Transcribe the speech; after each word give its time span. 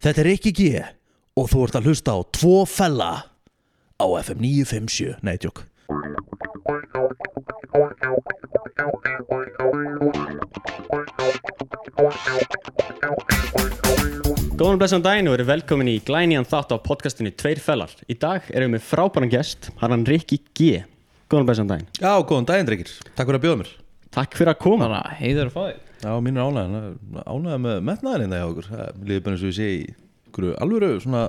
Þetta 0.00 0.22
er 0.22 0.28
ekki 0.30 0.50
G 0.56 0.68
og 1.36 1.48
þú 1.52 1.62
ert 1.66 1.74
að 1.76 1.88
hlusta 1.90 2.12
á 2.16 2.18
tvo 2.32 2.62
fella 2.64 3.08
á 4.00 4.06
FM 4.24 4.38
957 4.40 5.18
Nei, 5.20 5.36
tjók 5.36 5.66
Góðan 14.56 14.80
blessan 14.80 15.04
daginn 15.04 15.28
og 15.28 15.36
verið 15.36 15.50
velkomin 15.52 15.92
í 15.92 15.98
glænýjan 16.08 16.48
þátt 16.48 16.72
á 16.72 16.76
podcastinu 16.80 17.34
Tveir 17.36 17.60
fellar. 17.60 17.92
Í 18.08 18.16
dag 18.16 18.48
erum 18.56 18.78
við 18.78 18.86
frábæran 18.88 19.32
gest, 19.32 19.68
hann 19.84 20.08
Rikki 20.08 20.40
G. 20.56 20.80
Góðan 21.28 21.52
blessan 21.52 21.68
daginn. 21.68 21.92
Já, 22.00 22.16
góðan 22.24 22.48
daginn, 22.48 22.72
drengir 22.72 22.96
Takk 23.12 23.28
fyrir 23.28 23.36
að 23.36 23.44
bjóða 23.44 23.62
mér 23.66 23.76
Takk 24.16 24.40
fyrir 24.40 24.54
að 24.56 24.60
koma. 24.64 25.04
Heiður 25.20 25.52
að 25.52 25.56
fá 25.58 25.62
þig 25.68 25.89
Já, 26.00 26.12
mín 26.24 26.38
er 26.38 26.48
ánægðan 26.48 27.22
Ánægðan 27.26 27.64
með 27.66 27.80
metnaðin 27.90 28.24
hérna 28.24 28.40
hjá 28.40 28.48
okkur 28.48 28.68
Það 28.70 29.06
líður 29.10 29.24
bara 29.26 29.36
eins 29.36 29.44
og 29.44 29.50
ég 29.50 29.56
sé 29.58 29.70
í 29.76 29.80
alvöru 30.64 30.90
svona 31.02 31.22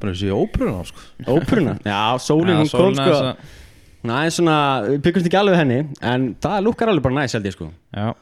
bara 0.00 0.12
eins 0.12 0.22
og 0.22 0.26
ég 0.26 0.32
sé 0.32 0.34
ópruna 0.36 0.82
sko. 0.86 1.04
Ópruna. 1.26 1.76
Já, 1.88 2.02
sólinn 2.22 2.60
hún 2.60 2.72
kom 2.72 2.96
sko. 2.98 3.36
Hún 4.04 4.12
aðeins 4.14 4.36
svona, 4.38 4.56
við 4.86 4.98
byggumst 5.06 5.30
ekki 5.30 5.38
alveg 5.40 5.56
henni, 5.58 5.78
en 6.04 6.26
það 6.42 6.66
lukkar 6.68 6.92
alveg 6.92 7.06
bara 7.08 7.16
næst 7.22 7.38
held 7.38 7.48
ég 7.48 7.56
sko. 7.56 7.70
Já 7.96 8.12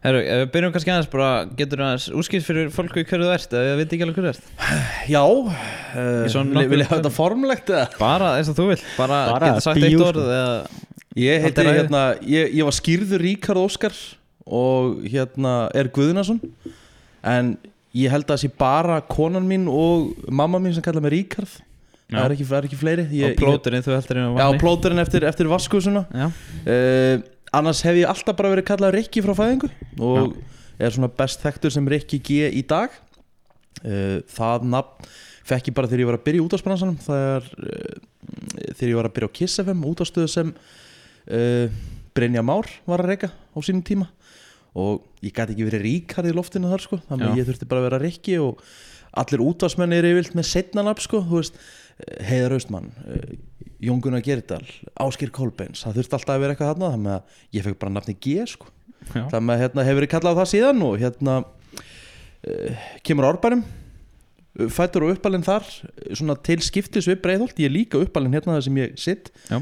Herru, 0.00 0.20
ef 0.24 0.38
við 0.40 0.50
byrjum 0.54 0.70
kannski 0.72 0.92
aðeins 0.94 1.08
bara 1.12 1.26
Getur 1.58 1.82
aðeins 1.84 2.06
úskipt 2.16 2.46
fyrir 2.46 2.70
fólku 2.72 3.02
hverju 3.04 3.26
þú 3.26 3.32
ert 3.34 3.50
Ef 3.52 3.66
við 3.66 3.80
veit 3.82 3.90
ekki 3.92 4.06
alveg 4.06 4.16
hverju 4.16 4.30
þú 4.30 4.38
ert 4.38 5.10
Já, 5.12 5.20
uh, 5.20 6.62
vil 6.70 6.78
ég 6.80 6.86
hafa 6.88 7.00
þetta 7.02 7.12
formlegt 7.12 7.72
eða? 7.74 7.82
Bara 8.00 8.30
eins 8.38 8.48
og 8.48 8.56
þú 8.56 8.70
vilt 8.70 8.86
Bara, 8.96 9.18
Bara 9.34 9.50
getur 9.50 9.66
sagt 9.66 9.84
eitt 9.84 9.98
sko. 9.98 10.06
orð 10.08 10.30
eða 10.38 10.54
Ég 11.20 11.44
heiti 11.44 11.66
hérna 11.66 12.02
ég, 12.24 12.56
ég 12.56 12.64
var 12.70 12.78
skýrður 12.78 13.24
Ríkard 13.26 13.60
Óskar 13.60 14.00
og 14.50 15.02
hérna 15.06 15.54
er 15.76 15.88
Guðnason. 15.94 16.40
En 17.22 17.54
ég 17.96 18.10
held 18.12 18.26
að 18.28 18.34
það 18.36 18.42
sé 18.44 18.50
bara 18.60 19.00
konan 19.10 19.46
mín 19.48 19.66
og 19.70 20.12
mamma 20.30 20.60
mín 20.62 20.74
sem 20.76 20.84
kalla 20.84 21.02
mig 21.02 21.14
Ríkard 21.14 21.50
það 22.10 22.18
Já. 22.18 22.22
er 22.24 22.34
ekki, 22.34 22.46
er 22.58 22.66
ekki 22.68 22.78
fleiri. 22.78 23.04
Ég, 23.14 23.34
Og 23.34 23.40
plóturinn 23.40 23.84
þú 23.86 23.94
heldur 23.94 24.18
inn 24.20 24.26
á 24.26 24.30
Já, 24.30 24.44
vanni 24.46 24.62
plóturinn 24.62 25.02
eftir, 25.02 25.26
eftir 25.26 25.50
vaskusuna 25.50 26.04
Já, 26.10 26.26
uh, 26.30 27.22
Annars 27.54 27.82
hef 27.86 27.98
ég 27.98 28.06
alltaf 28.10 28.36
bara 28.38 28.52
verið 28.52 28.68
kallað 28.68 28.94
Rikki 28.94 29.22
frá 29.24 29.34
fæðingu 29.38 29.70
og 30.06 30.36
er 30.80 30.94
svona 30.94 31.10
best 31.10 31.42
þekktur 31.42 31.74
sem 31.74 31.88
Rikki 31.90 32.20
G 32.22 32.44
í 32.54 32.62
dag. 32.66 32.94
Uh, 33.82 34.20
Það 34.30 34.68
nafn 34.70 35.10
fekk 35.50 35.70
ég 35.72 35.74
bara 35.74 35.90
þegar 35.90 36.04
ég 36.04 36.10
var 36.12 36.18
að 36.20 36.26
byrja 36.28 36.40
í 36.40 36.44
útásbransanum 36.46 36.98
þegar, 37.02 37.48
uh, 37.58 38.70
þegar 38.70 38.90
ég 38.92 38.98
var 39.00 39.08
að 39.10 39.16
byrja 39.16 39.30
á 39.30 39.36
Kiss 39.40 39.62
FM 39.64 39.82
útástöðu 39.90 40.30
sem 40.30 40.54
Brynja 42.16 42.42
Már 42.42 42.66
var 42.88 43.02
að 43.04 43.10
reyka 43.12 43.28
á 43.30 43.58
sínum 43.62 43.82
tíma 43.86 44.06
og 44.78 45.04
ég 45.24 45.34
gæti 45.34 45.54
ekki 45.54 45.66
verið 45.66 45.84
ríkard 45.86 46.30
í 46.30 46.34
loftinu 46.36 46.70
þar 46.70 46.84
sko. 46.84 47.00
Þannig 47.08 47.30
að 47.30 47.40
ég 47.40 47.48
þurfti 47.48 47.68
bara 47.70 47.82
að 47.82 47.86
vera 47.88 48.00
Rikki 48.02 48.36
og 48.42 48.64
allir 49.20 49.42
útásmenn 49.42 49.94
er 49.96 50.06
yfirlt 50.10 50.36
með 50.38 50.50
setnanab 50.50 51.02
sko. 51.02 51.22
Þú 51.26 51.40
veist, 51.40 51.58
eh, 52.04 52.20
Heiðar 52.28 52.56
Austmann 52.58 52.92
uh, 53.06 53.32
Jón 53.80 54.02
Gunnar 54.04 54.22
Gerdal, 54.24 54.66
Áskir 55.00 55.32
Kolbeins 55.34 55.82
það 55.86 56.00
þurfti 56.00 56.16
alltaf 56.18 56.34
að 56.36 56.42
vera 56.44 56.54
eitthvað 56.54 56.72
þarna 56.74 56.92
þannig 56.94 57.14
að 57.16 57.56
ég 57.56 57.66
fekk 57.66 57.80
bara 57.80 57.94
nafni 57.96 58.16
G 58.20 58.46
sko. 58.50 58.70
Já, 59.10 59.24
þannig 59.32 59.54
að 59.54 59.62
hérna, 59.64 59.84
hefur 59.88 59.98
verið 60.02 60.12
kallað 60.12 60.36
á 60.36 60.40
það 60.40 60.50
síðan 60.50 60.82
og 60.84 60.96
hérna 61.00 61.36
uh, 61.40 62.88
kemur 63.08 63.30
árbænum 63.30 63.62
fættur 64.74 65.06
og 65.06 65.14
uppalinn 65.14 65.46
þar 65.46 65.64
eh, 65.64 66.10
svona 66.18 66.36
til 66.44 66.58
skiptis 66.64 67.08
við 67.08 67.20
breiðholt. 67.24 67.60
Ég 67.62 67.70
er 67.70 67.74
líka 67.74 68.00
uppalinn 68.02 68.34
hérna 68.34 68.56
það 68.58 68.66
sem 68.66 68.80
ég 68.80 68.98
sitt 69.00 69.30
Já. 69.46 69.60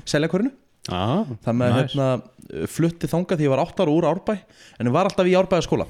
Já, 0.88 1.24
þannig 1.44 1.64
að 1.68 1.74
Nice. 1.74 1.94
hérna, 1.94 2.66
flutti 2.72 3.06
þangað 3.10 3.38
því 3.40 3.44
ég 3.46 3.52
var 3.52 3.60
8 3.66 3.82
ára 3.84 3.92
úr 3.92 4.06
árbæ 4.08 4.34
en 4.80 4.86
ég 4.88 4.92
var 4.94 5.04
alltaf 5.10 5.26
í 5.28 5.34
árbæðaskóla 5.36 5.86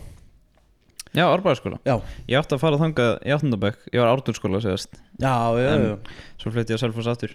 já 1.14 1.24
árbæðarskóla 1.32 1.78
já, 1.86 1.94
Ég 2.28 2.36
átti 2.40 2.54
að 2.56 2.60
fara 2.60 2.76
þangað 2.82 3.12
í 3.24 3.30
áttundabökk 3.32 3.86
Ég 3.94 4.00
var 4.02 4.10
ártúrskóla 4.12 4.60
segast 4.60 4.98
já, 5.22 5.32
já, 5.56 5.70
En- 5.72 5.86
já. 5.86 5.94
Svo 6.42 6.50
flytti 6.52 6.74
ég 6.74 6.78
að 6.78 6.82
selfos 6.84 7.06
aftur 7.08 7.32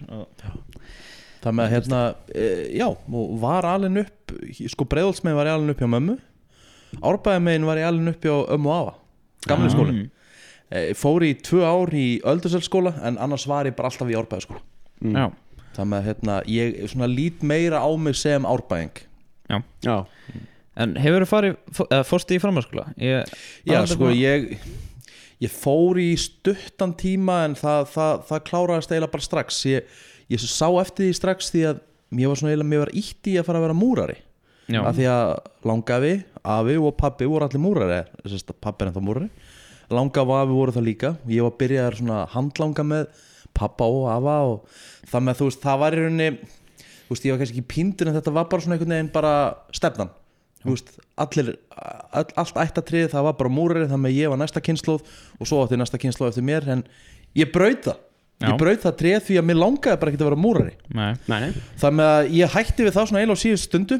með 1.44 1.66
að 1.66 1.72
hérna, 1.74 2.02
e, 2.32 2.44
já, 2.80 2.86
og 2.88 3.32
var 3.42 3.66
alveg 3.68 4.06
upp, 4.06 4.32
sko 4.72 4.86
breiðoltsmegin 4.88 5.36
var 5.36 5.50
ég 5.50 5.58
alveg 5.58 5.74
upp 5.76 5.82
hjá 5.84 5.90
mömmu. 5.92 6.14
Árbæðamegin 7.04 7.66
var 7.68 7.82
ég 7.82 7.88
alveg 7.90 8.14
upp 8.14 8.24
hjá 8.24 8.36
ömmu 8.56 8.72
afa, 8.72 8.94
gamli 9.50 9.68
Ah. 9.68 9.74
skóli 9.76 10.10
e, 10.72 10.94
Fór 10.96 11.26
í 11.28 11.34
tvö 11.44 11.66
ár 11.68 11.92
í 11.92 12.22
Öldurselskóla 12.24 12.94
en 13.04 13.18
annars 13.18 13.44
var 13.48 13.66
ég 13.68 13.76
bara 13.76 13.90
alltaf 13.92 14.08
í 14.08 14.16
árbæðaskóla 14.16 14.62
Mm. 15.04 15.16
Já, 15.20 15.26
Með 15.78 15.98
að 16.00 16.08
hérna, 16.10 16.36
ég 16.54 16.76
svona 16.92 17.08
lít 17.10 17.42
meira 17.44 17.80
á 17.82 17.90
mig 17.98 18.16
sem 18.16 18.46
árbæðing 18.46 19.02
já. 19.84 19.98
en 20.78 20.96
hefur 20.96 21.24
þú 21.26 21.30
farið 21.30 21.56
fó- 21.74 21.88
eða 21.90 22.06
Fórstu 22.08 22.36
í 22.38 22.42
framhaldsskóla? 22.42 22.86
Ég 22.98 23.26
Já, 23.66 23.86
sko, 23.86 24.06
búin- 24.06 24.18
ég, 24.18 24.60
ég 25.42 25.52
fór 25.52 25.98
í 26.02 26.12
stuttan 26.18 26.94
tíma 26.98 27.44
en 27.46 27.56
það, 27.56 27.88
það, 27.94 28.24
það 28.30 28.44
kláraðist 28.50 28.92
eiginlega 28.94 29.12
bara 29.12 29.28
strax. 29.28 29.64
Ég, 29.66 29.84
ég 30.30 30.40
sá 30.40 30.70
eftir 30.82 31.10
því 31.10 31.16
strax 31.20 31.52
því 31.54 31.66
að 31.74 31.82
mér 32.14 32.28
var 32.32 32.36
svona 32.40 32.54
eiginlega, 32.54 32.70
mér 32.74 32.84
var 32.86 32.94
ítt 32.94 33.28
í 33.34 33.36
að 33.42 33.46
fara 33.50 33.60
að 33.60 33.68
vera 33.68 33.78
múrari. 33.82 34.18
Já, 34.72 34.80
af 34.88 34.96
því 34.96 35.08
að 35.12 35.32
langafi, 35.68 36.14
afi 36.46 36.78
og 36.80 36.94
pappi 36.98 37.26
voru 37.28 37.44
allir 37.50 37.60
múrari 37.60 37.98
þess 38.24 38.46
að 38.48 38.56
pappi 38.64 38.86
er 38.86 38.92
ennþá 38.94 39.04
múrari. 39.04 39.30
Langafi 39.92 40.32
og 40.32 40.40
afi 40.40 40.56
voru 40.56 40.72
það 40.72 40.86
líka. 40.88 41.10
Ég 41.28 41.44
var 41.44 41.58
byrjaðar 41.60 41.98
svona 42.00 42.22
að 42.24 42.30
handlanga 42.38 42.86
með 42.88 43.08
pappa 43.58 43.88
og 43.90 44.10
afa 44.14 44.36
og 44.50 44.82
það 45.12 45.26
með 45.28 45.40
þú 45.40 45.48
veist, 45.50 45.64
það 45.64 45.82
var 45.84 45.96
í 45.96 46.04
rauninni 46.04 46.30
þú 47.04 47.14
veist, 47.16 47.26
ég 47.28 47.34
var 47.36 47.42
kannski 47.44 47.60
ekki 47.60 47.72
píndur 47.76 48.10
en 48.10 48.18
þetta 48.18 48.34
var 48.36 48.48
bara 48.52 48.66
svona 48.66 48.78
einhvern 48.78 48.96
veginn 48.96 49.12
bara 49.14 49.34
stefnan. 49.76 50.12
Þú 50.64 50.72
veist, 50.78 50.94
allir, 51.20 51.52
all, 51.76 52.26
allt 52.40 52.58
ættatrið 52.64 53.10
það 53.12 53.26
var 53.28 53.36
bara 53.42 53.52
múrari, 53.52 53.90
það 53.92 54.02
með 54.06 54.16
ég 54.16 54.32
var 54.32 54.40
næsta 54.40 54.64
kynnslóð 54.64 55.04
og 55.38 55.50
svo 55.50 55.60
átti 55.66 55.80
næsta 55.82 56.00
kynnslóð 56.00 56.32
eftir 56.32 56.46
mér 56.48 56.70
en 56.78 56.84
ég 57.36 57.52
braut 57.52 57.84
það, 57.90 57.98
Já. 58.40 58.48
ég 58.48 58.60
braut 58.62 58.84
það 58.86 58.96
trið 59.02 59.18
því 59.28 59.40
að 59.42 59.48
mér 59.50 59.60
langaði 59.60 60.00
bara 60.00 60.14
ekki 60.14 60.22
að 60.22 60.30
vera 60.30 60.40
múrari. 60.40 60.76
Nei. 60.96 61.10
Nei, 61.28 61.40
nei. 61.44 61.64
Það 61.82 61.98
með 62.00 62.12
að 62.14 62.32
ég 62.40 62.56
hætti 62.56 62.88
við 62.88 62.96
það 62.96 63.10
svona 63.12 63.24
eiginlega 63.24 63.42
á 63.42 63.44
síðust 63.44 63.68
stundu 63.70 64.00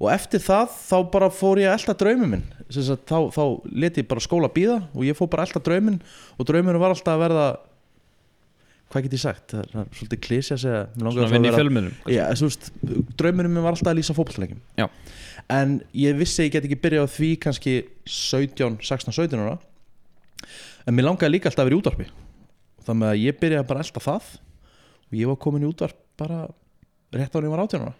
og 0.00 0.08
eftir 0.10 0.42
það 0.42 0.74
þá 0.82 0.96
bara 1.14 1.30
fór 1.30 1.62
ég 1.62 1.70
að 1.70 1.78
elda 1.78 1.96
draumum 2.02 2.34
minn. 2.34 2.44
Þá, 2.74 3.18
þá 3.30 3.44
leti 3.70 4.02
ég 4.02 4.10
bara 4.10 4.24
skóla 4.24 4.50
býða 4.50 4.80
og 4.90 5.06
ég 5.06 5.14
fór 5.14 5.30
bara 5.30 5.46
að 5.46 5.52
elda 5.52 5.62
drauminn 5.68 6.00
og 6.34 6.48
drauminn 6.50 6.80
var 6.82 6.96
alltaf 6.96 7.14
að 7.14 7.22
verða 7.22 7.46
hvað 8.94 9.06
get 9.08 9.16
ég 9.16 9.22
sagt, 9.22 9.50
það 9.50 9.80
er, 9.82 9.88
svolítið 9.98 10.20
klísja 10.22 10.54
að 10.54 10.60
segja 10.62 10.82
Svona 10.94 11.10
alltaf 11.10 11.32
vinn 11.34 11.46
í 11.46 11.50
að 11.50 11.56
Já, 12.14 12.24
draumurinn 13.18 13.54
minn 13.54 13.64
var 13.64 13.74
alltaf 13.74 13.90
að 13.90 13.98
lýsa 13.98 14.14
fótballleikjum 14.14 14.60
Já. 14.78 14.86
en 15.56 15.74
ég 15.98 16.14
vissi 16.20 16.44
að 16.44 16.48
ég 16.48 16.54
get 16.54 16.68
ekki 16.68 16.78
byrjað 16.84 17.08
á 17.10 17.14
því 17.16 17.30
kannski 17.42 17.74
17, 18.06 18.78
16, 18.86 19.16
17 19.18 19.42
ára. 19.42 19.58
En 20.86 20.94
mér 20.94 21.08
langaði 21.08 21.34
líka 21.34 21.50
alltaf 21.50 21.64
að 21.64 21.70
vera 21.70 21.76
í 21.76 21.80
útvarpi. 21.82 22.08
Þannig 22.84 23.02
með 23.02 23.10
að 23.10 23.20
ég 23.24 23.38
byrjaði 23.42 23.68
bara 23.72 23.82
að 23.82 23.88
elda 23.88 24.04
það. 24.04 24.32
Og 25.04 25.18
ég 25.18 25.30
var 25.32 25.42
komin 25.42 25.64
í 25.64 25.70
útvarp 25.72 26.00
bara 26.20 26.40
rétt 27.14 27.38
ég 27.40 27.52
var 27.54 27.66
18 27.66 27.84
ára. 27.84 27.94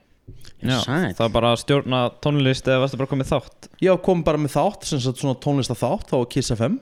Já, 0.65 0.79
það 0.87 1.27
er 1.27 1.33
bara 1.35 1.53
að 1.53 1.61
stjórna 1.61 2.01
tónlist 2.25 2.69
eða 2.69 2.85
varstu 2.85 3.01
bara 3.01 3.11
komið 3.11 3.33
þátt? 3.35 3.67
Ég 3.83 3.93
var 3.93 4.05
komin 4.07 4.25
bara 4.25 4.41
með 4.41 4.55
þátt 4.55 4.87
sem 4.89 5.03
sagt 5.03 5.21
svona 5.21 5.37
tónlista 5.43 5.77
þátt 5.77 6.13
þá 6.13 6.17
var 6.17 6.29
Kiss 6.33 6.55
FM 6.55 6.79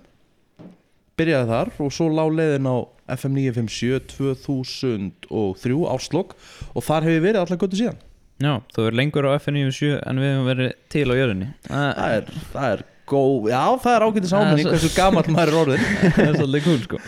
byrjaði 1.19 1.49
þar 1.51 1.71
og 1.83 1.93
svo 1.95 2.09
lá 2.13 2.23
leiðin 2.31 2.69
á 2.71 2.77
FM 3.17 3.37
957 3.39 4.15
2003 4.47 5.83
áslokk 5.95 6.35
og 6.73 6.87
þar 6.87 7.07
hef 7.09 7.17
ég 7.19 7.25
verið 7.27 7.43
allar 7.45 7.61
göttu 7.63 7.79
síðan. 7.81 8.01
Já, 8.43 8.55
þú 8.75 8.87
er 8.89 8.97
lengur 8.99 9.29
á 9.29 9.37
FN97 9.39 9.93
en 10.03 10.19
við 10.23 10.33
hefum 10.33 10.49
verið 10.51 10.73
til 10.91 11.05
á 11.07 11.15
jörðinni. 11.21 11.49
Það 11.69 12.15
er, 12.17 12.31
það 12.55 12.71
er 12.77 12.85
góð, 13.13 13.51
já 13.53 13.63
það 13.85 13.93
er 13.99 14.05
áminning 14.07 14.31
svo- 14.33 14.73
hversu 14.73 14.91
gamall 14.97 15.29
maður 15.35 15.53
er 15.53 15.59
orðin 15.61 15.85
Það 16.17 16.25
er 16.31 16.39
svolítið 16.41 16.65
cool 16.67 16.81
sko. 16.87 17.03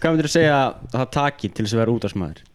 Hvað 0.00 0.14
myndir 0.14 0.28
þú 0.28 0.32
segja 0.36 0.54
að 0.60 0.78
það 0.94 1.10
taki 1.18 1.50
til 1.50 1.66
þess 1.66 1.76
að 1.76 1.82
vera 1.82 1.96
útásmaður? 1.98 2.46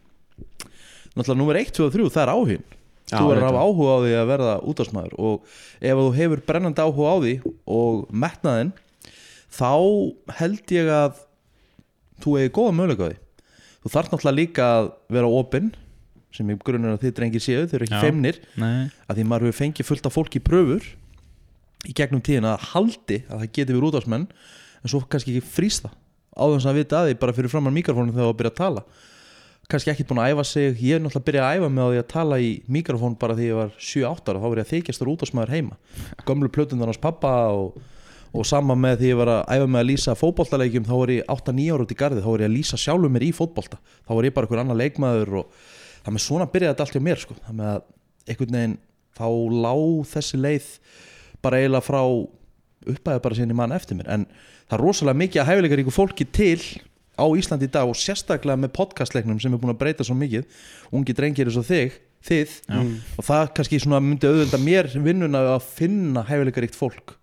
náttúrulega 1.16 1.40
nummer 1.40 1.56
1, 1.62 1.70
2 1.78 1.86
og 1.86 1.94
3, 1.94 2.08
það 2.12 2.24
er 2.26 2.32
áhugin 2.34 2.64
Já, 3.06 3.20
þú 3.20 3.28
verður 3.30 3.44
að 3.46 3.52
hafa 3.52 3.66
áhuga 3.70 3.92
á 3.96 4.00
því 4.04 4.14
að 4.20 4.30
verða 4.32 4.54
útásmaður 4.72 5.14
og 5.30 5.54
ef 5.86 6.00
þú 6.02 6.08
hefur 6.18 6.42
brennandi 6.50 6.82
áhuga 6.84 7.12
á 7.14 7.18
því 7.22 7.34
og 7.78 8.02
metnaðinn 8.26 8.72
þá 9.56 9.70
held 10.40 10.74
ég 10.76 10.90
að 10.92 11.22
þú 12.24 12.38
hefur 12.40 12.54
góða 12.60 12.76
möguleika 12.80 13.08
á 13.08 13.10
því. 13.10 13.18
Þú 13.86 13.94
þarf 13.96 14.12
náttúrulega 14.12 14.40
líka 14.40 14.70
að 14.80 14.92
vera 15.16 15.34
opinn 15.42 15.74
sem 16.36 16.50
ég 16.52 16.64
grunar 16.68 16.96
að 16.96 17.04
þið 17.06 17.16
drengir 17.20 17.44
séu 17.44 17.66
þau 17.66 17.76
eru 17.78 17.88
ekki 17.88 17.96
Já. 17.96 18.04
feimnir 18.04 18.40
Nei, 18.60 18.88
að 19.08 19.20
því 19.20 19.28
maður 19.30 19.48
hefur 19.48 19.60
fengið 19.62 19.88
fullt 19.88 20.10
af 20.10 20.16
fólki 20.16 20.42
í 20.42 20.44
pröfur 20.44 20.88
í 21.86 21.94
gegnum 21.96 22.24
tíðin 22.26 22.48
að 22.50 22.66
haldi 22.74 23.22
að 23.30 23.44
það 23.44 23.52
geti 23.56 23.76
verið 23.76 23.88
útásmenn 23.92 24.26
en 24.28 24.92
svo 24.92 25.00
kannski 25.08 25.36
ekki 25.36 25.54
frýsta 25.56 25.94
þess 26.36 26.68
að 26.68 26.80
vita 26.82 27.02
að 27.02 27.10
því 27.10 27.18
bara 27.22 27.36
fyrir 27.36 27.52
framann 27.52 27.76
mikrofónu 27.76 28.12
þegar 28.12 28.28
það 28.30 28.40
byrja 28.42 28.52
að 28.52 28.60
tala. 28.60 28.84
Kannski 29.72 29.92
ekki 29.94 30.06
búin 30.06 30.22
að 30.22 30.34
æfa 30.34 30.44
sig. 30.46 30.82
Ég 30.84 30.98
er 30.98 31.02
náttúrulega 31.02 31.22
að 31.22 31.28
byrja 31.30 31.46
að 31.46 31.56
æfa 31.56 31.70
með 31.74 31.86
á 31.86 31.90
því 31.90 32.00
að 32.02 32.10
tala 32.12 32.40
í 32.44 32.50
mikrofón 32.76 33.16
bara 33.22 33.38
því 33.38 33.48
ég 33.48 33.60
var 33.62 33.72
7-8 33.80 34.34
ára. 34.34 34.42
Þá 34.44 34.48
ég 34.50 34.62
að 34.66 34.72
þykjast 34.74 35.02
þar 35.02 35.12
útásmaður 35.14 35.54
heima. 35.56 35.78
Gömlu 36.28 36.50
plötundar 36.54 36.92
hans 36.92 37.02
pappa 37.02 37.32
og, 37.56 37.80
og 38.36 38.48
sama 38.48 38.76
með 38.78 39.02
því 39.02 39.10
ég 39.12 39.20
var 39.20 39.32
að 39.32 39.42
æfa 39.56 39.68
með 39.72 39.82
að 39.82 39.90
lýsa 39.90 40.16
fótboltaleikjum 40.20 40.86
þá 40.88 40.94
var 41.00 41.12
ég 41.14 41.30
8-9 41.32 41.68
ára 41.72 41.86
út 41.86 41.94
í 41.94 41.98
garði 42.00 42.24
þá 42.24 42.30
var 42.30 42.44
ég 42.44 42.50
að 42.50 42.56
lýsa 42.56 42.80
sjálfur 42.82 43.14
mér 43.14 43.26
í 43.26 43.32
fótbolta. 43.36 43.80
Þá 44.04 44.12
var 44.12 44.28
ég 44.28 44.36
bara 44.36 44.48
einhver 44.48 44.62
annar 44.64 44.80
leikmaður 44.80 45.32
og 45.42 45.60
það 46.06 46.16
með 46.16 46.26
svona 46.26 46.50
byrjaði 46.52 46.74
þetta 46.74 46.86
allt 46.86 46.98
hjá 46.98 47.06
mér 47.08 47.22
sko. 47.22 47.38
það 47.46 47.60
með 47.60 47.72
að 47.72 47.86
einhvern 48.26 48.58
veginn 48.58 48.78
þá 49.16 49.28
lá 49.66 49.76
þessi 50.12 50.42
leið 50.42 50.70
bara 51.46 51.62
eiginlega 51.62 51.88
frá 51.88 52.02
uppæði 52.96 53.24
bara 53.24 53.38
síðan 53.40 53.56
í 53.56 53.60
mann 53.62 53.76
eftir 53.76 54.00
mér. 54.00 54.12
En 54.12 54.28
það 54.68 54.78
er 54.78 54.86
rosalega 54.86 55.22
mikið 55.24 55.42
að 55.42 55.52
hæfileika 55.52 55.80
ríku 55.80 55.96
fólki 55.96 56.28
til 56.28 56.60
á 57.16 57.26
Íslandi 57.32 57.70
í 57.70 57.72
dag 57.72 57.88
og 57.88 57.96
sérstaklega 57.96 58.60
með 58.60 58.74
podcastleiknum 58.76 59.40
sem 59.40 59.54
er 59.56 59.62
búin 59.62 59.72
að 59.72 59.80
breyta 59.80 60.04
svo 60.04 60.18
mikið. 60.20 60.44
Ungi 60.92 61.16
drengir 61.16 61.48
eins 61.48 61.60
og 61.62 61.68
þig 61.70 61.96
þið. 62.26 62.58
Og 63.16 63.24
það 63.24 63.54
kannski 63.56 63.80
myndi 63.94 64.28
auðvitað 64.28 64.66
mér 64.66 64.90
vinnuna 65.00 65.46
að 65.54 65.70
finna 65.78 66.26
hæfileika 66.28 66.66
ríkt 66.66 66.76
fólk 66.76 67.16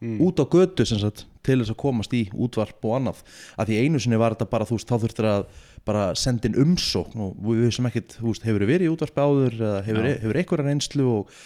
út 0.00 0.40
á 0.40 0.44
götu 0.48 0.86
sem 0.88 1.00
sagt, 1.00 1.26
til 1.44 1.58
þess 1.60 1.74
að 1.74 1.80
komast 1.80 2.14
í 2.16 2.22
útvarp 2.32 2.84
og 2.88 2.96
annað. 2.98 3.20
Að 3.60 3.70
því 3.72 3.80
einu 3.84 4.00
sinni 4.00 4.20
var 4.20 4.36
þetta 4.36 4.48
bara 4.52 4.68
þú 4.68 4.78
veist 4.78 4.88
þá 4.88 4.96
þurftir 5.04 5.28
að 5.28 5.44
bara 5.88 6.06
senda 6.18 6.48
inn 6.48 6.58
umsókn 6.60 7.24
og 7.24 7.36
við 7.44 7.66
vissum 7.66 7.88
ekkert, 7.88 8.16
þú 8.20 8.32
veist, 8.32 8.46
hefur 8.48 8.66
verið 8.68 8.88
í 8.88 8.92
útvarpi 8.94 9.24
áður 9.24 9.58
eða 9.60 9.82
hefur, 9.86 10.08
Já. 10.08 10.16
hefur 10.24 10.40
einhverja 10.40 10.66
reynslu 10.68 11.06
og 11.10 11.36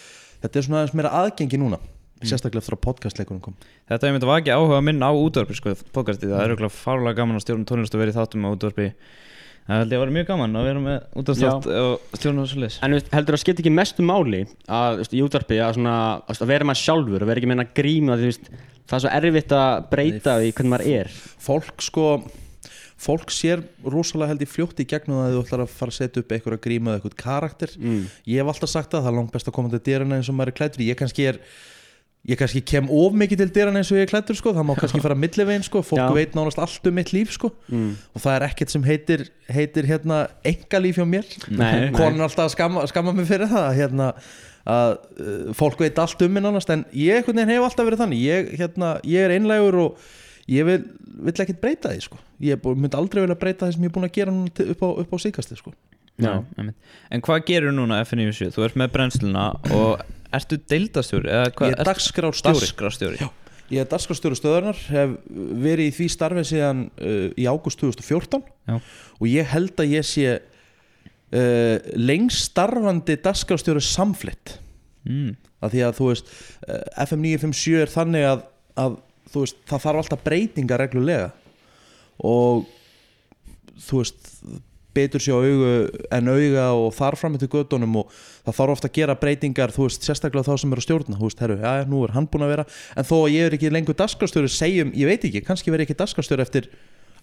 þetta 0.43 0.59
er 0.59 0.67
svona 0.67 0.81
aðeins 0.83 0.97
meira 0.99 1.13
aðgengi 1.23 1.61
núna 1.63 1.81
sérstaklega 2.25 2.63
eftir 2.63 2.77
að 2.79 2.85
podcastleikunum 2.87 3.43
kom. 3.45 3.57
Þetta 3.91 4.09
er 4.09 4.15
myndið 4.15 4.29
að 4.29 4.33
vakið 4.33 4.57
áhuga 4.57 4.81
minn 4.87 5.03
á 5.05 5.11
útvarpi 5.13 5.57
sko, 5.59 5.75
podcastið, 5.93 6.33
það 6.33 6.45
er 6.45 6.55
auðvitað 6.55 6.77
fárlega 6.79 7.19
gaman 7.21 7.37
að 7.37 7.45
stjórna 7.45 7.69
tónlist 7.69 7.97
og 7.97 8.01
verið 8.01 8.19
þáttum 8.19 8.47
á 8.47 8.55
útvarpi 8.55 8.87
Það 9.65 9.81
held 9.81 9.95
ég 9.95 9.97
að 9.97 10.03
vera 10.05 10.15
mjög 10.19 10.29
gaman 10.29 10.61
að 10.61 10.67
vera 10.69 10.81
með 10.85 10.97
útvarpstátt 11.21 11.67
og 11.81 12.19
stjórna 12.19 12.45
þessu 12.45 12.61
leys 12.61 12.79
En 12.85 12.93
þú 12.93 12.99
veist, 12.99 13.11
heldur 13.17 13.37
það 13.37 13.43
skipti 13.45 13.65
ekki 13.65 13.73
mestu 13.73 14.05
máli 14.05 14.41
að, 14.69 15.01
veist, 15.01 15.17
í 15.17 15.23
útvarpi 15.25 15.61
að, 15.65 15.75
svona, 15.79 15.97
að 16.35 16.47
vera 16.51 16.69
maður 16.69 16.83
sjálfur 16.83 17.25
og 17.25 17.31
vera 17.31 17.41
ekki 17.41 17.51
meina 17.51 17.67
gríma 17.81 18.19
því, 18.21 18.29
veist, 18.29 18.51
það 18.85 18.97
er 18.99 19.05
svo 19.07 19.13
erfitt 19.21 19.55
að 19.57 19.87
breyta 19.95 20.39
því 20.43 20.51
hvernig 20.53 20.75
maður 20.75 20.91
er. 20.99 21.15
fólk 21.47 21.87
sko 21.87 22.09
fólk 23.05 23.33
sér 23.35 23.63
rosalega 23.85 24.33
held 24.33 24.45
í 24.45 24.49
fljótt 24.49 24.81
í 24.81 24.87
gegnum 24.89 25.19
það 25.19 25.27
að 25.27 25.35
þú 25.35 25.43
ætlar 25.45 25.63
að 25.65 25.73
fara 25.75 25.93
að 25.93 25.99
setja 25.99 26.23
upp 26.23 26.35
eitthvað 26.35 26.61
gríma 26.65 26.93
eða 26.93 27.01
eitthvað 27.01 27.17
karakter. 27.21 27.75
Mm. 27.81 28.05
ég 28.31 28.41
hef 28.41 28.53
alltaf 28.53 28.73
sagt 28.73 28.95
það, 28.95 29.05
það 29.05 29.11
er 29.11 29.19
langt 29.19 29.35
best 29.35 29.51
að 29.51 29.57
koma 29.59 29.73
til 29.73 29.83
dyrana 29.89 30.19
eins 30.21 30.31
og 30.31 30.39
maður 30.39 30.53
er 30.53 30.59
klættur 30.61 30.85
ég 30.87 31.01
kannski 31.01 31.27
er 31.33 31.41
ég 32.25 32.39
kannski 32.41 32.63
kem 32.65 32.87
of 32.89 33.13
mikið 33.21 33.43
til 33.43 33.51
dyrana 33.53 33.83
eins 33.83 33.91
og 33.93 33.99
ég 33.99 34.07
er 34.07 34.11
klættur 34.13 34.37
sko. 34.39 34.55
það 34.57 34.65
má 34.71 34.75
kannski 34.79 35.01
fara 35.05 35.15
millivegin 35.19 35.65
sko. 35.67 35.83
fólk 35.85 36.01
Já. 36.01 36.09
veit 36.17 36.35
nánast 36.39 36.59
allt 36.63 36.87
um 36.89 36.95
mitt 36.97 37.13
líf 37.13 37.35
sko. 37.37 37.51
Mm. 37.69 37.91
og 38.15 38.25
það 38.25 38.37
er 38.39 38.47
ekkert 38.49 38.73
sem 38.75 38.83
heitir, 38.89 39.27
heitir 39.53 39.89
hérna, 39.91 40.23
enga 40.45 40.81
líf 40.81 40.97
hjá 41.01 41.05
mér 41.09 41.29
Nei, 41.53 41.91
konan 41.93 42.25
alltaf 42.25 42.47
að 42.49 42.55
skamma, 42.57 42.87
skamma 42.89 43.13
mig 43.17 43.29
fyrir 43.29 43.51
það 43.53 43.71
hérna, 43.77 44.11
að 44.65 44.95
uh, 45.21 45.53
fólk 45.59 45.81
veit 45.85 45.99
allt 46.01 46.23
um 46.25 46.33
mig 46.33 46.43
nánast 46.47 46.71
en 46.73 46.87
ég 46.97 47.27
hef 47.29 47.67
alltaf 47.69 47.85
verið 47.85 48.01
þannig 48.07 48.23
ég, 48.25 48.53
hérna, 48.63 48.95
ég 49.05 49.27
er 49.27 49.35
einlægur 49.37 49.77
og 49.83 50.07
ég 50.49 50.65
vil, 50.69 50.79
vil 51.25 51.35
ekkert 51.45 51.61
breyta 51.61 51.93
því 51.93 52.07
sko. 52.07 52.17
ég 52.45 52.65
myndi 52.65 52.97
aldrei 52.97 53.21
vilja 53.27 53.37
breyta 53.41 53.69
því 53.69 53.77
sem 53.77 53.85
ég 53.85 53.93
er 53.93 53.95
búin 53.99 54.09
að 54.09 54.17
gera 54.17 54.33
núna 54.33 54.53
til- 54.57 54.71
upp 54.73 54.81
á, 54.81 54.89
upp 55.05 55.13
á 55.13 55.17
síkasti 55.21 55.57
sko. 55.61 55.73
Já. 56.21 56.45
einmitt. 56.57 56.77
En 57.11 57.21
hvað 57.27 57.45
gerur 57.49 57.73
núna 57.75 57.97
FNU7? 58.07 58.53
Þú 58.55 58.65
ert 58.69 58.77
með 58.79 58.93
brennsluna 58.95 59.47
og 59.75 60.03
ertu 60.37 60.59
deildastjóri? 60.71 61.31
Ég 61.31 61.75
er 61.75 61.89
dagskrárstjóri. 61.89 63.29
Ég 63.73 63.81
er 63.81 63.89
dagskrárstjóri 63.89 64.37
stöðarnar, 64.39 64.81
hef 64.93 65.15
verið 65.65 65.89
í 65.89 65.95
því 65.97 66.09
starfi 66.13 66.45
síðan 66.51 66.83
uh, 67.01 67.31
í 67.33 67.47
ágúst 67.49 67.81
2014 67.81 68.43
Já. 68.69 68.77
og 68.77 69.25
ég 69.31 69.49
held 69.55 69.81
að 69.81 69.95
ég 69.95 70.05
sé 70.09 70.27
uh, 70.37 71.77
lengst 71.97 72.51
starfandi 72.51 73.17
dagskrárstjóri 73.25 73.81
samflitt 73.85 74.59
mm. 75.09 75.33
af 75.65 75.73
því 75.73 75.87
að 75.89 75.97
þú 76.01 76.11
veist 76.11 76.31
uh, 76.69 76.83
FM 77.07 77.25
957 77.25 77.81
er 77.81 77.95
þannig 77.95 78.29
að, 78.29 78.45
að 78.85 79.01
þú 79.33 79.47
veist, 79.47 79.65
það 79.71 79.85
þarf 79.87 80.03
alltaf 80.03 80.25
breytinga 80.29 80.81
reglulega 80.85 81.33
og 82.21 82.69
þú 83.89 84.03
veist 84.03 84.33
betur 84.95 85.23
sér 85.23 85.37
á 85.37 85.41
augu 85.43 85.73
en 86.19 86.31
auga 86.33 86.67
og 86.79 86.89
þar 86.97 87.19
fram 87.21 87.39
til 87.41 87.51
göttunum 87.53 88.01
og 88.01 88.15
það 88.47 88.59
þarf 88.61 88.75
ofta 88.77 88.91
að 88.91 88.97
gera 89.01 89.19
breytingar 89.19 89.75
þú 89.75 89.89
veist, 89.89 90.07
sérstaklega 90.07 90.47
þá 90.47 90.63
sem 90.63 90.75
eru 90.75 90.85
að 90.85 90.89
stjórna. 90.89 91.19
Þú 91.19 91.29
veist, 91.29 91.45
herru, 91.45 91.59
já, 91.61 91.71
já, 91.81 91.85
nú 91.91 92.03
er 92.07 92.17
hann 92.17 92.31
búin 92.31 92.47
að 92.47 92.55
vera. 92.55 92.67
En 92.95 93.09
þó 93.09 93.15
að 93.21 93.35
ég 93.35 93.49
er 93.49 93.59
ekki 93.59 93.75
lengur 93.75 93.99
dagskrárstjóri 93.99 94.53
segjum, 94.53 94.95
ég 94.97 95.11
veit 95.11 95.29
ekki, 95.29 95.45
kannski 95.47 95.75
verð 95.75 95.87
ég 95.87 95.91
ekki 95.91 96.01
dagskrárstjóri 96.03 96.47
eftir 96.47 96.71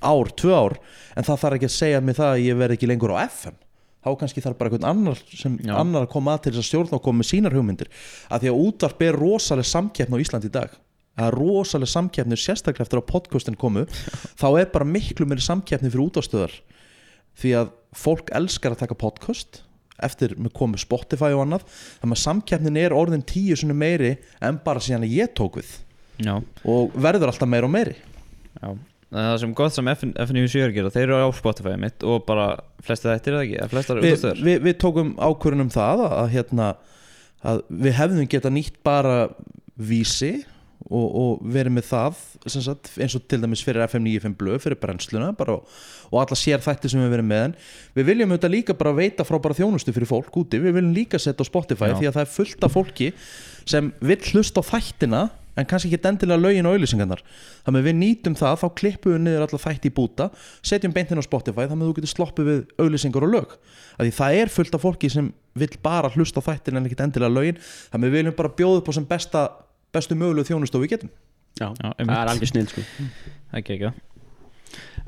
ár, 0.01 0.31
tvö 0.37 0.55
ár 0.55 0.79
en 1.15 1.25
það 1.27 1.43
þarf 1.43 1.59
ekki 1.59 1.69
að 1.69 1.75
segja 1.77 2.01
mig 2.01 2.17
það 2.17 2.31
að 2.35 2.45
ég 2.47 2.57
verð 2.61 2.77
ekki 2.77 2.89
lengur 2.89 3.13
á 3.13 3.21
FM 3.27 3.59
þá 4.01 4.09
kannski 4.17 4.41
þarf 4.41 4.57
bara 4.57 4.71
einhvern 4.71 4.87
annar 4.89 5.19
sem 5.29 5.57
Já. 5.61 5.75
annar 5.77 6.07
að 6.07 6.13
koma 6.15 6.35
að 6.35 6.47
til 6.47 6.53
þess 6.55 6.63
að 6.63 6.69
stjórna 6.69 6.97
og 6.97 7.03
koma 7.05 7.21
með 7.21 7.29
sínar 7.29 7.53
hugmyndir. 7.55 7.91
Að 8.33 8.43
því 8.43 8.51
að 8.51 8.61
útvarp 8.65 9.03
er 9.05 9.19
rosaleg 9.21 9.67
samkeppn 9.69 10.17
á 10.17 10.21
Íslandi 10.23 10.49
í 10.49 10.55
dag. 10.55 10.73
Það 11.19 11.27
er 11.27 11.37
rosaleg 11.37 11.91
samkeppni 11.91 12.39
sérstaklega 12.39 12.87
eftir 12.87 13.01
að 13.01 13.09
podcastin 13.11 13.59
komu 13.61 13.85
þá 14.41 14.47
er 14.49 14.71
bara 14.73 14.87
miklu 14.89 15.27
meiri 15.29 15.45
samkeppni 15.45 15.91
fyrir 15.91 16.07
útvarstöðar 16.07 16.55
því 17.41 17.53
að 17.59 17.75
fólk 17.97 18.31
elskar 18.37 18.75
að 18.75 18.85
taka 18.85 18.97
podcast 18.99 19.63
eftir 20.01 20.33
með 20.39 20.53
komu 20.57 20.79
Spotify 20.81 21.31
og 21.35 21.43
annað. 21.45 21.65
Þannig 22.01 22.17
að 22.17 22.23
samkeppnin 22.23 22.79
er 22.81 22.95
orðin 22.97 23.25
tíu 23.27 23.57
sinni 23.59 23.75
meiri 23.77 24.15
en 24.41 24.61
bara 24.63 24.81
síðan 24.83 25.05
að 25.05 25.17
ég 25.19 25.33
tók 25.37 25.59
við. 25.61 25.75
Já, 26.21 26.35
og 26.69 26.95
verður 27.01 27.31
alltaf 27.31 27.49
meira 27.49 27.69
og 27.69 27.73
meiri. 27.73 27.97
Já. 28.61 28.71
Það 29.11 29.33
sem 29.41 29.53
gott 29.59 29.75
sem 29.75 29.89
FN, 29.91 30.11
FNU7 30.23 30.61
er 30.61 30.69
að 30.69 30.77
gera 30.77 30.91
Þeir 30.93 31.03
eru 31.03 31.17
á 31.27 31.29
Spotify 31.35 31.73
mitt 31.79 32.03
og 32.07 32.21
bara 32.23 32.45
flesti 32.85 33.09
þættir 33.09 33.35
eða 33.35 33.41
ekki, 33.43 33.57
flestar 33.73 33.99
við, 33.99 34.21
við, 34.39 34.61
við 34.63 34.77
tókum 34.79 35.09
ákvörðun 35.19 35.65
um 35.65 35.71
það 35.73 36.03
að, 36.05 36.13
að, 36.15 36.29
hérna, 36.37 36.67
að 37.51 37.59
við 37.83 37.97
hefðum 37.97 38.29
geta 38.31 38.53
nýtt 38.55 38.77
bara 38.87 39.17
vísi 39.75 40.31
og, 40.89 41.07
og 41.21 41.41
verið 41.53 41.75
með 41.75 41.87
það 41.89 42.21
sagt, 42.49 42.91
eins 43.01 43.15
og 43.17 43.25
til 43.29 43.41
dæmis 43.43 43.63
fyrir 43.65 43.85
FM 43.85 44.07
95 44.07 44.37
blöð 44.39 44.63
fyrir 44.65 44.79
brennsluna 44.81 45.31
bara, 45.37 45.59
og, 45.59 45.75
og 46.09 46.23
alla 46.23 46.37
sér 46.39 46.63
þætti 46.63 46.91
sem 46.91 47.03
við 47.03 47.13
verið 47.15 47.29
með 47.29 47.43
en 47.49 47.57
við 47.99 48.09
viljum 48.11 48.33
auðvitað 48.33 48.55
líka 48.55 48.77
bara 48.79 48.95
veita 48.97 49.27
frá 49.27 49.37
bara 49.43 49.57
þjónustu 49.57 49.93
fyrir 49.95 50.09
fólk 50.09 50.41
úti, 50.41 50.61
við 50.61 50.79
viljum 50.79 50.95
líka 50.95 51.21
setja 51.21 51.45
á 51.45 51.51
Spotify 51.51 51.91
Já. 51.93 51.99
því 51.99 52.09
að 52.09 52.17
það 52.17 52.25
er 52.25 52.33
fullt 52.37 52.67
af 52.67 52.75
fólki 52.77 53.11
sem 53.69 53.93
vill 54.01 54.21
hlusta 54.31 54.65
á 54.65 54.69
þættina 54.71 55.27
en 55.59 55.67
kannski 55.67 55.91
ekki 55.91 56.07
endilega 56.07 56.39
lögin 56.39 56.67
og 56.67 56.77
auðlýsingarnar 56.77 57.21
þannig 57.65 57.81
að 57.81 57.87
við 57.89 57.97
nýtum 57.99 58.37
það, 58.39 58.61
þá 58.61 58.67
klippum 58.79 59.15
við 59.15 59.23
niður 59.25 59.45
alla 59.45 59.59
þætti 59.65 59.89
í 59.91 59.95
búta, 59.95 60.27
setjum 60.63 60.93
beintin 60.95 61.19
á 61.19 61.23
Spotify 61.25 61.67
þannig 61.67 61.83
að 61.83 61.89
þú 61.89 61.95
getur 61.97 62.13
sloppið 62.13 62.47
við 62.47 62.61
auðlýsingar 62.79 63.25
og 63.27 63.33
lög. 63.35 63.57
Því 63.99 64.13
það 64.17 64.37
er 64.39 64.53
fullt 64.55 64.77
af 64.77 64.85
fólki 64.85 65.11
sem 65.11 65.27
vill 65.59 65.73
bara 65.83 66.11
hlusta 66.15 66.39
á 66.39 66.47
þættin 66.47 66.79
en 66.79 66.87
ekki 66.87 66.97
endilega 67.03 67.35
lögin. 67.35 67.59
Þannig 67.91 68.07
að 68.07 68.07
við 68.07 68.17
viljum 68.17 68.37
bara 68.39 68.53
bjóða 68.61 68.79
upp 68.81 68.91
á 68.91 68.93
sem 68.95 69.09
besta 69.11 69.43
bestu 69.95 70.17
mögulegu 70.17 70.49
þjónustu 70.49 70.79
og 70.79 70.85
við 70.85 70.95
getum. 70.95 71.13
Já, 71.59 71.67
Já, 71.67 71.89
það 71.99 72.15
er 72.17 72.31
alveg 72.31 72.51
snill 72.51 72.67
sko. 72.71 72.83
Það 72.87 73.57
er 73.57 73.61
ekki 73.61 73.77
ekki 73.77 73.91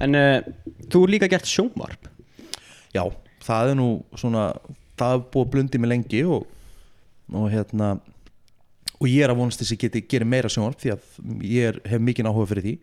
En 0.04 0.18
uh, 0.18 0.48
þú 0.92 1.04
er 1.06 1.14
líka 1.14 1.30
gert 1.32 1.48
sjónvarp. 1.48 2.10
Já, 2.94 3.04
það 3.46 3.74
er 3.74 3.78
nú 3.80 3.90
svona 4.20 4.50
það 5.00 5.16
er 5.16 5.24
búið 5.34 5.46
að 5.46 5.54
blundi 5.54 5.82
mig 5.82 5.92
lengi 5.92 6.24
og, 6.30 6.50
og 7.34 7.48
hérna 7.52 7.94
og 9.00 9.08
ég 9.10 9.24
er 9.26 9.34
að 9.34 9.40
vonast 9.42 9.62
þess 9.62 9.72
að 9.72 9.76
ég 9.76 9.84
geti 9.86 10.04
gera 10.14 10.28
meira 10.30 10.52
sjónvarp 10.52 10.80
því 10.82 10.94
að 10.94 11.48
ég 11.50 11.72
er, 11.72 11.80
hef 11.92 12.04
mikinn 12.04 12.30
áhuga 12.30 12.50
fyrir 12.52 12.68
því 12.68 12.76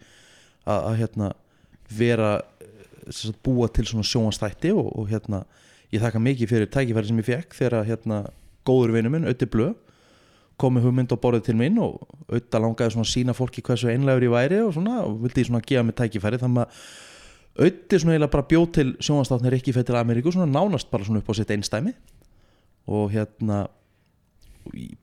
að, 0.67 0.81
að 0.81 0.99
hérna 1.01 1.31
vera 2.01 2.33
eh, 2.61 2.73
sem 3.09 3.31
sagt, 3.31 3.41
búa 3.47 3.71
til 3.73 3.87
svona 3.89 4.07
sjónvarstætti 4.07 4.75
og, 4.75 4.91
og 4.99 5.09
hérna 5.13 5.45
ég 5.95 6.03
þakka 6.03 6.23
mikið 6.27 6.53
fyrir 6.53 6.73
tækifæri 6.75 7.11
sem 7.11 7.23
ég 7.23 7.29
fekk 7.31 7.57
þegar 7.59 7.89
hérna 7.89 8.21
góður 8.69 8.97
vinur 8.99 9.15
minn, 9.15 9.29
Ötti 9.31 9.49
Blö 9.51 9.73
komið 10.61 10.87
hugmynd 10.89 11.15
á 11.15 11.23
borðið 11.23 11.47
til 11.49 11.57
minn 11.61 11.81
og 11.83 11.99
auðvitað 12.29 12.65
langaði 12.67 12.95
svona 12.95 13.09
að 13.09 13.13
sína 13.15 13.37
fólki 13.37 13.65
hversu 13.67 13.91
einlegur 13.93 14.29
ég 14.29 14.35
væri 14.35 14.61
og 14.65 14.75
svona 14.77 15.01
og 15.07 15.19
vildi 15.25 15.47
svona 15.49 15.65
gefa 15.67 15.87
mig 15.87 15.99
tækifæri 15.99 16.41
þannig 16.43 16.63
að 16.63 16.87
auðvitað 17.61 18.05
svona 18.05 18.15
eiginlega 18.15 18.35
bara 18.37 18.49
bjóð 18.53 18.71
til 18.77 18.89
sjónvastátnir 19.01 19.59
ekki 19.59 19.75
til 19.75 19.99
Ameríku 19.99 20.33
svona 20.35 20.51
nánast 20.53 20.91
bara 20.93 21.07
svona 21.07 21.23
upp 21.25 21.33
á 21.33 21.35
sitt 21.39 21.51
einstæmi 21.51 21.95
og 22.91 23.11
hérna 23.15 23.65
og 23.65 23.79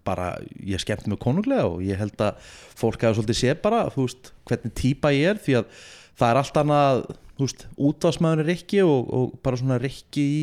bara, 0.05 0.35
ég 0.63 0.81
skemmt 0.81 1.07
mig 1.09 1.19
konunglega 1.21 1.67
og 1.67 1.81
ég 1.85 1.99
held 1.99 2.19
að 2.21 2.41
fólk 2.77 3.03
hafa 3.03 3.17
svolítið 3.17 3.39
séð 3.39 3.61
bara, 3.63 3.85
þú 3.93 4.05
veist, 4.05 4.31
hvernig 4.47 4.75
típa 4.77 5.13
ég 5.15 5.33
er 5.33 5.41
því 5.43 5.57
að 5.61 5.71
það 6.17 6.29
er 6.29 6.39
allt 6.41 6.59
annað 6.61 7.01
þú 7.37 7.47
veist, 7.47 7.65
útvarsmaður 7.89 8.43
er 8.43 8.49
Rikki 8.51 8.81
og, 8.85 9.11
og 9.17 9.35
bara 9.45 9.59
svona 9.59 9.79
Rikki 9.81 10.25
í 10.25 10.41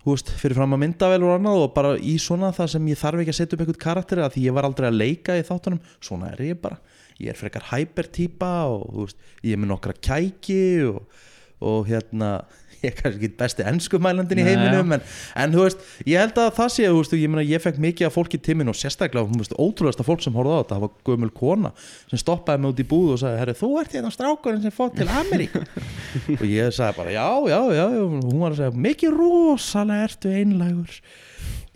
þú 0.00 0.14
veist, 0.14 0.30
fyrir 0.40 0.56
fram 0.56 0.76
að 0.76 0.82
myndavel 0.84 1.24
og 1.26 1.34
annað 1.34 1.64
og 1.64 1.74
bara 1.76 1.92
í 1.98 2.14
svona 2.22 2.52
það 2.56 2.72
sem 2.74 2.88
ég 2.90 3.00
þarf 3.00 3.22
ekki 3.22 3.34
að 3.34 3.38
setja 3.40 3.56
upp 3.56 3.64
einhvern 3.64 3.82
karakter 3.84 4.22
að 4.24 4.36
því 4.36 4.44
ég 4.46 4.56
var 4.56 4.68
aldrei 4.68 4.88
að 4.88 5.00
leika 5.00 5.36
í 5.36 5.44
þáttunum 5.46 5.82
svona 6.00 6.30
er 6.32 6.44
ég 6.46 6.62
bara, 6.62 6.80
ég 7.20 7.32
er 7.34 7.40
frekar 7.40 7.68
hypertýpa 7.72 8.52
og 8.72 8.86
þú 8.94 9.04
veist, 9.04 9.28
ég 9.44 9.56
er 9.56 9.60
með 9.60 9.72
nokkra 9.74 9.96
kæki 10.08 10.62
og, 10.88 11.20
og 11.60 11.90
hérna 11.90 12.32
ég 12.80 12.90
er 12.90 12.96
kannski 12.96 13.28
ekki 13.28 13.36
besti 13.40 13.66
ennskumælandin 13.70 14.40
í 14.40 14.46
heiminum 14.46 14.96
en, 14.96 15.04
en 15.42 15.54
þú 15.54 15.66
veist, 15.66 15.84
ég 16.08 16.22
held 16.22 16.40
að 16.40 16.50
það 16.58 16.72
sé 16.76 16.88
veist, 16.94 17.16
ég, 17.18 17.32
meina, 17.32 17.44
ég 17.46 17.62
fekk 17.62 17.80
mikið 17.82 18.08
af 18.08 18.16
fólki 18.16 18.40
til 18.40 18.56
minn 18.60 18.72
og 18.72 18.78
sérstaklega, 18.78 19.52
ótrúlegasta 19.60 20.06
fólk 20.06 20.24
sem 20.24 20.36
horfði 20.36 20.56
á 20.56 20.60
þetta 20.62 20.78
það 20.78 20.84
var 20.86 20.94
gömul 21.10 21.30
kona 21.36 21.72
sem 22.10 22.20
stoppaði 22.20 22.64
mig 22.64 22.74
út 22.74 22.82
í 22.82 22.88
búð 22.90 23.14
og 23.14 23.22
sagði, 23.22 23.40
herri, 23.42 23.56
þú 23.60 23.70
ert 23.82 23.96
hérna 23.96 24.12
strákurinn 24.14 24.64
sem 24.64 24.74
fótt 24.74 24.98
til 24.98 25.08
Ameríku. 25.10 25.62
Og 26.40 26.44
ég 26.48 26.74
sagði 26.74 26.98
bara, 26.98 27.14
já, 27.14 27.28
já, 27.50 27.60
já, 27.76 27.84
já. 27.94 28.04
Hún 28.08 28.42
var 28.42 28.54
að 28.54 28.60
segja, 28.60 28.82
mikið 28.88 29.16
rosalega 29.16 30.08
ertu 30.08 30.34
einlægur. 30.34 31.00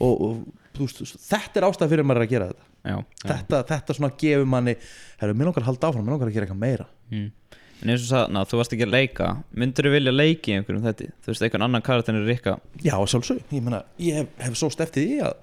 Og, 0.04 0.14
og 0.14 0.80
veist, 0.80 1.02
þetta 1.28 1.60
er 1.60 1.68
ástæð 1.68 1.94
fyrir 1.94 2.08
maður 2.08 2.26
að 2.26 2.34
gera 2.34 2.50
þetta. 2.52 2.70
Já, 2.84 2.96
þetta, 3.24 3.62
þetta 3.70 3.96
svona 3.96 4.12
gefur 4.20 4.50
manni 4.52 4.74
herru, 5.20 5.36
mér 5.38 5.48
langar 5.48 5.64
að 5.64 5.70
halda 5.70 5.88
áfram, 5.88 6.04
mér 6.04 6.16
langar 6.16 6.28
að 6.28 6.36
gera 6.36 6.48
eitthvað 6.48 6.60
meira. 6.60 6.88
Mm. 7.12 7.30
En 7.84 7.92
eins 7.92 8.06
og 8.06 8.08
sagði, 8.08 8.32
ná, 8.32 8.40
þú 8.48 8.60
varst 8.60 8.74
ekki 8.74 8.86
að 8.86 8.94
leika. 8.94 9.26
Myndur 9.60 9.88
þú 9.88 9.90
vilja 9.92 10.14
leiki 10.14 10.52
í 10.52 10.56
einhverjum 10.58 10.86
þetta? 10.86 11.08
Þú 11.20 11.30
veist, 11.30 11.42
einhvern 11.44 11.66
annan 11.66 11.84
karakter 11.84 12.16
en 12.16 12.24
Rikka? 12.24 12.54
Já, 12.80 12.94
sjálfsög, 13.12 13.42
ég 13.52 13.64
meina, 13.66 13.82
ég 14.00 14.22
hef, 14.22 14.30
hef 14.40 14.56
svo 14.56 14.70
eftir 14.72 15.04
því 15.04 15.18
að 15.28 15.36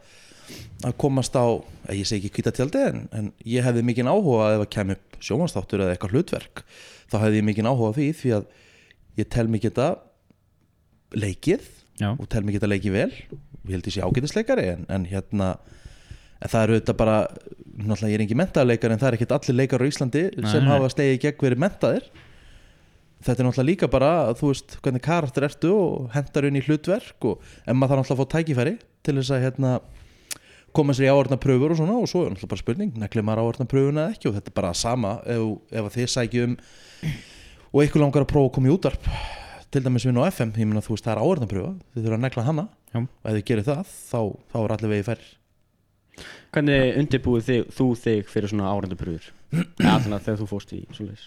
að 0.83 0.95
komast 0.99 1.37
á, 1.37 1.45
ég 1.93 2.07
segi 2.09 2.25
ekki 2.27 2.39
kvítatjaldi 2.39 2.81
en, 2.83 3.03
en 3.15 3.27
ég 3.47 3.63
hefði 3.65 3.83
mikinn 3.87 4.09
áhuga 4.09 4.47
að 4.47 4.55
ef 4.55 4.63
að 4.65 4.71
kemur 4.75 4.97
upp 4.97 5.19
sjómanstáttur 5.23 5.83
eða 5.85 5.93
eitthvað 5.95 6.15
hlutverk 6.15 6.63
þá 7.11 7.17
hefði 7.21 7.39
ég 7.39 7.45
mikinn 7.47 7.69
áhuga 7.69 7.93
því 7.97 8.07
því 8.17 8.33
að 8.39 8.47
ég 9.21 9.29
tel 9.35 9.45
mig 9.51 9.63
geta 9.63 9.87
leikið 11.13 11.69
Já. 12.01 12.09
og 12.15 12.25
tel 12.31 12.41
mig 12.47 12.57
geta 12.57 12.69
leikið 12.71 12.95
vel. 12.95 13.11
Ég 13.67 13.75
held 13.75 13.87
ég 13.87 13.95
sé 13.95 14.01
ágætisleikari 14.01 14.67
en, 14.73 14.85
en 14.89 15.05
hérna 15.05 15.53
en 16.41 16.49
það 16.49 16.63
eru 16.63 16.79
þetta 16.79 16.97
bara 16.97 17.17
náttúrulega 17.81 18.09
ég 18.09 18.17
er 18.17 18.23
engin 18.25 18.39
mentaðleikar 18.41 18.93
en 18.93 19.01
það 19.01 19.11
er 19.11 19.17
ekkert 19.19 19.35
allir 19.37 19.57
leikar 19.59 19.83
á 19.83 19.89
Íslandi 19.91 20.23
Nei, 20.33 20.47
sem 20.49 20.69
hafa 20.69 20.89
slegið 20.93 21.17
í 21.17 21.21
gegn 21.27 21.45
verið 21.45 21.61
mentaðir 21.61 22.07
þetta 23.21 23.37
er 23.37 23.47
náttúrulega 23.47 23.69
líka 23.69 23.89
bara 23.91 24.11
þú 24.37 24.51
veist 24.51 24.77
hvernig 24.81 25.03
karakter 25.05 25.45
ertu 25.47 25.71
og 25.75 26.13
hendar 26.15 26.47
inn 26.47 26.59
í 26.59 26.63
hlutverk 26.65 27.27
og 27.29 27.43
en 27.65 27.77
maður 27.77 28.01
þarf 28.01 28.01
náttúrulega 28.01 28.17
að 28.17 28.21
fá 28.21 28.35
tækifæri 28.35 28.77
til 29.05 29.17
þess 29.19 29.33
að 29.35 29.43
hérna 29.45 29.73
koma 30.75 30.95
sér 30.95 31.09
í 31.09 31.11
áorðna 31.11 31.39
pröfur 31.41 31.73
og 31.73 31.81
svona 31.81 31.97
og 31.99 32.09
svo 32.09 32.23
er 32.25 32.33
náttúrulega 32.33 32.53
bara 32.53 32.63
spurning 32.63 32.95
neklið 33.01 33.27
maður 33.27 33.43
áorðna 33.45 33.67
pröfuna 33.71 34.05
eða 34.05 34.15
ekki 34.15 34.29
og 34.29 34.37
þetta 34.37 34.51
er 34.53 34.57
bara 34.61 34.73
sama 34.77 35.13
ef, 35.25 35.43
ef 35.71 35.89
að 35.89 35.97
þið 35.97 36.13
sækjum 36.15 36.55
og 37.71 37.83
ykkur 37.85 38.03
langar 38.05 38.25
að 38.25 38.31
prófa 38.31 38.51
að 38.51 38.55
koma 38.57 38.71
í 38.71 38.75
útvarp 38.75 39.11
til 39.71 39.83
dæmis 39.85 40.03
við 40.07 40.19
á 40.19 40.27
FM, 40.27 40.55
ég 40.59 40.67
meina 40.67 40.83
þú 40.83 40.95
veist 40.95 41.05
það 41.05 41.13
er 41.13 41.21
áorðna 41.23 41.51
pröfa 41.51 41.75
þið 41.93 42.07
þurfa 42.07 42.17
að 42.17 42.25
negla 42.25 42.47
hana 42.47 42.65
Já. 42.91 42.99
og 43.03 43.29
ef 43.29 43.37
þið 43.37 43.45
gerir 43.51 43.67
það 43.67 43.83
þá, 43.91 44.19
þá 44.51 44.57
er 44.63 44.75
allir 44.75 44.93
vegi 44.95 45.07
færri 45.11 45.29
Hvernig 46.51 46.97
undirbúið 46.99 47.45
þig, 47.47 47.61
þú 47.77 47.85
þig 47.95 48.25
fyrir 48.31 48.51
svona 48.51 48.71
árendapröfur? 48.73 49.29
ja, 49.79 49.93
þegar 50.03 50.39
þú 50.41 50.47
fórst 50.49 50.73
í 50.75 50.81
svoleiðis 50.95 51.25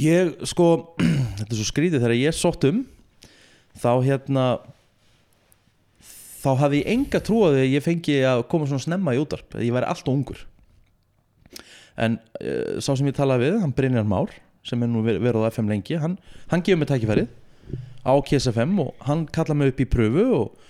Ég 0.00 0.32
sko, 0.48 0.66
þetta 1.40 1.50
er 1.50 1.58
svo 1.60 1.68
skrítið 1.70 2.02
þegar 2.04 2.16
ég 2.20 2.36
sótt 2.36 2.64
um 2.68 2.82
þá 3.76 3.90
hérna 4.06 4.46
þá 6.42 6.50
hafði 6.62 6.82
ég 6.82 6.90
enga 6.94 7.20
trú 7.24 7.40
að 7.48 7.58
ég 7.66 7.84
fengi 7.84 8.18
að 8.28 8.44
koma 8.52 8.68
svona 8.68 8.84
snemma 8.84 9.16
í 9.16 9.20
útarp 9.20 9.56
ég 9.60 9.72
væri 9.74 9.88
alltaf 9.90 10.12
ungur 10.12 10.42
en 11.96 12.18
uh, 12.40 12.76
sá 12.84 12.92
sem 12.92 13.08
ég 13.08 13.16
talaði 13.16 13.48
við, 13.48 13.58
hann 13.62 13.72
Brynjar 13.76 14.06
Már 14.08 14.32
sem 14.66 14.82
er 14.84 14.90
nú 14.92 15.00
ver- 15.06 15.20
verið 15.22 15.46
á 15.46 15.50
FM 15.52 15.70
lengi 15.72 15.96
hann, 16.00 16.16
hann 16.52 16.64
gefur 16.64 16.80
mig 16.82 16.90
tækifærið 16.90 17.28
á 18.06 18.12
KSFM 18.22 18.76
og 18.84 18.92
hann 19.08 19.24
kallaði 19.32 19.58
mig 19.62 19.72
upp 19.72 19.80
í 19.82 19.88
pröfu 19.90 20.26
og 20.36 20.65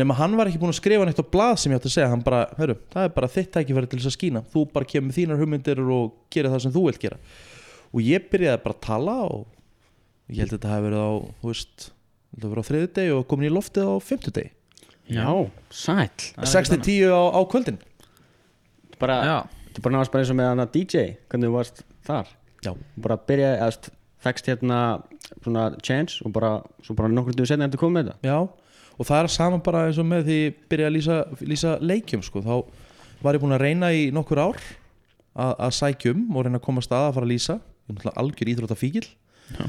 nema 0.00 0.16
hann 0.18 0.36
var 0.38 0.50
ekki 0.50 0.60
búinn 0.62 0.72
að 0.74 0.80
skrifa 0.80 1.06
neitt 1.06 1.22
á 1.22 1.26
blað 1.36 1.56
sem 1.62 1.72
ég 1.72 1.80
átti 1.80 1.90
að 1.90 1.96
segja, 1.96 2.10
hann 2.10 2.24
bara, 2.26 2.44
hörru, 2.58 2.76
það 2.92 3.08
er 3.08 3.12
bara 3.14 3.30
þitt 3.30 3.50
tækifæri 3.54 3.90
til 3.90 4.00
þess 4.00 4.10
að 4.10 4.16
skína, 4.16 4.44
þú 4.52 4.64
bara 4.74 4.88
kemur 4.90 5.16
þínar 5.16 5.42
hugmyndir 5.42 5.82
og 5.84 6.16
gerir 6.34 6.50
það 6.54 6.64
sem 6.64 6.74
þú 6.74 6.84
vilt 6.88 7.02
gera. 7.04 7.20
Og 7.94 8.02
ég 8.02 8.26
byrjaði 8.32 8.62
bara 8.64 8.74
að 8.74 8.84
tala 8.88 9.16
og 9.28 9.44
ég 10.32 10.42
held 10.42 10.50
að 10.50 10.56
þetta 10.58 10.72
hafi 10.72 10.86
verið 10.88 11.04
á 11.04 11.12
þú 11.40 11.50
veist, 11.52 11.88
þetta 12.34 12.42
hafi 12.42 12.54
verið 12.54 12.64
á 12.64 12.68
þriðu 12.70 12.92
deg 12.98 13.14
og 13.14 13.26
komin 13.30 13.48
í 13.48 13.54
loftið 13.54 13.90
á 13.90 13.94
fymtu 14.02 14.34
deg 14.34 14.52
Já, 15.04 15.28
er 16.40 16.48
6-10 16.48 17.12
á, 17.12 17.22
á 17.36 17.40
kvöldin. 17.44 17.76
Bara, 18.96 19.18
Já. 19.20 19.36
Þetta 19.74 19.80
er 19.80 19.84
bara 19.84 19.98
náttúrulega 19.98 20.14
bara 20.14 20.22
eins 20.22 20.30
og 20.32 20.38
með 20.38 20.48
hana 20.48 20.66
DJ 20.70 21.00
Hvernig 21.28 21.50
þú 21.50 21.54
varst 21.58 21.80
þar. 22.06 22.28
Já. 22.64 22.70
Bara 23.04 23.16
byrja, 23.28 23.50
eða 23.58 23.92
fækst 24.24 24.48
hérna 24.48 24.78
svona 25.42 25.64
chance 25.84 26.24
og 26.24 26.32
bara 26.32 26.52
svo 26.84 26.96
bara 26.96 27.10
nokkur 27.12 27.36
duð 27.36 27.50
setna 27.50 27.68
eftir 27.68 27.82
komið 27.82 27.98
með 27.98 28.06
þetta. 28.08 28.30
Já, 28.30 28.63
og 28.94 29.08
það 29.08 29.20
er 29.20 29.32
saman 29.34 29.62
bara 29.64 29.86
eins 29.88 29.98
og 30.00 30.06
með 30.08 30.28
því 30.28 30.38
ég 30.38 30.56
byrjaði 30.70 30.90
að 30.90 30.96
lýsa, 30.96 31.18
lýsa 31.50 31.74
leikjum 31.82 32.22
sko. 32.24 32.42
þá 32.44 32.54
var 33.24 33.36
ég 33.36 33.42
búinn 33.42 33.56
að 33.56 33.64
reyna 33.64 33.90
í 33.94 34.06
nokkur 34.14 34.42
ár 34.42 34.60
að, 35.34 35.52
að 35.52 35.74
sækjum 35.80 36.24
og 36.30 36.46
reyna 36.46 36.60
að 36.60 36.66
koma 36.68 36.82
að 36.82 36.88
staða 36.88 37.10
að 37.10 37.18
fara 37.18 37.28
að 37.28 37.34
lýsa 37.34 37.58
algjör 38.14 38.50
íþróttafíkil 38.54 39.04
Já. 39.04 39.64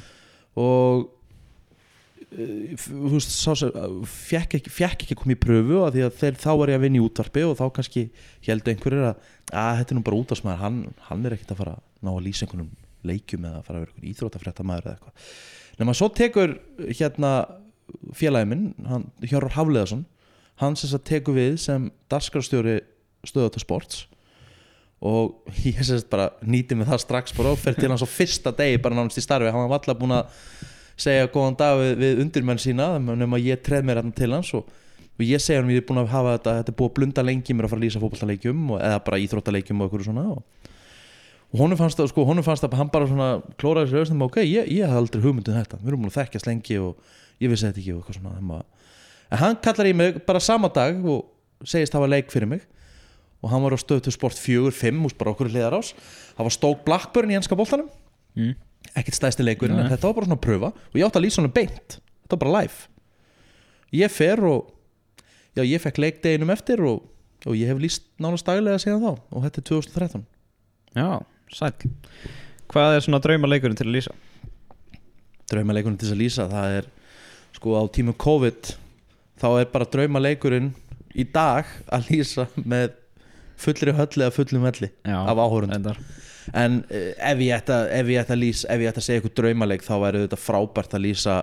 og 0.62 1.08
uh, 2.36 2.86
þú 2.86 3.12
veist, 3.15 3.65
fekk 4.29 4.58
ekki, 4.60 4.72
fekk 4.72 5.05
ekki 5.08 5.17
að 5.17 5.22
koma 5.24 5.36
í 5.36 5.41
pröfu 5.41 5.82
að 5.84 5.98
því 5.98 6.05
að 6.05 6.22
þeir, 6.22 6.39
þá 6.46 6.50
var 6.62 6.72
ég 6.72 6.79
að 6.79 6.86
vinna 6.86 7.01
í 7.01 7.03
útvarpi 7.05 7.46
og 7.48 7.58
þá 7.60 7.65
kannski 7.79 8.08
heldur 8.46 8.75
einhverjir 8.75 9.10
að, 9.10 9.27
að 9.51 9.82
þetta 9.82 9.96
er 9.96 10.00
nú 10.00 10.08
bara 10.08 10.22
útvarsmaður 10.22 10.63
hann, 10.63 10.82
hann 11.10 11.25
er 11.25 11.36
ekkert 11.36 11.55
að 11.55 11.62
fara 11.63 11.77
að 11.79 11.86
ná 12.05 12.13
að 12.13 12.25
lýsa 12.29 12.46
einhvernum 12.46 12.72
leikjum 13.05 13.46
eða 13.46 13.60
að 13.60 13.67
fara 13.67 13.77
að 13.77 13.84
vera 13.84 13.94
einhvern 13.94 14.10
íþróttafréttamaður 14.13 14.88
eða 14.88 14.96
eitthvað 14.96 15.29
nema 15.75 15.96
svo 15.98 16.08
tekur 16.15 16.55
hérna 16.88 17.32
félagi 18.15 18.49
minn, 18.49 18.67
Hjörvar 19.23 19.55
Hafleðarsson 19.57 20.05
hann 20.61 20.75
sem 20.79 20.91
sagt 20.91 21.07
tekur 21.09 21.35
við 21.35 21.57
sem 21.59 21.89
darskarstjóri 22.11 22.79
stöðata 23.27 23.59
sports. 23.59 24.05
Og 25.05 25.35
ég 25.65 25.81
sem 25.81 25.99
sagt 25.99 26.09
bara 26.13 26.29
nýti 26.45 26.77
mig 26.77 26.87
það 26.87 27.03
strax 27.03 27.35
bara 27.35 27.51
og 27.53 27.59
fer 27.61 27.75
til 27.77 27.91
hans 27.91 28.05
á 28.05 28.09
fyrsta 28.09 28.55
degi 28.55 28.79
bara 28.81 28.95
nánast 28.97 29.19
í 29.19 29.25
starfi, 29.25 29.51
hann 29.51 29.67
var 29.67 29.81
alltaf 29.81 29.99
búin 29.99 30.15
að 30.15 30.31
segja 30.95 31.29
góðan 31.31 31.57
dag 31.59 31.77
við, 31.79 31.93
við 31.99 32.23
undirmenn 32.23 32.61
sína 32.61 32.95
nema 33.03 33.39
ég 33.41 33.61
treð 33.65 33.87
mér 33.87 33.99
hérna 33.99 34.15
til 34.15 34.31
hans 34.31 34.51
og, 34.55 34.69
og 35.15 35.25
ég 35.25 35.43
segja 35.43 35.61
hann 35.61 35.73
ég 35.73 35.83
er 35.83 35.87
búin 35.87 35.99
að 35.99 36.13
hafa 36.13 36.37
þetta 36.37 36.53
þetta 36.61 36.71
er 36.71 36.77
búið 36.79 36.91
að 36.91 36.95
blunda 36.99 37.25
lengi 37.25 37.55
mér 37.55 37.67
að 37.67 37.73
fara 37.73 37.81
að 37.81 37.85
lýsa 37.85 38.03
fótballtaleikjum 38.03 38.61
og, 38.69 38.79
eða 38.79 39.01
bara 39.09 39.19
íþróttaleikjum 39.25 39.81
og 39.81 39.89
eitthvað 39.89 40.07
svona 40.07 40.25
og, 40.31 40.71
og 41.51 41.59
honum 41.59 41.81
fannst 41.81 41.99
það, 41.99 42.09
sko, 42.13 42.25
honum 42.29 42.47
fannst 42.47 42.63
það 42.63 42.79
hann 42.79 42.93
bara 42.95 43.09
svona 43.11 43.29
klóraði 43.59 43.91
sér 43.91 44.05
auðvitað 44.05 44.25
ok, 44.29 44.39
ég, 44.45 44.71
ég 44.71 44.87
hafði 44.87 45.01
aldrei 45.01 45.25
hugmyndið 45.27 45.59
þetta, 45.59 45.81
við 45.81 45.91
erum 45.91 46.05
búin 46.05 46.13
að 46.13 46.19
þekkjast 46.21 46.49
lengi 46.49 46.79
og 46.79 47.13
ég 47.41 47.51
vissi 47.51 47.67
þetta 47.67 47.81
ekki 47.81 47.93
og 47.95 48.01
eitthvað 48.01 48.19
svona 48.19 48.61
en, 49.31 49.39
hann 49.41 49.57
kallar 49.63 49.89
í 49.89 49.93
mig 49.97 50.19
bara 50.27 50.41
sama 50.43 50.69
dag 50.73 50.99
og 51.09 51.67
segist 51.67 51.95
hafa 51.95 52.09
leik 52.09 52.31
fyrir 52.33 52.49
mig. 52.49 52.63
Og 53.43 53.51
hann 53.51 53.61
var 53.61 53.75
á 53.75 53.79
stöð 53.79 54.05
til 54.05 54.13
sport 54.15 54.37
4-5 54.39 55.03
úst 55.05 55.17
bara 55.19 55.33
okkur 55.35 55.51
hliðar 55.51 55.75
ás 55.77 55.91
það 56.37 56.47
var 56.47 56.55
stók 56.55 56.85
Blackburn 56.85 57.33
í 57.33 57.37
enska 57.37 57.57
boltanum. 57.57 57.89
Mm. 58.35 58.55
ekkert 58.95 59.15
stæðsti 59.17 59.43
leikurinn 59.45 59.79
en 59.79 59.87
þetta 59.89 60.09
var 60.09 60.15
bara 60.17 60.27
svona 60.27 60.37
að 60.39 60.45
pröfa. 60.45 60.69
Og 60.91 60.97
ég 60.99 61.07
átti 61.07 61.19
að 61.19 61.25
lýsa 61.25 61.41
honum 61.41 61.53
beint. 61.55 61.97
Þetta 62.25 62.35
var 62.35 62.41
bara 62.43 62.55
live. 62.61 62.87
Ég 63.95 64.13
fer 64.13 64.41
og 64.45 64.71
já 65.55 65.63
ég 65.63 65.81
fekk 65.83 66.01
leikdeginum 66.03 66.51
eftir 66.53 66.83
og, 66.85 67.05
og 67.45 67.57
ég 67.57 67.69
hef 67.71 67.81
lýst 67.81 68.05
nánast 68.21 68.47
daglega 68.47 68.81
síðan 68.81 69.03
þá. 69.03 69.11
Og 69.31 69.45
þetta 69.47 69.61
er 69.61 69.67
2013 69.71 70.25
Já, 70.95 71.09
sæll. 71.51 71.91
Hvað 72.71 72.97
er 72.97 73.03
svona 73.05 73.19
draumaleikurinn 73.23 73.77
til 73.77 73.89
að 73.89 73.97
lýsa? 73.97 74.15
draumaleikurinn 75.51 75.99
til 76.01 76.11
að 76.13 76.21
lýsa 76.21 76.47
það 76.49 76.77
er 76.79 76.87
sko 77.55 77.77
á 77.79 77.83
tímum 77.91 78.17
COVID 78.19 78.75
þá 79.41 79.47
er 79.62 79.71
bara 79.71 79.88
draumaleikurinn 79.91 80.74
í 81.15 81.25
dag 81.31 81.69
að 81.93 82.12
lýsa 82.12 82.47
með 82.55 82.95
fullri 83.59 83.93
hölli 83.95 84.25
eða 84.25 84.35
fullum 84.35 84.65
velli 84.67 84.89
Já, 84.91 85.19
af 85.24 85.39
áhórund 85.39 85.75
en 86.53 86.81
uh, 86.83 87.12
ef 87.31 87.39
ég 87.41 87.55
ætta 87.55 87.85
að 87.88 88.41
lýsa 88.41 88.69
ef 88.74 88.83
ég 88.83 88.91
ætta 88.91 89.01
að 89.01 89.07
segja 89.07 89.21
eitthvað 89.21 89.38
draumaleik 89.39 89.85
þá 89.85 89.95
væri 90.03 90.25
þetta 90.25 90.41
frábært 90.41 90.97
að 90.97 91.05
lýsa 91.07 91.38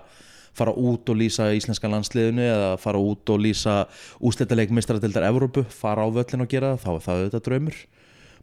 fara 0.53 0.75
út 0.77 1.09
og 1.09 1.17
lýsa 1.17 1.49
íslenska 1.57 1.89
landsliðinu 1.89 2.45
eða 2.45 2.71
fara 2.81 3.01
út 3.01 3.33
og 3.33 3.41
lýsa 3.41 3.87
ústættaleik 4.21 4.73
mistratildar 4.77 5.25
Evrópu, 5.31 5.65
fara 5.65 6.05
á 6.05 6.09
völlin 6.13 6.45
og 6.45 6.51
gera 6.53 6.75
það, 6.77 6.83
þá 6.85 6.93
er 6.93 7.05
það 7.07 7.23
auðvitað 7.23 7.47
draumur 7.49 7.79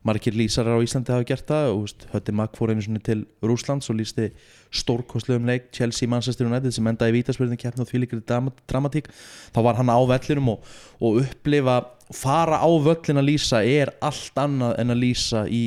margir 0.06 0.36
lýsarar 0.38 0.80
á 0.80 0.84
Íslandi 0.84 1.12
hafa 1.14 1.28
gert 1.28 1.48
það. 1.50 1.70
Og 1.74 1.82
veist, 1.84 2.06
Hötti 2.14 2.36
Mack 2.36 2.58
fór 2.58 2.72
einu 2.74 2.84
svona 2.86 3.02
til 3.04 3.26
Rúslands 3.44 3.90
og 3.92 4.00
lýsti 4.00 4.30
stórkostlegum 4.72 5.48
leik 5.50 5.70
Chelsea 5.76 6.10
Manchester 6.10 6.48
United 6.48 6.76
sem 6.76 6.88
endaði 6.88 7.14
í 7.14 7.18
vítaspyrðinu 7.20 7.60
keppni 7.60 7.86
og 7.86 7.90
því 7.90 8.04
líkri 8.04 8.22
dramatík. 8.70 9.10
Þá 9.56 9.60
var 9.66 9.80
hann 9.80 9.92
á 9.92 10.00
vellinum 10.14 10.54
og, 10.56 10.70
og 11.02 11.22
upplifa 11.24 11.82
fara 12.16 12.62
á 12.64 12.70
völlin 12.70 13.22
að 13.22 13.30
lýsa 13.30 13.64
er 13.66 13.94
allt 14.02 14.40
annað 14.40 14.78
en 14.82 14.96
að 14.96 15.04
lýsa 15.04 15.44
í 15.48 15.64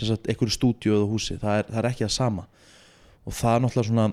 einhverju 0.00 0.56
stúdíu 0.56 0.96
eða 0.96 1.08
húsi. 1.08 1.38
Það 1.40 1.62
er, 1.62 1.70
það 1.70 1.80
er 1.82 1.90
ekki 1.92 2.06
það 2.06 2.14
sama. 2.18 2.46
Og 3.22 3.34
það 3.38 3.56
er 3.56 3.64
náttúrulega 3.64 3.88
svona 3.88 4.06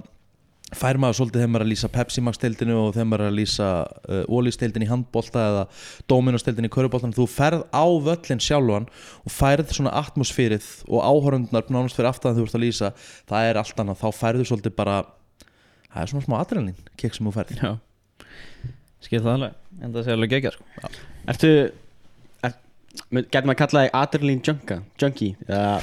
fær 0.76 1.00
maður 1.02 1.18
svolítið 1.18 1.42
þegar 1.42 1.52
maður 1.52 1.64
er 1.64 1.68
að 1.68 1.72
lýsa 1.72 1.90
Pepsi 1.94 2.24
Max 2.24 2.42
deildinu 2.42 2.76
og 2.78 2.90
þegar 2.96 3.08
maður 3.10 3.24
er 3.26 3.32
að 3.32 3.38
lýsa 3.40 3.70
uh, 3.86 4.24
Ólís 4.30 4.60
deildin 4.62 4.86
í 4.86 4.90
handbolta 4.90 5.46
eða 5.52 5.64
Dominos 6.12 6.46
deildin 6.46 6.70
í 6.70 6.72
köruboltan 6.74 7.16
þú 7.16 7.26
ferð 7.32 7.66
á 7.74 7.86
völlin 8.06 8.44
sjálfan 8.44 8.90
og 8.90 9.34
færð 9.34 9.74
svona 9.76 9.96
atmosfýrið 10.02 10.68
og 10.88 11.06
áhörundnar 11.06 11.72
nánast 11.74 11.98
fyrir 11.98 12.12
aftan 12.12 12.38
þú 12.38 12.46
ert 12.46 12.60
að 12.60 12.66
lýsa 12.68 12.92
það 13.30 13.50
er 13.50 13.62
allt 13.64 13.82
annað, 13.82 14.04
þá 14.04 14.22
færðu 14.22 14.50
svolítið 14.50 14.78
bara 14.78 15.02
það 15.90 16.02
er 16.04 16.12
svona 16.14 16.28
smá 16.28 16.40
adrenalin 16.40 16.90
kekk 17.00 17.18
sem 17.18 17.30
þú 17.30 17.36
færð. 17.40 17.64
Skil 19.00 19.22
það 19.24 19.36
alveg. 19.38 19.60
En 19.80 19.94
það 19.96 20.06
sé 20.06 20.16
alveg 20.16 20.34
gegja 20.36 20.52
sko. 20.54 20.90
Ertu 21.32 21.50
er, 21.56 21.70
Gæti 23.10 23.46
maður 23.46 23.54
að 23.54 23.60
kalla 23.62 23.82
þig 23.86 23.96
Adrenaline 24.00 24.46
Junka 24.46 24.76
Junkie 25.02 25.36
Eða 25.48 25.76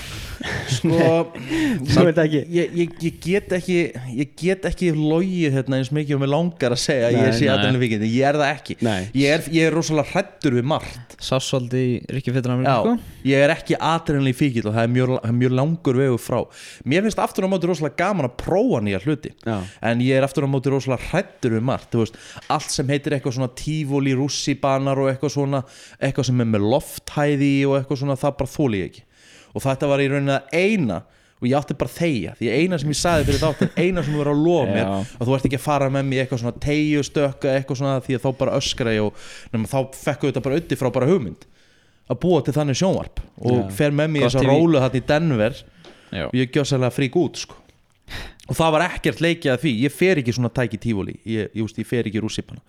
sko, 0.70 0.98
Svo 1.92 2.04
veit 2.06 2.18
ekki. 2.22 2.40
ég, 2.54 2.74
ég, 2.76 2.92
ég 3.02 3.18
get 3.22 3.52
ekki 3.56 3.76
ég 4.16 4.32
get 4.38 4.66
ekki 4.68 4.90
logið 4.94 5.54
hérna 5.56 5.78
eins 5.80 5.90
mikið 5.94 6.16
og 6.18 6.22
mér 6.22 6.32
langar 6.32 6.74
að 6.74 6.82
segja 6.82 7.08
að 7.10 7.18
ég 7.18 7.36
sé 7.38 7.46
nei. 7.46 7.52
adrenalin 7.54 7.82
vikið, 7.82 8.04
ég 8.10 8.26
er 8.28 8.38
það 8.40 8.52
ekki. 8.52 8.76
Ég 9.16 9.34
er, 9.36 9.44
ég 9.54 9.68
er 9.68 9.76
rosalega 9.76 10.12
hrættur 10.12 10.56
við 10.58 10.66
margt. 10.70 11.16
Sásvaldi 11.22 11.82
Já, 12.06 12.74
sko? 12.82 12.94
ég 13.26 13.44
er 13.46 13.52
ekki 13.54 13.78
adrenalin 13.80 14.36
fíkil 14.36 14.66
og 14.68 14.76
það 14.76 14.82
er 14.82 14.92
mjög, 14.92 15.14
það 15.22 15.36
mjög 15.40 15.54
langur 15.60 16.00
vegu 16.02 16.18
frá. 16.20 16.38
Mér 16.86 17.06
finnst 17.06 17.22
aftur 17.22 17.46
á 17.46 17.52
móti 17.52 17.70
rosalega 17.70 17.98
gaman 18.02 18.28
að 18.28 18.36
prófa 18.42 18.82
nýja 18.84 19.00
hluti 19.04 19.32
Já. 19.46 19.56
En 19.90 20.02
ég 20.04 20.18
er 20.18 20.26
aftur 20.26 20.46
á 20.46 20.50
móti 20.50 20.72
rosalega 20.74 21.10
hrættur 21.10 21.56
við 21.56 21.66
margt 21.70 21.94
þú 21.94 22.04
veist, 22.04 22.20
Allt 22.52 22.72
sem 22.74 22.92
heitir 22.92 23.16
eitthvað 23.16 23.38
svona 23.38 23.52
tífóli, 23.56 24.14
rússibanar 24.18 25.00
og 25.00 25.10
eitthvað 25.12 25.34
svona 25.38 25.62
Eitthvað 25.96 26.30
sem 26.30 26.44
er 26.44 26.50
með 26.52 26.66
lofthæði 26.96 27.66
og 27.66 27.76
eitthvað 27.78 28.00
svona 28.00 28.16
Það 28.20 28.36
bara 28.40 28.52
þóli 28.52 28.80
ég 28.80 28.90
ekki. 28.90 29.04
Og 29.56 29.64
þetta 29.64 29.88
var 29.90 30.02
í 30.02 30.08
rauninni 30.10 30.34
að 30.36 30.56
eina 30.56 31.02
og 31.36 31.48
ég 31.50 31.56
átti 31.58 31.76
bara 31.76 31.92
þegja 31.92 32.32
því 32.38 32.48
eina 32.48 32.78
sem 32.80 32.92
ég 32.92 32.96
sagði 32.96 33.26
fyrir 33.28 33.42
þátt 33.42 33.62
er 33.66 33.74
eina 33.76 34.02
sem 34.04 34.14
verður 34.16 34.32
að 34.32 34.44
lofa 34.46 34.70
mér 34.72 34.86
að 34.88 35.26
þú 35.28 35.34
ert 35.36 35.48
ekki 35.48 35.58
að 35.58 35.66
fara 35.66 35.90
með 35.92 36.06
mér 36.08 36.22
eitthvað 36.22 36.40
svona 36.40 36.62
tegju 36.64 37.02
stökka 37.04 37.52
eitthvað 37.52 37.80
svona 37.82 37.98
því 38.06 38.16
að 38.16 38.24
þá 38.24 38.30
bara 38.38 38.54
öskra 38.56 38.94
ég 38.96 39.04
og 39.04 39.26
nema, 39.52 39.68
þá 39.68 39.98
fekk 40.00 40.24
þetta 40.30 40.42
bara 40.46 40.60
ötti 40.62 40.78
frá 40.80 40.88
bara 40.94 41.10
hugmynd. 41.10 41.44
Að 42.08 42.20
búa 42.22 42.40
til 42.46 42.54
þannig 42.56 42.80
sjónvarp 42.80 43.20
og 43.42 43.60
Já. 43.60 43.68
fer 43.76 43.92
með 43.92 44.12
mér 44.14 44.26
þess 44.30 44.40
að 44.40 44.48
rólu 44.48 44.80
þarna 44.80 45.00
í 45.00 45.06
Denver 45.12 45.60
Já, 46.14 46.24
og 46.30 46.36
ég 46.38 46.52
gjöð 46.54 46.68
sérlega 46.70 46.96
frík 46.96 47.20
út 47.20 47.40
sko. 47.42 47.56
og 48.46 48.56
það 48.56 48.72
var 48.76 48.84
ekkert 48.86 49.20
leikið 49.20 49.52
að 49.52 49.62
því. 49.64 49.72
Ég 49.82 49.92
fer 49.92 50.20
ekki 50.22 50.36
svona 50.36 50.52
tæki 50.54 50.78
tífóli 50.80 51.18
ég, 51.26 51.50
ég, 51.52 51.72
ég 51.82 51.88
fer 51.88 52.06
ekki 52.08 52.22
rússipana 52.22 52.62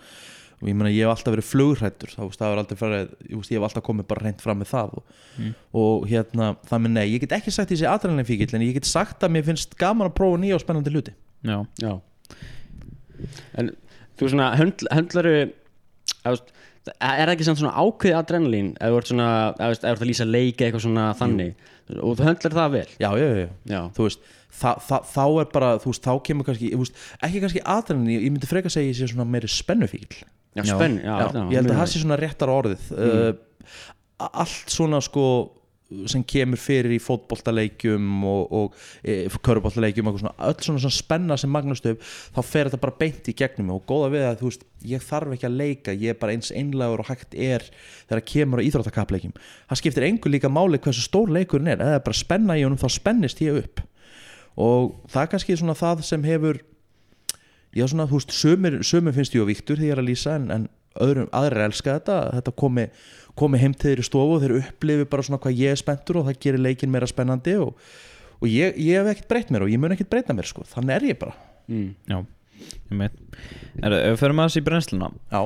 og 0.57 0.67
ég 0.71 0.73
meina 0.77 0.89
ég 0.89 1.05
hef 1.05 1.11
alltaf 1.13 1.35
verið 1.35 1.47
flugrættur 1.51 2.13
þá 2.15 2.21
veist, 2.25 2.39
það 2.41 2.49
var 2.53 2.61
aldrei 2.63 2.77
farið, 2.79 3.11
ég, 3.29 3.35
veist, 3.37 3.51
ég 3.53 3.59
hef 3.59 3.65
alltaf 3.67 3.83
komið 3.85 4.07
bara 4.09 4.23
reynd 4.25 4.41
fram 4.41 4.61
með 4.63 4.71
það 4.73 4.95
og, 4.97 5.15
Mm. 5.37 5.51
og 5.77 6.07
hérna, 6.09 6.45
það 6.65 6.79
með 6.81 6.91
nei, 6.95 7.03
ég 7.13 7.21
get 7.21 7.35
ekki 7.37 7.51
sagt 7.53 7.69
þessi 7.69 7.85
adrenalin 7.85 8.25
fíkil 8.25 8.49
en 8.57 8.63
ég 8.65 8.73
get 8.73 8.87
sagt 8.89 9.21
að 9.21 9.35
mér 9.35 9.43
finnst 9.45 9.75
gaman 9.77 10.09
að 10.09 10.15
prófa 10.17 10.39
nýja 10.41 10.55
og 10.57 10.63
spennandi 10.63 10.89
hluti. 10.95 11.13
Já, 11.45 11.59
Já. 11.77 11.91
En 13.57 13.69
þú 14.17 14.29
svona 14.31 14.47
höndl, 14.57 14.89
höndlaru 14.93 15.33
eða, 15.37 16.31
veist, 16.33 16.53
Er 17.03 17.27
það 17.27 17.33
ekki 17.33 17.45
samt 17.49 17.59
svona 17.59 17.73
ákveði 17.83 18.13
adrenalín 18.15 18.67
ef 18.79 18.93
þú 18.93 18.97
ert 19.01 19.09
svona, 19.09 19.25
ef 19.59 19.73
þú 19.81 19.87
ert 19.91 20.01
að 20.05 20.07
lýsa 20.07 20.23
leik 20.25 20.61
eitthvað 20.63 20.83
svona 20.85 21.07
þannig. 21.19 21.49
Og 21.99 22.13
þú 22.15 22.23
höndlar 22.29 22.53
það 22.55 22.69
vel? 22.77 22.83
Já, 23.03 23.09
já, 23.19 23.25
já, 23.27 23.41
já. 23.41 23.49
Já, 23.73 23.81
þú 23.97 24.05
veist 24.07 24.21
þa, 24.61 24.71
þa, 24.87 24.99
þá 25.11 25.25
er 25.41 25.49
bara, 25.51 25.71
þú 25.83 25.91
veist, 25.91 26.05
þá 26.07 26.13
kemur 26.29 26.47
kannski 26.47 26.69
ég 26.71 26.79
veist, 26.79 27.01
ekki 27.27 27.41
kannski 27.43 27.63
adrenalin, 27.75 28.13
ég, 28.15 28.23
ég 28.29 28.33
myndi 28.37 28.47
freka 28.49 28.71
að 28.71 28.75
segja 28.77 28.93
ég 28.93 28.97
sé 29.01 29.09
svona 29.11 29.27
meiri 29.27 29.51
spennufíkil 29.51 30.23
já, 30.63 30.73
spenn 30.73 30.97
já, 31.03 31.13
já, 31.21 31.43
ég 31.51 31.59
held 31.59 31.71
að 31.73 31.79
það 31.81 31.91
sé 31.91 32.01
svona 32.01 32.19
réttar 32.21 32.53
orðið. 32.53 32.89
Uh, 32.97 33.29
allt 34.27 34.73
svona 34.73 35.03
sko 35.03 35.27
sem 36.11 36.23
kemur 36.27 36.59
fyrir 36.59 36.91
í 36.97 36.99
fótboltaleikjum 36.99 38.07
og, 38.27 38.49
og 38.51 38.73
e, 39.07 39.29
svona, 39.31 40.33
öll 40.43 40.57
svona, 40.59 40.81
svona 40.83 40.91
spenna 40.91 41.37
sem 41.39 41.51
magnast 41.51 41.87
upp 41.87 42.01
þá 42.03 42.41
fer 42.43 42.67
þetta 42.67 42.81
bara 42.83 42.97
beint 42.99 43.29
í 43.31 43.35
gegnum 43.37 43.71
og 43.77 43.85
góða 43.87 44.09
við 44.11 44.25
að 44.27 44.41
þú 44.41 44.49
veist, 44.49 44.65
ég 44.91 45.05
þarf 45.07 45.35
ekki 45.37 45.47
að 45.47 45.57
leika 45.61 45.95
ég 45.95 46.11
er 46.11 46.19
bara 46.19 46.35
eins 46.35 46.51
einlegur 46.51 47.05
og 47.05 47.11
hægt 47.11 47.37
er 47.39 47.63
þegar 48.09 48.25
kemur 48.33 48.59
á 48.63 48.67
íþróttakapleikjum 48.67 49.37
það 49.39 49.81
skiptir 49.81 50.07
engu 50.09 50.33
líka 50.33 50.51
máli 50.51 50.81
hversu 50.83 51.05
stór 51.05 51.31
leikurinn 51.31 51.71
er. 51.71 51.83
Eða 51.83 52.03
bara 52.03 52.19
spenna 52.19 52.59
í 52.59 52.65
honum 52.65 52.81
þá 52.81 52.89
spennist 52.91 53.43
ég 53.45 53.61
upp. 53.61 53.83
Og 54.59 54.97
það 55.11 55.23
er 55.23 55.31
kannski 55.31 55.57
svona 55.59 55.77
það 55.77 56.03
sem 56.07 56.27
hefur 56.27 56.59
já 57.77 57.85
svona, 57.87 58.07
þú 58.09 58.19
veist, 58.19 58.33
sömur, 58.35 58.79
sömur 58.87 59.15
finnst 59.15 59.35
ég 59.37 59.43
og 59.43 59.51
Viktur 59.51 59.79
því 59.79 59.89
ég 59.89 59.95
er 59.95 60.01
að 60.01 60.09
lýsa 60.09 60.35
en, 60.39 60.47
en 60.53 60.67
öðrum, 61.03 61.29
aðrir 61.35 61.67
elska 61.67 61.97
þetta, 61.99 62.17
þetta 62.37 62.53
komi, 62.57 62.87
komi 63.37 63.61
heim 63.61 63.75
til 63.77 63.91
þeir 63.91 64.01
í 64.01 64.07
stofu 64.07 64.37
og 64.37 64.43
þeir 64.43 64.55
upplifi 64.61 65.09
bara 65.11 65.27
svona 65.27 65.41
hvað 65.43 65.61
ég 65.61 65.75
er 65.75 65.81
spenntur 65.81 66.21
og 66.21 66.29
það 66.29 66.39
gerir 66.45 66.63
leikin 66.63 66.93
meira 66.93 67.09
spennandi 67.09 67.57
og, 67.61 67.77
og 68.39 68.49
ég, 68.49 68.79
ég 68.81 68.97
hef 68.97 69.11
ekkert 69.13 69.29
breytt 69.33 69.53
mér 69.53 69.67
og 69.67 69.71
ég 69.73 69.81
mun 69.81 69.93
ekkert 69.93 70.09
breyta 70.13 70.35
mér 70.37 70.49
sko, 70.49 70.65
þannig 70.73 70.97
er 70.97 71.07
ég 71.11 71.21
bara. 71.21 71.37
Mm. 71.67 71.93
já 72.07 72.19
Ég 72.87 72.97
meit 72.97 73.13
Er 73.77 73.93
það, 73.93 73.99
ef 74.01 74.13
við 74.15 74.21
förum 74.23 74.39
aðeins 74.41 74.55
í 74.57 74.63
brennsluna. 74.65 75.09
Já, 75.29 75.41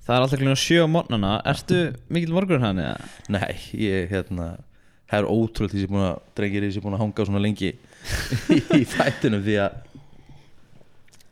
Það 0.00 0.16
er 0.16 0.24
alltaf 0.24 0.40
klíðan 0.40 0.58
sjö 0.58 0.82
á 0.82 0.88
morgnana. 0.90 1.28
Ertu 1.46 1.80
mikill 2.10 2.32
morgur 2.34 2.58
hann 2.58 2.80
eða? 2.82 2.96
nei, 3.30 3.52
ég 3.78 4.10
hérna 4.10 4.46
það 5.10 5.20
er 5.20 5.28
ótrúlega 5.28 5.72
því 5.74 5.78
sem 5.78 5.84
ég 5.84 5.86
er 5.86 5.92
búin 5.92 6.06
að 6.06 6.18
drengir 6.38 6.64
því 6.64 6.70
sem 6.70 6.78
ég 6.78 6.80
er 6.80 6.86
búin 6.86 6.96
að 6.96 7.02
hanga 7.04 7.26
svona 7.28 7.42
lengi 7.44 7.70
í, 8.78 8.82
þættinum 8.90 9.44
því 9.46 9.56
að 9.64 9.78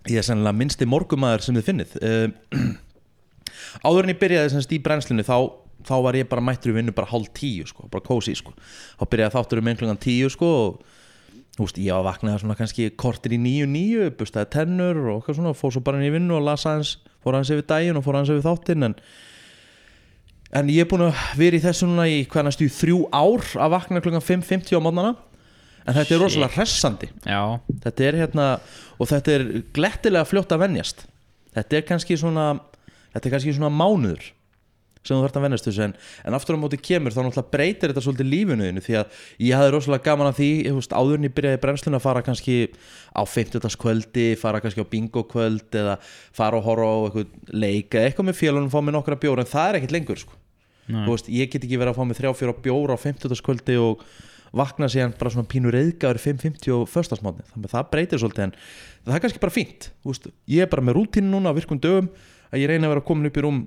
ég 0.07 0.21
er 0.21 0.27
sennilega 0.27 0.57
minnsti 0.57 0.87
morgumæður 0.89 1.47
sem 1.47 1.59
þið 1.59 1.67
finnið. 1.71 1.97
Uh, 2.03 2.69
áður 3.87 4.07
en 4.07 4.15
ég 4.15 4.21
byrjaði 4.21 4.53
semst 4.55 4.75
í 4.75 4.81
brennslunni 4.85 5.27
þá, 5.27 5.37
þá 5.89 5.97
var 6.07 6.19
ég 6.21 6.31
bara 6.31 6.45
mættur 6.45 6.73
í 6.73 6.79
vinnu 6.79 6.95
bara 6.97 7.11
hálf 7.11 7.33
tíu 7.37 7.67
sko, 7.69 7.89
bara 7.93 8.05
kósi 8.05 8.37
sko. 8.39 8.55
Þá 9.01 9.05
byrjaði 9.11 9.37
þáttur 9.37 9.63
um 9.63 9.73
einhverjan 9.73 10.03
tíu 10.05 10.31
sko 10.33 10.53
og 10.63 10.83
þú 11.59 11.67
veist, 11.67 11.81
ég 11.83 11.91
var 11.91 12.05
að 12.05 12.09
vakna 12.13 12.35
það 12.35 12.43
svona 12.45 12.59
kannski 12.61 12.91
kortir 12.95 13.35
í 13.35 13.41
níu 13.43 13.67
níu, 13.67 14.11
bustaði 14.15 14.53
tennur 14.55 15.01
og 15.09 15.17
eitthvað 15.17 15.41
svona, 15.41 15.57
fór 15.59 15.75
svo 15.75 15.83
bara 15.87 15.99
inn 15.99 16.07
í 16.07 16.13
vinnu 16.15 16.37
og 16.39 16.45
las 16.47 16.69
aðeins 16.71 16.93
fór 17.19 17.35
aðeins 17.35 17.51
yfir 17.57 17.67
daginn 17.73 17.99
og 17.99 18.07
fór 18.07 18.19
aðeins 18.21 18.37
yfir 18.37 18.47
þáttinn 18.47 18.87
en 18.91 19.01
En 20.49 20.71
ég 20.73 20.81
er 20.81 20.89
búin 20.89 21.03
að 21.05 21.19
vera 21.37 21.59
í 21.59 21.61
þessu 21.61 21.85
núna 21.85 22.07
í 22.09 22.23
hvað 22.25 22.47
næstu 22.47 22.65
í 22.65 22.73
þrjú 22.73 23.03
ár 23.13 23.43
að 23.61 23.73
vakna 23.75 24.01
klukkan 24.01 24.25
5.50 24.25 24.79
á 24.79 24.81
mótnana 24.81 25.11
En 25.89 25.97
þetta 25.97 26.15
er 26.15 26.21
rosalega 26.23 26.55
hressandi 26.59 27.11
Já, 27.25 27.43
Þetta 27.85 28.09
er 28.09 28.19
hérna 28.23 28.49
Og 28.99 29.09
þetta 29.11 29.37
er 29.37 29.47
glettilega 29.77 30.29
fljótt 30.29 30.53
að 30.53 30.67
venjast 30.67 31.07
Þetta 31.57 31.79
er 31.79 31.87
kannski 31.89 32.19
svona 32.21 32.51
Þetta 33.15 33.25
er 33.25 33.35
kannski 33.39 33.57
svona 33.57 33.73
mánuður 33.73 34.35
sem 35.09 35.17
þú 35.17 35.25
þarft 35.25 35.39
að 35.39 35.45
venjast 35.47 35.69
þessu 35.69 35.83
en, 35.87 35.95
en 36.27 36.37
aftur 36.37 36.59
á 36.59 36.63
móti 36.63 36.79
kemur 36.81 37.15
þá 37.15 37.21
náttúrulega 37.23 37.53
breytir 37.55 37.93
þetta 37.93 38.03
svolítið 38.05 38.29
lífinuðinu 38.33 38.83
því 38.85 38.97
að 39.01 39.21
ég 39.47 39.59
hafði 39.59 39.73
rosalega 39.75 40.07
gaman 40.09 40.31
að 40.31 40.41
því 40.41 40.49
veist, 40.77 40.95
áður 40.97 41.21
en 41.21 41.29
ég 41.29 41.35
byrjaði 41.39 41.61
brennsluna 41.63 42.01
að 42.01 42.05
fara 42.05 42.25
kannski 42.27 42.57
á 43.15 43.23
50. 43.25 43.79
kvöldi, 43.85 44.27
fara 44.41 44.61
kannski 44.65 44.85
á 44.85 44.91
bingo 44.91 45.25
kvöld 45.31 45.79
eða 45.81 45.97
fara 46.37 46.61
og 46.61 46.67
horfa 46.67 46.91
á 46.91 46.99
eitthvað 47.07 47.55
leika, 47.65 48.03
eitthvað 48.05 48.29
með 48.29 48.41
félunum 48.43 48.73
fá 48.75 48.81
mér 48.83 48.99
nokkra 48.99 49.21
bjóra 49.23 49.47
en 49.47 49.53
það 49.53 49.71
er 49.71 49.81
ekkert 49.81 49.97
lengur 49.97 50.23
sko. 50.25 50.37
Veist, 50.89 51.29
ég 51.29 51.51
get 51.53 51.65
ekki 51.65 51.81
verið 51.81 51.93
að 51.95 51.99
fá 52.01 52.09
mig 52.09 52.17
þrjá 52.17 52.31
fjóra 52.37 52.57
bjóra 52.65 52.97
á 52.97 52.99
50. 53.01 53.43
kvöldi 53.45 53.77
og 53.81 54.05
vakna 54.57 54.89
síðan 54.93 55.15
bara 55.19 55.33
svona 55.35 55.49
pínu 55.51 55.73
reyðgáður 55.75 56.21
5.50 56.23 56.75
og 56.77 56.87
föstasmátni, 56.89 57.45
þannig 57.53 57.69
að 57.69 57.75
það 57.75 57.91
breytir 57.93 58.23
svolítið 58.23 58.45
en 58.47 58.55
það 59.09 59.17
er 59.17 59.25
kannski 59.25 59.43
bara 59.43 59.55
fínt 59.55 59.91
Þú 60.03 60.13
veist, 60.13 60.31
ég 60.49 60.65
er 60.65 60.71
bara 60.73 60.85
með 60.85 60.99
rútínu 61.01 61.33
núna 61.33 61.53
á 61.53 61.59
virkum 61.59 61.81
dögum 61.83 62.09
að 62.49 62.63
ég 62.63 62.71
reyna 62.71 62.89
að 62.89 62.95
vera 62.95 63.05
komin 63.11 63.29
upp 63.29 63.37
í 63.37 63.45
rúm 63.45 63.59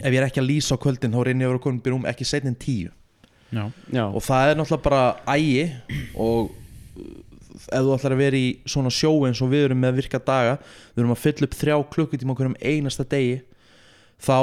ef 0.00 0.08
ég 0.08 0.18
er 0.18 0.26
ekki 0.26 0.42
að 0.42 0.48
lýsa 0.48 0.74
á 0.74 0.82
kvöldin 0.82 1.14
þá 1.14 1.20
reyna 1.28 1.44
ég 1.44 1.50
að 1.50 1.54
vera 1.54 1.64
komin 1.66 1.78
upp 1.82 1.86
í 1.86 1.94
rúm 1.94 2.08
ekki 2.10 2.26
setn 2.26 2.50
en 2.50 2.58
tíu. 2.58 2.90
Já, 3.52 3.66
Já, 3.92 4.06
og 4.08 4.22
það 4.24 4.50
er 4.50 4.58
náttúrulega 4.58 4.86
bara 4.86 5.02
ægi 5.28 5.64
og 6.16 6.50
ef 7.52 7.84
þú 7.84 7.94
ætlar 7.94 8.14
að 8.16 8.22
vera 8.22 8.38
í 8.40 8.48
svona 8.64 8.92
sjó 8.92 9.12
eins 9.28 9.42
og 9.44 9.50
við 9.52 9.66
erum 9.68 9.82
með 9.84 9.98
virka 10.00 10.20
daga 10.24 10.56
við 10.94 11.02
erum 11.02 11.14
að 11.14 11.22
fylla 11.22 11.48
upp 11.48 11.56
þrjá 11.58 11.76
klukkutíma 11.92 12.34
okkur 12.34 12.48
um 12.48 12.56
einasta 12.62 13.04
degi 13.08 13.42
þá 14.24 14.38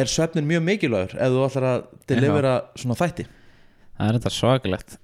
er 0.00 0.10
svefnin 0.10 0.46
mjög 0.46 0.62
mikilvægur 0.68 1.16
ef 1.18 1.34
þú 1.34 1.42
ætlar 1.48 1.66
að 1.72 1.84
delivera 2.10 2.54
svona 2.78 2.98
þætti 3.00 3.26
það 4.00 4.08
er 4.10 4.18
þetta 4.18 4.32
svakalegt. 4.38 4.96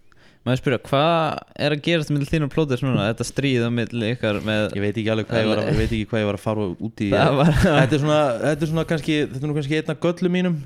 Maður 0.46 0.60
spyrja, 0.60 0.78
hvað 0.86 1.38
er 1.66 1.74
að 1.74 1.80
gerast 1.82 2.10
með 2.14 2.28
þínu 2.30 2.48
plótis 2.52 2.82
núna? 2.86 3.08
Þetta 3.10 3.24
stríð 3.26 3.64
á 3.66 3.70
milli 3.74 4.10
ykkar 4.14 4.36
með 4.46 4.76
ég 4.78 4.84
veit 4.84 5.00
ekki 5.00 5.10
alveg 5.10 5.26
hvað 5.26 5.40
ég 5.42 5.48
var 5.50 5.58
að, 5.62 5.70
ég 5.72 5.78
veit 5.80 5.88
ekki 5.96 6.06
hvað 6.12 6.22
ég 6.22 6.28
var 6.28 6.38
að 6.38 6.44
fara 6.44 6.66
út 6.86 7.02
í. 7.02 7.08
Það 7.10 7.38
var- 7.40 7.56
þetta 7.64 7.96
er 7.98 8.02
svona, 8.04 8.20
þetta 8.44 8.62
er 8.66 8.70
svona 8.70 8.84
kannski 8.92 9.16
þetta 9.26 9.42
er 9.42 9.50
nú 9.50 9.56
kannski 9.58 9.80
einna 9.80 9.96
göllum 10.06 10.36
mínum. 10.38 10.56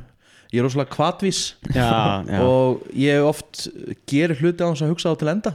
Ég 0.51 0.61
er 0.61 0.67
rosalega 0.67 0.93
kvatvís 0.93 1.41
já, 1.73 1.89
já. 2.35 2.41
og 2.45 2.85
ég 2.93 3.25
oft 3.25 3.65
gerir 4.11 4.37
hluti 4.43 4.61
á 4.61 4.69
þess 4.69 4.85
að 4.85 4.93
hugsa 4.93 5.15
á 5.15 5.21
til 5.21 5.33
enda. 5.33 5.55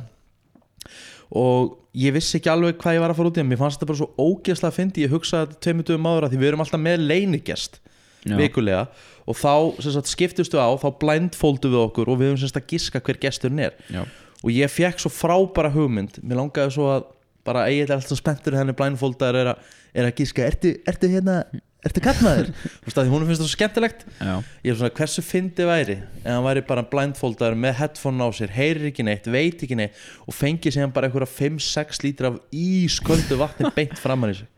Og 1.35 1.73
ég 1.97 2.13
vissi 2.15 2.37
ekki 2.39 2.49
alveg 2.51 2.77
hvað 2.81 2.97
ég 2.97 3.01
var 3.03 3.11
að 3.13 3.19
fara 3.19 3.29
út 3.31 3.37
í 3.39 3.43
en 3.43 3.49
mér 3.49 3.59
fannst 3.61 3.77
þetta 3.79 3.89
bara 3.91 4.01
svo 4.01 4.09
ógeðslega 4.19 4.75
fyndi 4.75 5.05
ég 5.05 5.13
hugsaði 5.13 5.47
þetta 5.51 5.61
tveimur 5.65 5.87
dögum 5.89 6.07
áður 6.09 6.27
að 6.27 6.33
því 6.33 6.39
við 6.41 6.49
erum 6.51 6.63
alltaf 6.65 6.81
með 6.83 7.05
leinigest 7.09 7.79
Já. 8.25 8.35
vikulega 8.39 8.83
og 9.25 9.37
þá 9.39 9.81
sagt, 9.81 10.11
skiptustu 10.11 10.61
á, 10.61 10.69
þá 10.77 10.89
blindfoldu 11.01 11.71
við 11.73 11.81
okkur 11.87 12.11
og 12.13 12.19
við 12.21 12.31
höfum 12.31 12.41
sem 12.43 12.51
sagt 12.51 12.61
að 12.61 12.71
giska 12.75 13.01
hver 13.01 13.21
gesturinn 13.21 13.63
er. 13.67 13.77
Já, 13.89 14.03
og 14.45 14.53
ég 14.53 14.71
fekk 14.71 15.01
svo 15.01 15.11
frábæra 15.13 15.71
hugmynd. 15.73 16.19
Mér 16.21 16.43
langaði 16.43 16.75
svo 16.75 16.89
að 16.93 17.07
bara 17.45 17.67
eigið 17.69 17.95
alltaf 17.95 18.19
spenntur 18.19 18.57
henni 18.57 18.75
blindfoldar 18.77 19.37
er, 19.37 19.53
er 19.93 20.09
að 20.09 20.19
giska. 20.19 20.45
Ertu, 20.45 20.73
ertu 20.89 21.09
hérna, 21.09 21.39
ertu 21.85 22.01
kallmaður 22.03 22.51
þú 22.81 22.89
veist 22.89 23.01
að 23.01 23.11
hún 23.13 23.25
finnst 23.27 23.41
það 23.41 23.49
svo 23.49 23.53
skemmtilegt. 23.53 24.05
Já, 24.17 24.33
ég 24.65 24.73
er 24.73 24.79
svona 24.79 24.95
hversu 24.99 25.25
fyndi 25.25 25.67
væri 25.69 25.97
en 26.23 26.29
hann 26.31 26.45
væri 26.45 26.65
bara 26.69 26.85
blindfoldar 26.91 27.57
með 27.57 27.79
headphone 27.81 28.25
á 28.25 28.29
sér 28.37 28.53
heyrir 28.53 28.89
ekki 28.91 29.05
neitt, 29.05 29.29
veit 29.29 29.65
ekki 29.65 29.77
neitt 29.77 30.03
og 30.25 30.37
fengi 30.37 30.73
síðan 30.73 30.93
bara 30.95 31.09
einhverja 31.09 31.29
5-6 31.29 32.03
lítra 32.05 32.33
af 32.33 32.41
ísköldu 32.53 33.39
vatni 33.41 33.73
beint 33.77 33.97
framan 34.01 34.33
í 34.33 34.39
sig? 34.41 34.51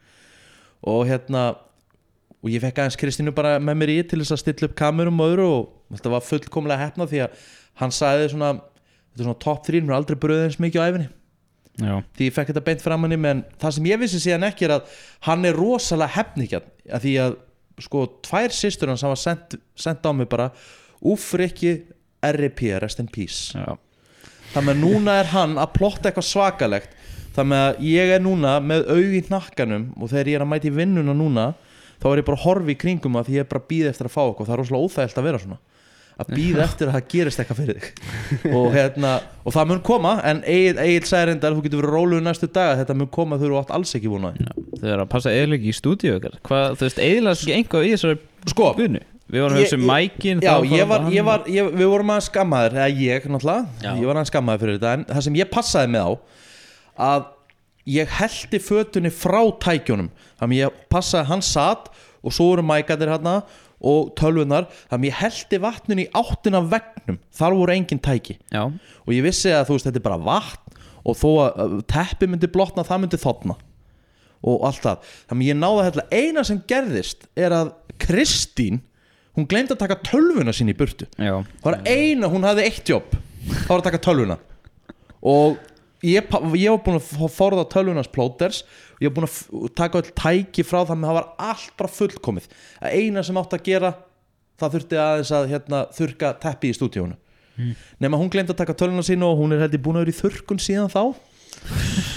Og 0.87 1.07
hérna 1.09 1.49
og 2.47 2.55
ég 2.55 2.63
fekk 2.63 2.81
aðeins 2.81 2.99
Kristínu 3.01 3.35
bara 3.35 3.57
með 3.59 3.79
mér 3.81 3.93
í 3.93 3.99
til 4.07 4.21
þess 4.23 4.37
að 4.37 4.41
stilla 4.45 4.69
upp 4.69 4.77
kamerum 4.79 5.21
og 5.21 5.33
öðru 5.33 5.47
og 5.51 5.97
þetta 5.97 6.13
var 6.15 6.25
fullkomlega 6.25 6.85
hefna 6.85 7.07
því 7.11 7.23
að 7.27 7.45
hann 7.81 7.93
sagði 7.93 8.31
svona 8.33 8.53
þetta 8.57 9.21
er 9.21 9.27
svona 9.27 9.43
top 9.43 9.63
3, 9.67 9.83
mér 9.83 9.93
er 9.93 9.99
aldrei 9.99 10.19
bröðið 10.23 10.47
eins 10.47 10.59
mikið 10.63 10.81
á 10.81 10.87
æfinni 10.87 11.09
já, 11.77 11.93
því 12.17 12.29
ég 12.29 12.37
fekk 12.37 12.53
þetta 12.53 12.65
beint 12.69 12.85
framan 12.85 13.13
í 13.13 13.19
menn 13.21 13.43
það 13.61 13.75
sem 13.77 13.91
ég 13.91 14.01
vissi 14.01 14.23
síðan 14.23 14.47
ekki 14.47 14.69
er 14.69 14.77
að 14.79 14.95
hann 15.27 15.45
er 15.45 15.59
rosalega 15.59 16.15
hefnikjarn 16.15 16.73
að 16.87 17.05
því 17.05 17.13
að 17.25 17.37
sko 17.83 18.07
tvær 18.25 18.53
systur 18.55 18.89
hans 18.91 19.05
hafa 19.05 19.17
sendt, 19.21 19.57
sendt 19.77 20.05
á 20.07 20.11
mig 20.15 20.29
bara 20.31 20.49
Úff 21.05 21.35
Rikki 21.37 21.75
RIP, 22.21 22.61
rest 22.81 22.99
in 22.99 23.07
peace. 23.07 23.53
Já. 23.53 23.77
þannig 24.53 24.73
að 24.73 24.81
núna 24.81 25.19
er 25.21 25.29
hann 25.33 25.57
að 25.59 25.73
plotta 25.75 26.09
eitthvað 26.09 26.25
svakalegt. 26.25 26.93
Þannig 27.35 27.59
að 27.61 27.81
ég 27.85 28.11
er 28.15 28.21
núna 28.23 28.55
með 28.63 28.87
aug 28.89 29.11
í 29.13 29.21
hnakkanum 29.27 29.89
og 29.99 30.09
þegar 30.09 30.29
ég 30.31 30.39
er 30.39 30.45
að 30.45 30.51
mæti 30.53 30.71
vinnuna 30.73 31.13
núna 31.13 31.47
þá 32.01 32.11
er 32.11 32.21
ég 32.21 32.27
bara 32.27 32.37
að 32.39 32.45
horfa 32.45 32.73
í 32.73 32.77
kringum 32.83 33.17
að 33.19 33.29
því 33.29 33.39
ég 33.39 33.45
er 33.45 33.49
bara 33.51 33.63
að 33.63 33.71
býða 33.71 33.91
eftir 33.93 34.09
að 34.09 34.13
fá 34.13 34.21
eitthvað. 34.27 34.47
Það 34.47 34.55
er 34.55 34.61
rosalega 34.63 34.87
óþægilt 34.87 35.19
að 35.21 35.27
vera 35.27 35.41
svona. 35.43 35.59
Að 36.17 36.31
býða 36.33 36.63
eftir 36.67 36.89
að 36.89 36.95
það 36.97 37.09
gerist 37.13 37.41
eitthvað 37.43 37.59
fyrir 37.61 37.81
þig. 37.81 37.99
Og, 38.57 38.69
hérna, 38.73 39.11
og 39.43 39.53
það 39.57 39.67
mun 39.71 39.83
koma 39.85 40.13
en 40.25 40.39
Egil, 40.49 40.79
Egil 40.81 41.03
sagði 41.09 41.31
reyndar 41.31 41.57
þú 41.57 41.65
getur 41.67 41.83
verið 41.83 41.93
róluð 41.97 42.23
næstu 42.25 42.49
daga 42.49 42.79
þetta 42.79 42.95
mun 42.97 43.11
koma 43.13 43.37
þau 43.37 43.45
eru 43.49 43.59
átt 43.61 43.75
alls 43.77 43.93
ekki 43.99 44.09
vonaði 44.09 44.47
Þau 44.77 44.87
eru 44.87 45.03
að 45.03 45.11
passa 45.13 45.33
eðliki 45.33 45.69
í 45.69 45.75
stúdíu 45.77 46.17
þú 46.17 46.57
veist, 46.81 46.97
eðlast 46.97 47.45
ekki 47.45 47.55
einhvað 47.59 47.85
í 47.85 47.93
þessari 47.93 48.17
sko, 48.49 48.71
bunu 48.79 49.03
Við 49.27 49.43
vorum 49.43 49.57
að 49.57 49.63
hugsa 49.65 49.77
um 49.77 49.87
mækin 49.89 50.41
Já, 50.43 50.53
ég 50.71 50.87
var, 50.87 51.07
ég 51.11 51.25
var, 51.27 51.41
ég, 51.51 51.71
við 51.75 51.89
vorum 51.91 52.13
að 52.15 52.21
skammaður 52.29 52.77
eða 52.79 52.91
ég 52.95 53.25
náttúrulega, 53.27 53.65
Já. 53.83 53.89
ég 53.99 54.07
var 54.07 54.19
að 54.21 54.29
skammaður 54.29 54.61
fyrir 54.63 54.77
þetta 54.77 54.93
en 54.95 55.03
það 55.09 55.25
sem 55.25 55.39
ég 55.41 55.49
passaði 55.51 55.91
með 55.91 56.05
á 56.07 56.11
að 57.07 57.25
ég 57.87 58.11
heldi 58.19 58.59
fötunni 58.61 59.11
frá 59.13 59.39
tækjunum. 59.63 60.09
Þannig 60.41 60.63
ég 60.65 60.81
passaði, 60.91 61.29
hann 61.31 61.43
satt 61.45 61.89
og 62.21 62.35
svo 62.35 62.51
voru 62.51 62.65
mækatir 62.67 63.11
hérna 63.11 63.39
og 63.77 64.11
tölvunar 64.17 64.67
þannig 64.89 65.11
ég 65.11 65.19
heldi 65.21 65.59
vatninu 65.61 66.03
í 66.03 66.09
áttina 66.17 66.63
vegnum, 66.65 67.19
þar 67.37 67.55
voru 67.59 67.75
engin 67.75 68.01
tæki. 68.01 68.39
Já, 68.51 68.65
og 68.67 69.13
ég 69.13 69.23
vissi 69.25 69.53
að 69.53 69.69
þú 69.69 69.77
veist 69.77 69.89
þetta 69.89 70.01
er 70.01 70.07
bara 70.09 70.25
vatn 70.25 70.83
og 71.07 71.15
þó 71.15 71.29
að 71.45 71.77
teppi 71.87 72.27
myndi 72.27 72.49
blotna 72.51 72.83
það 72.87 73.03
myndi 73.03 73.21
þotna. 73.21 73.55
Og 74.47 74.65
allt 74.67 74.83
það. 74.83 75.13
Þannig 75.31 75.47
ég 75.49 75.57
náði 75.57 75.79
að 75.79 75.87
hella 75.87 76.05
eina 76.13 76.43
sem 76.45 76.59
gerðist 76.69 77.25
er 77.39 77.55
að 77.55 77.71
Kristín 78.01 78.81
hún 79.37 79.47
glemdi 79.49 79.73
að 79.73 79.81
taka 79.85 79.99
tölvuna 80.05 80.53
sín 80.53 80.69
í 80.69 80.75
burtu. 80.77 81.07
Já. 81.15 81.39
Það 81.61 81.69
var 81.69 81.79
eina, 81.85 82.29
hún 82.29 82.45
hafði 82.45 82.67
eitt 82.67 82.91
jobb. 82.91 83.15
Það 83.47 83.71
var 83.71 83.79
að 83.79 83.87
taka 83.87 84.03
tölvuna. 84.03 84.37
Og 85.27 85.57
ég, 86.05 86.33
ég 86.57 86.73
var 86.73 86.81
búin 86.85 86.99
að 86.99 87.29
forða 87.33 87.67
tölvunars 87.71 88.11
plóters. 88.13 88.63
Og 88.97 89.05
ég 89.05 89.11
var 89.11 89.15
búin 89.19 89.29
að 89.29 89.71
taka 89.77 90.01
öll 90.01 90.11
tæki 90.11 90.65
frá 90.65 90.81
það 90.81 90.99
með 90.99 91.11
það 91.11 91.19
var 91.19 91.29
allt 91.51 91.77
bara 91.79 91.95
fullkomið. 91.99 92.51
Að 92.81 92.99
eina 92.99 93.23
sem 93.23 93.39
átt 93.41 93.55
að 93.57 93.65
gera 93.69 93.93
það 94.57 94.75
þurfti 94.75 95.01
aðeins 95.01 95.33
að 95.37 95.49
hérna, 95.53 95.85
þurka 95.93 96.35
teppi 96.41 96.73
í 96.73 96.77
stúdíónu 96.77 97.17
nema 98.03 98.19
hún 98.19 98.29
glemt 98.29 98.51
að 98.53 98.59
taka 98.61 98.75
tölvuna 98.77 99.05
sín 99.05 99.25
og 99.25 99.39
hún 99.39 99.55
er 99.55 99.65
heldur 99.65 99.81
búin 99.85 99.99
að 99.99 100.05
vera 100.05 100.13
í 100.13 100.19
þurkun 100.19 100.61
síðan 100.61 100.93
þá. 100.93 101.01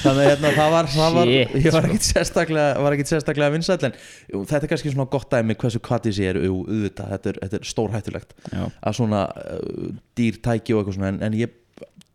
Þannig 0.01 0.21
að 0.21 0.27
hérna, 0.29 0.51
það 0.57 0.73
var, 0.75 0.89
það 0.93 1.15
var 1.17 1.31
ég 1.31 1.75
var 1.75 1.87
ekkit 1.89 2.07
sérstaklega, 2.07 3.07
sérstaklega 3.09 3.55
vinsæll 3.55 3.87
en 3.89 3.95
þetta 4.29 4.61
er 4.61 4.71
kannski 4.73 4.93
svona 4.93 5.09
gott 5.11 5.31
dæmi 5.33 5.57
hversu 5.59 5.81
kvatis 5.83 6.21
ég 6.21 6.35
er 6.35 6.41
auðvitað, 6.45 7.15
þetta 7.15 7.33
er, 7.33 7.41
er 7.49 7.65
stórhættulegt 7.71 8.35
að 8.53 8.99
svona 8.99 9.23
uh, 9.33 9.89
dýrtæki 10.19 10.77
og 10.77 10.83
eitthvað 10.83 10.99
svona 10.99 11.13
en, 11.15 11.23
en 11.25 11.39
ég 11.41 11.57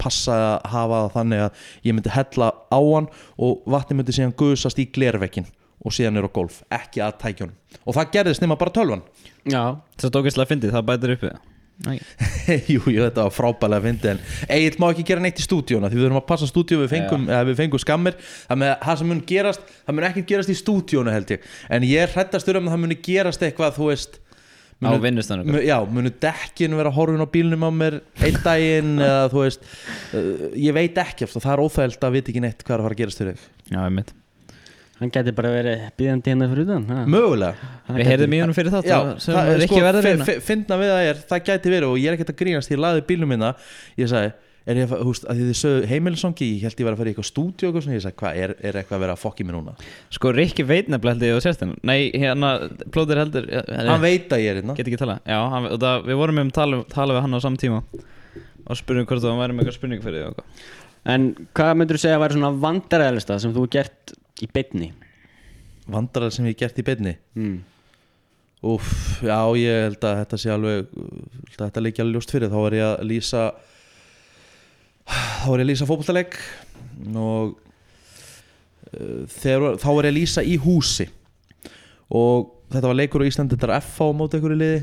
passa 0.02 0.36
að 0.36 0.70
hafa 0.74 1.02
það 1.02 1.14
þannig 1.16 1.44
að 1.46 1.66
ég 1.88 1.98
myndi 1.98 2.14
hella 2.14 2.52
á 2.70 2.80
hann 2.80 3.10
og 3.48 3.66
vatni 3.76 3.98
myndi 3.98 4.16
síðan 4.16 4.36
gusast 4.38 4.82
í 4.82 4.88
glervekkin 4.96 5.50
og 5.86 5.94
síðan 5.94 6.20
er 6.20 6.28
á 6.28 6.36
golf, 6.36 6.62
ekki 6.74 7.04
að 7.06 7.18
tækjunum 7.24 7.82
og 7.86 7.98
það 7.98 8.14
gerðist 8.16 8.44
nema 8.44 8.58
bara 8.60 8.74
tölvan. 8.74 9.04
Já, 9.46 9.78
það 10.00 10.10
stók 10.12 10.30
ekki 10.30 10.42
að 10.42 10.52
fyndið, 10.54 10.74
það 10.74 10.90
bætir 10.90 11.14
upp 11.16 11.28
við 11.28 11.36
Æ, 11.84 12.00
jú, 12.72 12.80
jú, 12.88 13.02
þetta 13.04 13.26
var 13.26 13.34
frábælega 13.36 13.82
að 13.82 13.88
fyndi 13.90 14.08
en 14.14 14.20
Egil 14.56 14.78
má 14.80 14.86
ekki 14.88 15.04
gera 15.10 15.24
neitt 15.24 15.42
í 15.42 15.44
stúdíóna 15.44 15.90
því 15.92 15.98
við 15.98 16.06
þurfum 16.06 16.20
að 16.22 16.28
passa 16.30 16.48
stúdíó 16.48 16.78
við 16.80 16.94
fengum, 16.94 17.26
eða 17.28 17.48
við 17.50 17.58
fengum 17.60 17.82
skammir. 17.84 18.16
Það 18.48 18.62
með 18.62 18.72
það 18.86 19.02
sem 19.02 19.10
mun 19.12 19.24
gerast, 19.32 19.74
það 19.82 19.98
mun 19.98 20.08
ekki 20.08 20.24
gerast 20.30 20.54
í 20.54 20.56
stúdíóna 20.56 21.16
held 21.18 21.34
ég, 21.36 21.50
en 21.76 21.88
ég 21.90 22.06
er 22.06 22.14
hrættastur 22.16 22.62
um 22.62 22.70
að 22.70 22.78
það 22.78 22.82
muni 22.86 22.98
gerast 23.10 23.44
eitthvað, 23.44 23.76
þú 23.76 23.90
veist 23.92 24.16
Á 24.84 24.92
vinnustanum 25.00 25.56
Já, 25.64 25.78
munu 25.88 26.12
dekkin 26.12 26.76
vera 26.76 26.92
horfin 26.92 27.24
á 27.24 27.28
bílnum 27.32 27.64
á 27.64 27.72
mér 27.72 28.02
einn 28.20 28.38
daginn 28.44 29.00
eða 29.06 29.30
þú 29.32 29.42
veist 29.46 29.64
uh, 29.64 30.52
ég 30.60 30.76
veit 30.76 31.00
ekki, 31.00 31.28
eftir, 31.28 31.44
það 31.46 31.54
er 31.54 31.64
óþægild 31.64 32.06
að 32.10 32.18
vita 32.18 32.32
ekki 32.34 32.44
neitt 32.44 32.64
hvað 32.66 32.76
er 32.76 32.84
að 32.84 32.88
fara 32.90 32.98
að 32.98 33.02
gerast 33.04 33.24
fyrir 33.24 33.46
Já, 33.72 33.80
einmitt. 33.86 34.12
Hann 34.96 35.12
gæti 35.12 35.32
bara 35.36 35.52
verið 35.52 35.86
býðandi 36.00 36.32
hérna 36.32 36.50
fyrir 36.52 36.68
utan 36.70 36.84
ha? 36.88 37.02
Mögulega. 37.12 37.70
Hann 37.88 37.98
Við 38.00 38.10
heyrðum 38.12 38.36
í 38.36 38.42
honum 38.44 38.56
fyrir 38.56 38.76
þátt 38.76 38.88
Já, 38.88 39.00
sem 39.20 39.36
það 39.36 39.50
er 39.50 39.56
er 39.56 39.66
ekki 39.66 39.82
verið 39.84 39.98
að 40.00 40.84
við 40.84 40.92
það 40.92 41.08
er, 41.10 41.22
það 41.32 41.48
gæti 41.50 41.74
verið 41.74 41.88
og 41.90 41.98
ég 42.00 42.08
er 42.12 42.16
ekkert 42.16 42.32
að 42.32 42.40
grínast 42.44 42.72
Ég 42.72 42.80
laði 42.80 43.04
bílnum 43.10 43.34
minna, 43.34 43.50
ég 44.00 44.12
sagði 44.12 44.32
Er 44.66 44.80
ég 44.80 44.90
að, 44.90 45.02
þú 45.04 45.12
veist, 45.12 45.26
að 45.30 45.40
þið 45.44 45.58
sögðu 45.60 45.90
heimilisongi 45.92 46.46
Ég 46.56 46.64
held 46.66 46.80
ég 46.82 46.88
var 46.88 46.96
að 46.96 47.02
fara 47.02 47.10
í 47.10 47.14
eitthvað 47.14 47.28
stúdíu 47.30 47.68
og 47.68 47.70
eitthvað 47.70 47.84
svona 47.86 47.98
Ég 48.00 48.04
sagði, 48.06 48.18
hvað, 48.22 48.40
er, 48.42 48.54
er 48.66 48.80
eitthvað 48.80 48.98
að 48.98 49.04
vera 49.04 49.14
að 49.14 49.22
fokki 49.22 49.46
mér 49.46 49.58
núna 49.60 49.76
Sko, 50.16 50.32
Rikki 50.34 50.66
veit 50.66 50.90
nefnilega 50.90 51.14
held 51.14 51.26
ég 51.28 51.38
og 51.38 51.44
sérst 51.46 51.62
henn 51.62 51.76
Nei, 51.86 52.00
hérna, 52.18 52.50
plóður 52.96 53.22
heldur 53.22 53.46
Hann 53.70 54.02
veit 54.02 54.34
að 54.34 54.42
ég 54.42 54.56
er 54.56 54.60
hérna 54.64 54.78
Get 54.80 54.90
ekki 54.90 54.98
tala 55.04 55.20
Já, 55.22 55.38
hann, 55.54 55.70
það, 55.78 56.08
við 56.10 56.20
vorum 56.24 56.42
um 56.42 56.52
tala, 56.58 56.82
tala 56.90 57.18
við 57.20 57.26
hann 57.28 57.38
á 57.38 57.40
samme 57.46 57.62
tíma 57.62 57.84
Og 58.66 58.80
spurning 58.80 59.06
hvort 59.06 59.22
það 59.22 59.38
væri 59.44 59.54
með 59.54 59.62
eitthvað 59.68 59.78
spurning 59.78 60.02
fyrir 60.02 60.24
eitthvað. 60.26 60.66
En 61.14 61.26
hvað 61.54 61.76
myndur 61.78 62.00
þú 62.00 62.02
segja 62.02 62.18
að 62.18 62.24
væri 62.24 62.38
svona 62.40 62.50
vandaræðalista 62.64 63.36
sem 63.44 63.52
þú 63.54 63.62
hefur 63.68 63.74
gert 63.76 64.14
í 64.42 64.48
beinni? 64.50 64.88
Vandrar 65.94 66.34
sem 66.34 66.48
ég 66.50 66.58
gert 66.58 66.82
í 66.82 66.86
beinni 66.88 67.14
Mm. 67.38 67.60
Úf, 68.66 68.88
já, 69.22 69.38
ég 69.62 69.84
held 69.92 70.06
að 70.08 70.16
þetta 70.24 70.38
sé 70.42 70.50
alveg 70.50 70.88
held 70.96 71.60
að 71.60 71.68
Þetta 71.68 71.84
leikja 71.86 72.06
alveg 72.06 72.16
ljóst 72.18 72.32
fyrir 72.34 72.50
Þá 72.50 72.58
var 72.64 72.76
ég 72.80 72.86
að 72.88 73.04
lýsa 73.12 73.42
Þá 75.06 75.46
var 75.48 75.62
ég 75.62 75.66
að 75.66 75.70
lýsa 75.70 75.88
fótboltaleg 75.90 76.38
Og 77.16 77.56
uh, 77.56 79.24
þegar, 79.36 79.80
Þá 79.82 79.88
var 79.92 80.08
ég 80.08 80.14
að 80.14 80.18
lýsa 80.18 80.44
í 80.46 80.56
húsi. 80.62 81.08
Og 82.16 82.52
þetta 82.74 82.90
var 82.90 83.00
leikur 83.00 83.26
á 83.26 83.30
Íslandi 83.30 83.58
Þetta 83.58 83.70
er 83.70 83.76
F 83.82 84.00
á 84.02 84.08
móti 84.18 84.40
einhverju 84.40 84.62
liði 84.62 84.80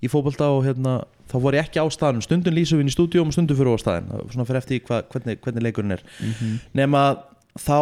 Í 0.00 0.10
fótbolta 0.12 0.52
og 0.54 0.62
hérna 0.68 1.00
Þá 1.30 1.36
var 1.44 1.54
ég 1.54 1.66
ekki 1.68 1.78
á 1.78 1.86
staðnum. 1.94 2.24
Stundum 2.26 2.56
lýsum 2.56 2.80
við 2.80 2.86
inn 2.86 2.90
í 2.90 2.94
stúdíum 2.94 3.28
og 3.30 3.34
stundum 3.36 3.58
fyrir 3.58 3.76
á 3.76 3.82
staðin 3.82 4.08
Svona 4.32 4.46
fyrir 4.48 4.62
eftir 4.62 4.80
hva, 4.88 5.02
hvernig, 5.12 5.38
hvernig 5.44 5.66
leikurinn 5.68 5.94
er. 5.94 6.02
Nema 6.74 7.04
þá 7.54 7.78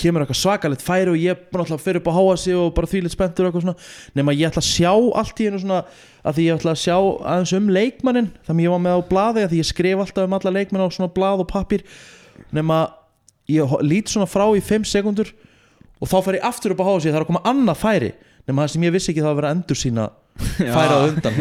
kemur 0.00 0.24
eitthvað 0.24 0.40
svakalegt 0.40 0.82
færi 0.82 1.12
og 1.12 1.20
ég 1.20 1.44
búin 1.52 1.62
að 1.64 1.82
fyrir 1.84 2.00
upp 2.00 2.10
á 2.10 2.16
háa 2.16 2.34
sig 2.40 2.56
og 2.58 2.72
bara 2.74 2.90
því 2.90 3.04
litt 3.04 3.14
spenntur 3.14 3.46
og 3.46 3.52
eitthvað 3.52 3.66
svona. 3.66 3.86
Nema 4.18 4.34
ég 4.34 4.50
ætla 4.50 4.62
að 4.64 4.70
sjá 4.70 4.90
allt 4.90 5.40
í 5.40 5.46
hennu 5.46 5.60
svona 5.62 5.80
að 6.24 6.36
því 6.38 6.46
ég 6.48 6.58
ætla 6.58 6.74
að 6.74 6.82
sjá 6.82 6.96
aðeins 6.98 7.54
um 7.54 7.70
leikmannin 7.76 8.30
þannig 8.48 8.66
ég 8.66 8.74
var 8.74 8.82
með 8.82 8.98
á 8.98 9.00
blaði 9.12 9.44
að 9.44 9.54
því 9.54 9.62
ég 9.62 9.70
skrif 9.70 10.02
alltaf 10.02 10.26
um 10.26 10.36
alla 10.38 10.54
leikmann 10.56 10.82
á 10.82 10.88
svona 10.90 11.14
blað 11.14 11.44
og 11.44 11.50
pappir 11.52 11.86
nema 12.54 12.80
ég 13.50 13.78
lít 13.86 14.10
svona 14.10 14.26
frá 14.30 14.48
í 14.56 14.62
5 14.64 14.88
sekundur 14.90 15.30
og 16.00 16.10
þá 16.10 16.18
fer 16.26 16.40
ég 16.40 16.48
aftur 16.50 16.74
upp 16.74 16.82
á 16.82 16.88
háa 16.90 16.98
sig 16.98 17.12
það 17.12 17.20
er 17.20 17.26
að 17.26 17.30
koma 17.30 17.46
annað 17.46 17.82
færi. 17.84 18.12
Nema 18.44 18.64
það 18.64 18.74
sem 18.74 18.84
ég 18.84 18.92
vissi 18.92 19.12
ekki 19.12 19.24
það 19.24 19.30
að 19.30 19.38
vera 19.40 19.54
endur 19.54 19.78
sína 19.78 20.10
færa 20.76 20.98
á 20.98 21.06
undan. 21.06 21.38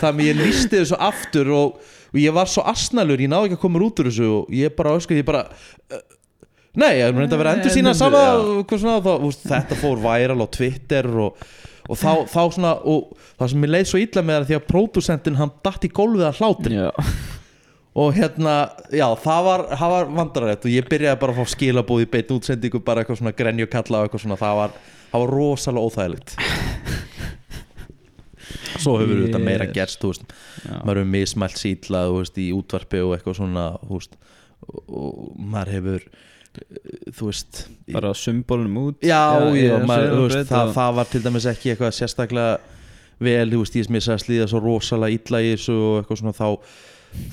Þannig 0.00 0.28
ég, 0.28 0.30
ég 0.30 0.38
lísti 0.40 0.78
þessu 0.78 0.98
aftur 1.02 1.50
og, 1.52 1.80
og 2.14 2.20
ég 2.22 2.34
var 2.36 2.48
svo 2.48 2.64
asnalur, 2.70 3.20
ég 3.20 3.32
náði 3.32 3.50
ekki 3.50 3.58
að 3.58 3.64
koma 3.66 3.82
út 3.84 4.00
úr 4.00 4.08
þessu 4.08 4.30
og 4.30 4.54
ég 4.54 4.76
bara 4.78 4.94
öskuði, 4.96 5.24
ég 5.24 5.28
bara 5.28 5.42
uh, 5.50 6.04
nei, 6.80 6.90
ég 6.98 7.04
er 7.06 7.14
reynda 7.14 7.36
að 7.36 7.42
vera 7.44 7.52
endur 7.58 7.74
sína 7.74 7.92
sama 7.98 8.22
svona, 8.70 8.96
þá, 9.04 9.12
þetta 9.44 9.78
fór 9.78 10.02
væral 10.02 10.40
á 10.42 10.48
Twitter 10.56 11.08
og, 11.26 11.44
og 11.88 12.00
þá, 12.00 12.10
þá 12.30 12.40
svona 12.56 12.72
og 12.90 13.12
það 13.38 13.52
sem 13.52 13.62
mér 13.64 13.72
leið 13.76 13.88
svo 13.92 14.02
illa 14.02 14.24
með 14.24 14.34
það 14.36 14.42
er 14.44 14.48
því 14.50 14.58
að 14.58 14.66
pródusentinn 14.72 15.38
hann 15.40 15.54
datt 15.66 15.86
í 15.86 15.92
gólfið 15.94 16.26
að 16.30 16.40
hlátri. 16.42 16.80
Já, 16.82 16.90
og 17.94 18.10
hérna, 18.16 18.54
já, 18.90 19.06
það 19.22 19.44
var, 19.46 19.62
það 19.78 19.92
var 19.94 20.08
vandrarætt 20.18 20.64
og 20.66 20.72
ég 20.74 20.88
byrjaði 20.90 21.20
bara 21.22 21.34
að 21.36 21.38
fá 21.38 21.52
skilabóð 21.54 22.02
í 22.02 22.10
beitt 22.10 22.32
útsendingu, 22.34 22.80
bara 22.82 23.04
eitthvað 23.04 23.20
svona 23.20 23.34
grenju 23.38 23.68
kalla 23.70 24.00
og 24.00 24.08
eitthvað 24.08 24.24
svona, 24.24 24.38
það 24.40 24.58
var, 24.62 24.74
það 25.12 25.24
var 25.24 25.34
rosalega 25.38 25.90
óþægilegt. 25.90 26.34
Svo 28.82 28.96
hefur 28.98 29.14
Yes. 29.14 29.28
þetta 29.28 29.40
meira 29.44 29.66
gerst, 29.70 30.00
þú 30.02 30.10
veist. 30.10 30.32
Maður 30.84 31.00
hefur 31.00 31.10
mismælt 31.12 31.60
veist, 32.18 32.38
í 32.42 32.48
útvarpi 32.52 33.00
og 33.04 33.14
eitthvað 33.16 33.38
svona, 33.38 33.66
þú 33.86 34.00
veist. 34.00 34.16
Og 34.88 35.34
maður 35.38 35.72
hefur 35.76 36.06
þú 37.14 37.28
veist 37.30 37.64
bara 37.92 38.14
symbolum 38.18 38.80
út? 38.86 39.04
Já, 39.04 39.50
já, 39.56 39.74
þessu 39.74 39.90
maður, 39.90 40.16
veist, 40.28 40.48
það, 40.50 40.72
það 40.76 40.96
var 40.98 41.10
til 41.10 41.22
dæmis 41.24 41.46
ekki 41.50 41.72
eitthvað 41.72 41.94
sérstaklega 41.98 42.56
vel, 43.24 43.46
þú 43.52 43.62
veist, 43.62 43.78
ég 43.78 43.86
að 44.14 44.24
slíða 44.24 44.50
svo 44.50 44.60
rosalega 44.62 45.18
illa 45.18 45.40
í 45.42 45.54
þessu 45.54 45.76
og 45.78 45.96
eitthvað 46.00 46.20
svona 46.20 46.34
þá, 46.36 46.48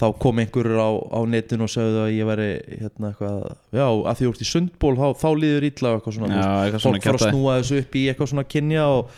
þá 0.02 0.06
kom 0.24 0.42
einhverjur 0.44 0.82
á, 0.82 0.92
á 0.94 1.20
netinu 1.30 1.68
og 1.68 1.74
sagði 1.74 2.02
að 2.06 2.16
ég 2.16 2.30
væri 2.30 2.48
hérna 2.82 3.12
eitthvað, 3.12 3.44
já, 3.74 3.86
að 3.86 4.18
því 4.18 4.28
þú 4.28 4.34
ert 4.34 4.46
í 4.46 4.50
sundból 4.52 4.94
þá, 5.00 5.06
þá 5.22 5.30
líður 5.44 5.70
illa 5.70 5.92
og 5.92 6.00
eitthvað 6.00 6.18
svona 6.18 6.32
Já, 6.32 6.50
eitthvað 6.64 6.84
svona 6.86 7.02
fólk 7.02 7.08
fara 7.10 7.22
að 7.22 7.36
snúa 7.36 7.60
þessu 7.62 7.84
upp 7.84 7.96
í 8.02 8.04
eitthvað 8.12 8.34
svona 8.34 8.48
kynja 8.56 8.88
og, 8.98 9.16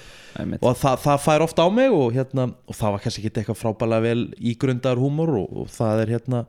og 0.60 0.78
það, 0.84 1.02
það 1.08 1.24
fær 1.28 1.48
ofta 1.48 1.68
á 1.68 1.70
mig 1.80 1.96
og, 1.96 2.06
hérna, 2.16 2.50
og 2.68 2.80
það 2.80 2.96
var 2.96 3.04
kannski 3.08 3.24
ekki 3.24 3.44
eitthvað 3.44 3.60
frábælega 3.60 4.08
vel 4.08 4.22
ígrundaður 4.54 5.04
húmor 5.04 5.36
og, 5.44 5.58
og 5.64 5.74
það 5.74 6.06
er 6.06 6.16
hérna 6.18 6.46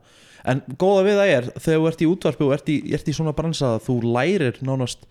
en 0.51 0.61
góða 0.81 1.05
við 1.07 1.17
það 1.19 1.31
er 1.37 1.49
þegar 1.55 1.79
þú 1.79 1.89
ert 1.89 2.03
í 2.03 2.11
útvarpi 2.11 2.45
og 2.45 2.53
ert 2.55 2.69
í, 2.71 2.77
ert 2.95 3.09
í 3.09 3.15
svona 3.15 3.33
bransa 3.37 3.75
að 3.75 3.87
þú 3.87 3.97
lærir 4.05 4.61
nánast 4.65 5.07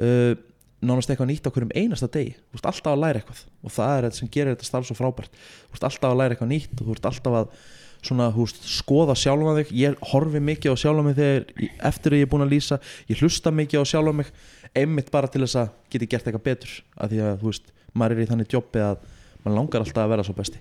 uh, 0.00 0.32
nánast 0.80 1.12
eitthvað 1.12 1.28
nýtt 1.28 1.48
á 1.48 1.52
hverjum 1.52 1.74
einasta 1.76 2.08
degi. 2.12 2.32
Þú 2.50 2.60
ert 2.60 2.70
alltaf 2.70 2.94
að 2.94 3.02
læra 3.02 3.20
eitthvað 3.20 3.42
og 3.60 3.74
það 3.74 3.92
er 3.96 4.06
þetta 4.06 4.20
sem 4.20 4.32
gerir 4.32 4.54
þetta 4.54 4.68
starf 4.68 4.88
svo 4.88 4.96
frábært. 4.96 5.36
Þú 5.68 5.76
ert 5.76 5.86
alltaf 5.90 6.08
að 6.08 6.18
læra 6.20 6.36
eitthvað 6.36 6.52
nýtt 6.54 6.80
þú 6.80 6.94
ert 6.94 7.10
alltaf 7.10 7.36
að 7.40 7.52
svona, 8.00 8.30
veist, 8.32 8.62
skoða 8.64 9.16
sjálfa 9.18 9.56
þig. 9.58 9.74
Ég 9.76 10.08
horfi 10.12 10.40
mikið 10.44 10.72
á 10.72 10.76
sjálfa 10.80 11.04
mig 11.04 11.18
þegar 11.18 11.68
eftir 11.90 12.16
að 12.16 12.22
ég 12.22 12.26
er 12.26 12.32
búin 12.32 12.46
að 12.46 12.54
lýsa, 12.54 12.80
ég 13.10 13.20
hlusta 13.20 13.52
mikið 13.52 13.84
á 13.84 13.90
sjálfa 13.92 14.16
mig 14.22 14.32
einmitt 14.72 15.12
bara 15.12 15.28
til 15.28 15.42
þess 15.44 15.60
að 15.60 15.72
geti 15.92 16.08
gert 16.08 16.28
eitthvað 16.30 16.46
betur, 16.46 16.74
af 16.96 17.10
því 17.12 17.22
að 17.26 17.44
veist 17.44 17.72
maður 17.92 18.16
er 18.16 18.24
í 18.24 18.28
þannig 18.30 18.54
jobbi 18.54 18.84
að 18.86 19.00
maður 19.42 19.56
langar 19.58 19.84
alltaf 19.84 20.04
að 20.04 20.12
vera 20.14 20.26
svo 20.26 20.36
besti. 20.38 20.60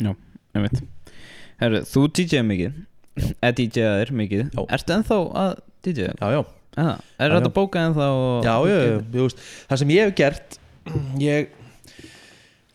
Já, 0.00 0.12
einmitt. 0.56 0.82
Herru, 1.60 1.82
þú 1.88 2.04
DJ-ið 2.16 2.46
mikið 2.46 2.80
Eða 3.16 3.52
DJ-aðir 3.60 4.12
mikið. 4.20 4.46
Já. 4.52 4.62
Ertu 4.76 4.96
ennþá 4.96 5.18
að 5.42 5.52
DJ-a? 5.86 6.14
já, 6.20 6.28
já, 6.36 6.40
Eða, 6.76 6.94
er 7.24 7.34
þetta 7.38 7.52
bókað 7.56 7.86
ennþá 7.88 8.06
já, 8.44 8.54
já, 8.68 8.80
já, 9.16 9.28
það 9.70 9.78
sem 9.80 9.92
ég 9.94 10.02
hef 10.04 10.16
gert 10.18 10.58
ég 11.22 11.54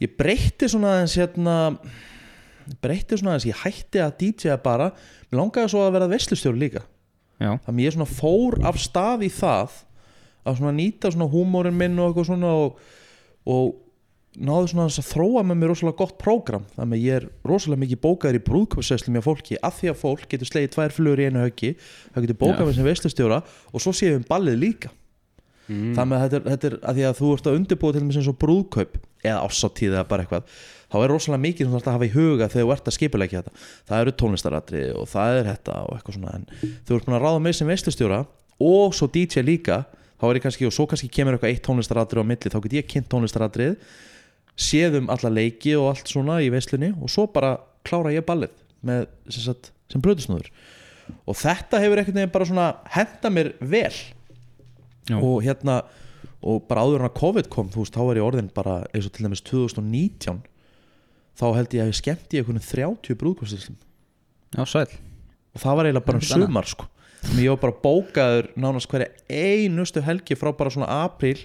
ég 0.02 0.16
breytti 0.18 0.70
svona 0.72 0.96
aðeins 0.96 1.18
hérna 1.20 1.58
breytti 2.82 3.20
svona 3.20 3.36
aðeins, 3.36 3.46
ég 3.52 3.62
hætti 3.62 4.02
að 4.02 4.16
DJ-a 4.24 4.58
bara, 4.62 4.90
mér 5.30 5.42
langaði 5.44 5.74
svo 5.74 5.84
að 5.86 5.96
vera 5.98 6.10
veslustjóri 6.10 6.62
líka. 6.62 6.84
Já, 7.42 7.56
þannig 7.66 7.88
ég 7.88 7.96
svona 7.96 8.10
fór 8.10 8.58
af 8.70 8.78
stað 8.82 9.26
í 9.26 9.32
það 9.34 9.78
að 10.42 10.58
svona 10.58 10.74
nýta 10.78 11.12
svona 11.14 11.30
húmórin 11.30 11.78
minn 11.78 12.00
og 12.02 12.12
eitthvað 12.12 12.30
svona 12.32 12.52
og, 12.58 12.82
og 13.50 13.72
náðu 14.40 14.72
svona 14.72 14.88
að 14.88 15.10
þróa 15.10 15.44
með 15.44 15.60
mér 15.60 15.72
rosalega 15.74 16.00
gott 16.00 16.16
prógram. 16.22 16.64
Þannig 16.78 16.98
að 16.98 17.06
ég 17.06 17.20
er 17.20 17.28
rosalega 17.48 17.84
mikið 17.84 18.02
bókaður 18.06 18.40
í 18.40 18.44
brúðköpsveislu 18.48 19.14
með 19.16 19.28
fólki 19.28 19.60
af 19.60 19.78
því 19.82 19.92
að 19.92 20.02
fólk 20.06 20.26
getur 20.32 20.52
slegið 20.52 20.74
tvær 20.78 20.96
flugur 20.96 21.22
í 21.22 21.28
einu 21.28 21.44
höggi 21.44 21.74
það 21.76 22.26
getur 22.26 22.40
bókað 22.46 22.66
með 22.70 22.78
sem 22.78 22.88
veistustjóra 22.88 23.40
og 23.44 23.84
svo 23.84 23.94
séum 23.96 24.22
við 24.22 24.28
ballið 24.32 24.60
líka. 24.62 24.94
Mm. 25.72 25.94
þannig 25.96 26.18
að 26.18 26.24
þetta 26.24 26.38
er, 26.38 26.46
þetta 26.52 26.68
er 26.68 26.76
að 26.82 26.98
því 26.98 27.04
að 27.08 27.18
þú 27.20 27.28
ert 27.32 27.48
að 27.48 27.58
undirbúa 27.60 27.94
til 27.94 28.02
dæmis 28.02 28.18
eins 28.20 28.30
og 28.32 28.38
brúðkaup 28.42 28.96
eða 29.22 29.44
ásáttíð 29.46 29.94
eða 29.94 30.08
bara 30.10 30.26
eitthvað 30.26 30.56
þá 30.92 30.96
er 30.98 31.14
rosalega 31.14 31.44
mikið 31.46 31.62
sem 31.62 31.72
þú 31.72 31.78
ert 31.78 31.88
að 31.88 31.96
hafa 31.96 32.08
í 32.08 32.12
huga 32.16 32.48
þegar 32.52 32.66
þú 32.66 32.74
ert 32.76 32.90
að 32.90 32.96
skipulegja 32.98 33.42
þetta. 33.42 33.66
Það 33.88 34.02
eru 34.04 34.14
tónlistaratri 34.22 34.84
og 34.98 35.08
það 35.12 35.38
er 35.38 35.50
þetta 35.52 35.78
og 35.86 35.96
eitthvað 35.96 36.18
svona 36.18 36.34
en 36.36 36.48
þú 36.58 36.98
ert 36.98 37.08
búin 37.08 37.18
að 37.18 37.26
ráða 37.28 37.44
mig 37.46 37.58
sem 37.58 37.72
veistustjóra 37.72 38.20
og 38.68 38.98
svo 38.98 39.08
DJ 39.14 39.46
líka 39.48 39.84
þá 40.18 40.26
er 40.28 40.40
ég 40.42 40.46
kannski 40.48 40.68
og 40.68 40.76
svo 40.76 40.88
kannski 40.90 41.12
kemur 41.14 41.38
eitthvað 41.38 41.54
eitt 41.54 41.64
tónlistaratri 41.70 42.26
á 42.26 42.26
milli 42.28 42.52
þá 42.52 42.60
get 42.66 42.78
ég 42.82 42.90
kynnt 42.92 43.12
tónlistaratrið 43.14 43.78
séðum 44.62 45.10
alla 45.14 45.32
leiki 45.34 45.74
og 45.80 45.92
allt 45.92 46.12
svona 46.12 46.40
í 46.44 46.50
veislunni 46.54 46.92
og 47.02 47.12
svo 47.12 47.28
bara 47.34 47.56
klára 47.88 48.14
ég 48.14 48.26
ballið 48.28 48.54
með 48.86 49.08
sem, 49.30 49.44
sagt, 49.46 49.72
sem 49.92 50.02
bröðusnúður 50.04 50.52
og 51.28 51.38
þetta 51.38 51.82
hefur 51.84 52.02
einhvern 52.02 52.20
veginn 52.22 52.34
bara 52.34 52.48
svona 52.48 52.68
henda 52.94 53.32
mér 53.34 53.52
vel. 53.60 53.94
Já. 55.10 55.18
og 55.18 55.42
hérna 55.44 55.82
og 56.46 56.64
bara 56.70 56.84
áður 56.86 57.02
en 57.04 57.10
að 57.10 57.18
COVID 57.18 57.48
kom 57.54 57.70
þú 57.74 57.84
veist, 57.84 57.96
þá 57.98 58.04
var 58.06 58.20
ég 58.20 58.26
orðin 58.26 58.50
bara 58.54 58.76
eins 58.94 59.08
og 59.10 59.14
til 59.16 59.26
dæmis 59.26 59.42
2019 59.50 60.42
þá 61.42 61.46
held 61.58 61.74
ég 61.76 61.84
að 61.84 61.92
ég 61.92 61.98
skemmt 61.98 62.34
í 62.36 62.42
einhvern 62.42 62.62
30 62.62 63.18
brúðkvæmstilsum 63.22 63.78
Já, 64.52 64.66
sæl. 64.68 64.90
Og 65.56 65.62
það 65.64 65.78
var 65.78 65.88
eiginlega 65.88 66.06
bara 66.08 66.20
um 66.20 66.24
Ekkert 66.26 66.46
sumar 66.46 66.68
sko. 66.70 66.88
ég 67.40 67.54
var 67.54 67.60
bara 67.62 67.80
bókaður 67.84 68.50
nánast 68.60 68.90
hverja 68.92 69.10
einustu 69.30 70.02
helgi 70.06 70.38
frá 70.38 70.52
bara 70.58 70.74
svona 70.74 70.90
apríl 71.06 71.42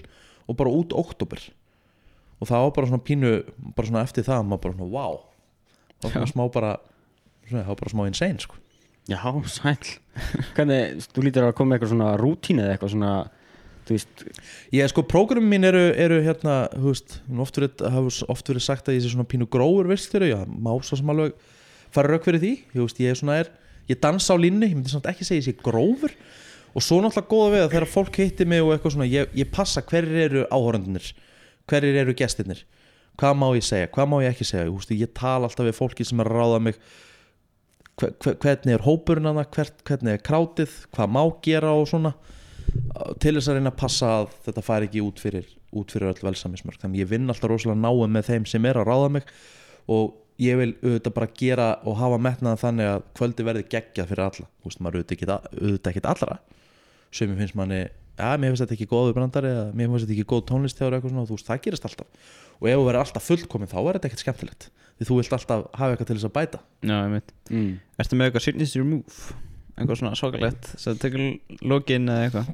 og 0.47 0.57
bara 0.59 0.73
út 0.73 0.95
oktober 0.97 1.41
og 2.37 2.49
það 2.49 2.63
var 2.65 2.75
bara 2.75 2.91
svona 2.91 3.05
pínu 3.07 3.33
bara 3.77 3.89
svona 3.89 4.05
eftir 4.05 4.27
það, 4.27 4.45
maður 4.45 4.63
bara 4.65 4.77
svona 4.77 4.91
wow 4.93 5.17
það 6.03 6.13
var 6.13 6.27
Já. 6.27 6.31
smá 6.33 6.43
bara 6.53 6.71
svona, 7.47 7.63
það 7.63 7.71
var 7.71 7.81
bara 7.81 7.93
smá 7.95 8.05
insane 8.07 8.43
sko. 8.43 8.61
Já, 9.07 9.21
sæl 9.47 9.77
Hvernig, 10.57 11.03
þú 11.13 11.23
lítur 11.23 11.47
að 11.47 11.55
koma 11.57 11.71
með 11.71 11.77
eitthvað 11.77 11.93
svona 11.93 12.13
rútín 12.19 12.61
eða 12.63 12.75
eitthvað 12.75 12.95
svona 12.97 13.11
Þú 13.87 13.95
veist, 13.95 14.23
ég 14.75 14.89
sko, 14.91 15.03
prógrammin 15.07 15.47
mín 15.47 15.63
eru, 15.69 15.79
eru 15.95 16.17
hérna, 16.25 16.57
þú 16.73 16.89
veist, 16.91 17.13
oft 17.39 17.55
verið, 17.55 17.85
hafa 17.93 18.25
oft 18.33 18.49
verið 18.51 18.65
sagt 18.65 18.89
að 18.91 18.97
ég 18.97 19.05
sé 19.05 19.11
svona 19.13 19.23
pínu 19.31 19.47
grófur 19.47 19.87
visturu, 19.87 20.27
já, 20.27 20.41
má 20.43 20.73
svo 20.83 20.97
sem 20.99 21.13
alveg 21.13 21.37
fara 21.95 22.11
rauk 22.11 22.27
fyrir 22.27 22.41
því, 22.43 22.51
ég 22.75 22.81
veist, 22.81 22.99
ég 22.99 23.13
er 23.13 23.19
svona 23.21 23.37
er 23.39 23.51
ég 23.87 24.01
dansa 24.03 24.35
á 24.35 24.37
línni, 24.37 24.67
ég 24.67 24.75
myndi 24.75 24.91
samt 24.91 25.07
ekki 25.07 25.23
segja 25.23 25.39
ég 25.39 25.47
sé 25.47 25.55
grófur. 25.63 26.11
Og 26.75 26.83
svo 26.83 26.99
náttúrulega 27.01 27.31
góða 27.31 27.53
við 27.53 27.63
að 27.63 27.71
þegar 27.71 27.87
fólk 27.89 28.19
hittir 28.19 28.49
mig 28.51 28.61
og 28.61 28.73
eitthvað 28.75 28.97
svona, 28.97 29.07
ég, 29.09 29.31
ég 29.39 29.49
passa 29.55 29.81
hverjir 29.87 30.19
eru 30.27 30.43
áhórandunir, 30.51 31.07
hverjir 31.67 31.99
eru 32.03 32.15
gestirnir, 32.17 32.63
hvað 33.19 33.37
má 33.41 33.47
ég 33.57 33.65
segja, 33.65 33.89
hvað 33.93 34.09
má 34.11 34.17
ég 34.23 34.33
ekki 34.33 34.47
segja, 34.47 34.71
veist, 34.71 34.93
ég 34.93 35.13
tala 35.17 35.49
alltaf 35.49 35.67
við 35.67 35.77
fólki 35.77 36.07
sem 36.07 36.23
er 36.23 36.31
að 36.31 36.39
ráða 36.41 36.63
mig. 36.69 36.79
Hver, 37.97 38.13
hver, 38.21 38.35
hvernig 38.43 38.75
er 38.75 38.85
hópurinn 38.85 39.25
hana, 39.25 39.45
hver, 39.55 39.71
hvernig 39.89 40.13
er 40.13 40.25
krátið, 40.25 40.73
hvað 40.93 41.13
má 41.15 41.21
gera 41.45 41.73
og 41.73 41.87
svona? 41.89 42.13
Til 43.17 43.33
þess 43.37 43.49
að 43.49 43.57
reyna 43.57 43.71
að 43.71 43.79
passa 43.79 44.11
að 44.19 44.31
þetta 44.45 44.63
fari 44.67 44.89
ekki 44.89 45.01
út 45.01 45.21
fyrir, 45.23 45.47
út 45.79 45.93
fyrir 45.93 46.11
öll 46.11 46.25
velsamismörk 46.27 46.81
þannig 46.83 47.05
ég 47.05 47.09
vinn 47.09 47.31
alltaf 47.31 47.49
rosalega 47.49 47.79
náum 47.79 48.11
með 48.13 48.27
þeim 48.29 48.47
sem 48.51 48.67
er 48.67 48.77
að 48.77 48.89
ráða 48.91 49.11
mig 49.15 49.31
og 49.89 50.17
ég 50.41 50.59
vil 50.59 50.73
auðvitað 50.83 51.15
bara 51.15 51.29
gera 51.39 51.67
og 51.87 51.97
hafa 51.97 52.19
metnaðan 52.21 52.61
þannig 52.61 52.91
að 52.91 53.05
kvöldi 53.17 53.45
verði 53.47 53.63
geggjað 53.71 54.11
fyrir 54.11 54.25
alla. 54.27 54.49
Veist, 54.65 54.81
maður 54.83 54.99
auðvitað 55.01 55.91
ekki 55.93 56.03
allra. 56.11 56.37
Sem 57.09 57.31
ég 57.31 57.41
finnst 57.41 57.57
manni 57.57 57.81
ja, 58.17 58.31
mér 58.37 58.51
finnst 58.53 58.63
þetta 58.65 58.75
ekki 58.77 58.87
góðu 58.91 59.13
brandari 59.15 59.51
eða 59.53 59.65
mér 59.77 59.91
finnst 59.91 60.05
þetta 60.07 60.15
ekki 60.17 60.27
góð 60.31 60.43
tónlistjári 60.51 60.97
eitthvað 60.97 61.13
svona, 61.13 61.25
þú 61.29 61.37
veist, 61.37 61.47
það 61.49 61.61
gerist 61.67 61.87
alltaf. 61.87 62.29
Og 62.57 62.69
ef 62.71 62.77
þú 62.79 62.85
verður 62.87 63.01
alltaf 63.03 63.27
fullkomin 63.27 63.71
þá 63.71 63.77
er 63.81 63.97
þetta 63.97 64.09
ekkert 64.09 64.23
skemmtilegt. 64.25 64.69
Því 64.97 65.07
þú 65.09 65.17
vilt 65.19 65.35
alltaf 65.37 65.65
hafa 65.77 65.93
eitthvað 65.93 66.09
til 66.09 66.17
þess 66.17 66.29
að 66.29 66.35
bæta. 66.37 66.61
Já, 66.81 66.95
ég 66.97 67.11
veit 67.13 67.33
mm. 67.53 67.67
Ertu 68.01 68.17
með 68.17 68.29
eitthvað 68.31 68.45
signature 68.47 68.87
move? 68.87 69.37
Eitthvað 69.77 69.99
svona 70.01 70.17
svakalegt? 70.17 70.71
Svo 70.73 70.93
það 70.95 71.01
tekur 71.03 71.25
lokin 71.69 72.09
eða 72.09 72.25
eitthvað? 72.27 72.51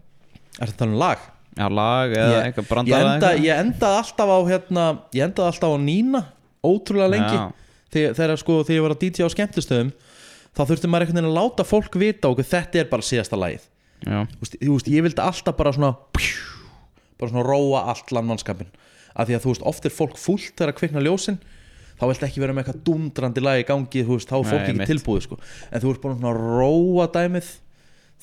Er 0.60 0.74
þetta 0.74 0.88
um 0.90 0.96
lag? 1.00 1.24
Já, 1.54 1.68
lag 1.70 2.16
eða 2.18 2.34
Ég- 2.34 2.48
eitthvað 2.50 2.90
Ég, 2.90 3.08
enda, 3.08 3.30
ég 3.40 3.62
endaði 3.64 4.00
alltaf 4.02 4.34
á 4.34 4.40
hérna, 4.50 4.86
ég 5.14 5.28
endaði 5.28 5.52
alltaf 5.54 5.72
á 5.72 5.78
Nína 5.80 6.24
ótrúlega 6.64 7.12
lengi. 7.14 7.38
Já. 7.38 7.52
þegar, 7.94 8.16
þegar, 8.18 8.42
sko, 8.42 8.58
þegar 8.64 8.78
ég 8.80 8.86
var 8.88 8.96
að 8.96 9.04
DJ 9.04 9.28
á 9.28 9.30
skemmtistöðum 9.34 9.92
þá 10.54 10.62
þurfti 10.70 10.90
maður 10.90 11.06
einhvern 11.06 11.20
veginn 11.20 11.32
að 11.32 11.38
láta 11.38 11.66
fólk 11.68 11.98
vita 12.02 12.30
okkur 12.32 12.48
þetta 12.50 12.82
er 12.82 12.90
bara 12.92 13.06
síðasta 13.06 13.40
lagið 13.40 13.68
Já, 14.04 14.24
Þú 14.28 14.44
veist, 14.44 14.58
veist, 14.62 14.92
ég 14.92 15.06
vildi 15.06 15.24
alltaf 15.24 15.58
bara 15.58 15.74
svona 15.76 15.94
bara 17.20 17.32
svona 17.32 17.46
róa 17.48 17.86
allt 17.94 18.12
landmannskapin 18.12 18.72
af 19.14 19.28
því 19.30 19.38
að 19.38 19.44
þú 19.46 19.52
veist, 19.54 19.66
oft 19.70 19.86
er 19.88 19.94
fólk 19.94 20.18
fúlt 20.20 20.54
þegar 20.54 20.74
að 20.74 20.80
kvikna 20.80 21.04
ljósin 21.06 21.40
þá 22.00 22.06
viltu 22.10 22.28
ekki 22.28 22.42
vera 22.42 22.56
með 22.56 22.66
eitthvað 22.66 22.86
dundrandi 22.88 23.44
lag 23.44 23.62
í 23.62 23.68
gangi 23.68 24.06
þú 24.06 24.18
veist, 24.18 24.32
þá 24.32 24.38
er 24.40 24.48
fólk 24.50 24.64
ekki 24.64 24.74
einmitt. 24.74 24.90
tilbúið 24.90 25.28
sko. 25.28 25.38
en 25.70 25.84
þú 25.84 25.94
ert 25.94 26.04
bara 26.04 26.18
svona 26.18 26.34
róa 26.40 27.08
dæmið 27.14 27.52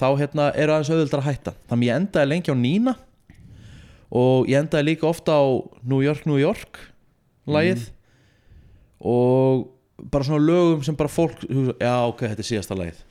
þá 0.00 0.08
hérna 0.18 0.48
eru 0.56 0.74
aðeins 0.74 0.90
auðvöldar 0.90 1.20
að 1.20 1.28
hætta. 1.28 1.52
Þannig 1.68 1.90
ég 1.90 1.98
endaði 2.00 2.30
lengi 2.30 2.52
á 2.52 2.56
Nína 2.56 2.94
og 4.10 4.48
ég 4.50 4.58
endaði 4.58 4.88
líka 4.88 5.08
ofta 5.10 5.36
á 5.38 5.44
New 5.84 6.00
York, 6.02 6.24
New 6.26 6.40
York 6.40 6.80
lagið 7.50 7.90
og 9.00 9.68
bara 10.10 10.26
svona 10.26 10.42
lögum 10.42 10.82
sem 10.84 10.96
bara 10.96 11.12
fólk 11.12 11.44
veist, 11.46 11.76
já 11.80 11.94
ok, 12.08 12.24
þetta 12.32 12.44
er 12.44 12.48
síðasta 12.48 12.76
lagið 12.78 13.04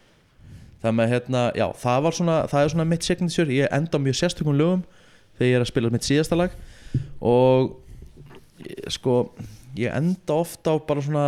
það 0.83 0.95
með 0.99 1.13
hérna, 1.13 1.43
já, 1.57 1.67
það 1.81 2.01
var 2.05 2.17
svona 2.17 2.39
það 2.51 2.63
er 2.63 2.73
svona 2.73 2.87
mitt 2.87 3.07
signature, 3.07 3.55
ég 3.55 3.75
enda 3.75 4.01
mjög 4.01 4.19
sérstökum 4.19 4.57
lögum 4.57 4.83
þegar 5.39 5.49
ég 5.49 5.57
er 5.57 5.65
að 5.65 5.71
spila 5.71 5.93
mitt 5.93 6.07
síðasta 6.07 6.39
lag. 6.39 6.55
Og 7.23 7.75
sko, 8.91 9.19
ég 9.79 9.93
enda 9.95 10.39
ofta 10.39 10.75
á 10.75 10.75
bara 10.83 11.03
svona 11.03 11.27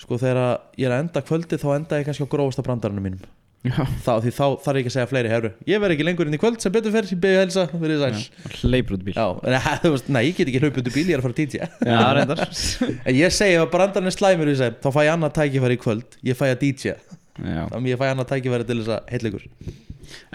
sko, 0.00 0.18
þegar 0.18 0.42
ég 0.80 0.88
er 0.88 0.96
að 0.96 1.06
enda 1.06 1.22
kvöldi 1.24 1.60
þá 1.60 1.70
enda 1.76 2.00
ég 2.00 2.08
kannski 2.08 2.26
á 2.28 2.32
grófasta 2.32 2.64
brandarinn 2.66 3.04
mínum. 3.04 3.30
Þá, 3.62 4.16
þá 4.26 4.58
þarf 4.58 4.74
ég 4.74 4.78
ekki 4.80 4.90
að 4.90 4.94
segja 4.96 5.06
fleiri 5.06 5.28
herru 5.30 5.50
ég 5.70 5.78
verð 5.78 5.94
ekki 5.94 6.06
lengur 6.08 6.26
inn 6.26 6.34
í 6.34 6.38
kvöld 6.42 6.58
sem 6.58 6.72
betur 6.74 6.90
fer, 6.90 7.06
ég 7.06 7.20
beði 7.22 7.36
helsa 7.44 7.68
verið 7.70 8.00
sæl. 8.02 8.48
Hleypur 8.58 8.96
út 8.96 9.04
bíl. 9.06 9.14
Já, 9.14 9.28
nei, 10.16 10.22
ég 10.26 10.34
get 10.34 10.50
ekki 10.50 10.62
hlaupið 10.64 10.80
út 10.82 10.90
úr 10.90 10.96
bíl, 10.96 11.04
ég 11.06 11.14
er 11.14 11.22
að 11.22 11.28
fara 11.28 12.08
reyndar. 12.18 12.42
En 13.06 13.14
ég 13.20 13.36
segi 13.36 13.60
að 13.60 13.68
brandarinn 13.70 14.10
er 14.10 14.16
slæmur 14.16 14.50
í 14.50 14.56
þá 14.58 14.88
fæ 14.90 15.00
ég 15.06 15.12
annað 15.12 15.36
tækifæri 15.38 15.78
í 15.78 15.82
kvöld 15.84 16.18
Ég 16.26 16.40
fæ 16.40 16.44
að 16.48 16.58
DJ, 16.64 16.96
Þannig 17.38 17.92
ég 17.92 18.00
fæ 18.00 18.08
annað 18.10 18.28
tækifæri 18.34 18.66
til 18.68 18.78
þess 18.82 18.92
að 18.92 19.14
heitleikur 19.14 19.46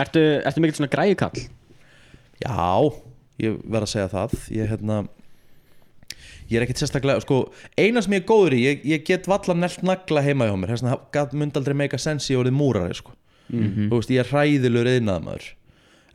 Ertu, 0.01 0.23
ertu 0.41 0.63
mikill 0.63 0.79
svona 0.79 0.89
græjukall? 0.89 1.43
Já, 2.41 2.71
ég 3.43 3.60
verð 3.65 3.86
að 3.86 3.91
segja 3.91 4.10
það. 4.13 4.36
Ég, 4.55 4.71
hérna 4.71 5.03
Ég 6.47 6.57
er 6.57 6.63
ekkert 6.63 6.79
sérstaklega, 6.79 7.21
sko 7.25 7.41
Eina 7.77 8.01
sem 8.01 8.15
ég 8.15 8.23
er 8.23 8.29
góður 8.29 8.55
í, 8.55 8.63
ég, 8.63 8.83
ég 8.88 9.05
get 9.05 9.27
valla 9.29 9.53
nelt 9.57 9.83
nagla 9.86 10.23
heima 10.25 10.47
hjá 10.47 10.55
mér. 10.57 10.73
Gat 11.13 11.36
mynd 11.38 11.60
aldrei 11.60 11.75
meika 11.77 11.99
sens 12.01 12.29
í 12.31 12.38
orðið 12.39 12.55
múrari, 12.57 12.97
sko. 12.97 13.13
Mm. 13.51 13.89
Þú 13.91 13.99
veist, 13.99 14.13
ég 14.15 14.23
er 14.23 14.31
hræðilegur 14.31 14.89
eðnaðamaður 14.91 15.51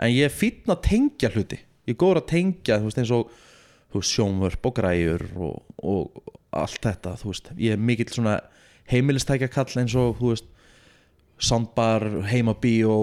En 0.03 0.11
ég 0.11 0.27
er 0.27 0.35
fínn 0.35 0.73
að 0.73 0.83
tengja 0.89 1.31
hluti. 1.33 1.59
Ég 1.87 1.95
er 1.95 2.01
góður 2.01 2.23
að 2.23 2.31
tengja, 2.33 2.79
þú 2.81 2.89
veist, 2.89 3.01
eins 3.03 3.13
og 3.15 3.29
þú 3.93 4.01
veist, 4.01 4.15
sjónvörp 4.17 4.69
og 4.69 4.75
græjur 4.79 5.25
og, 5.37 5.61
og 5.79 6.33
allt 6.63 6.81
þetta, 6.89 7.15
þú 7.21 7.31
veist. 7.31 7.53
Ég 7.61 7.77
er 7.77 7.85
mikill 7.91 8.11
svona 8.11 8.39
heimilistækja 8.91 9.51
kall 9.53 9.79
eins 9.83 9.95
og, 9.99 10.17
þú 10.19 10.33
veist 10.33 10.49
soundbar, 11.43 12.07
heimabíó 12.31 12.97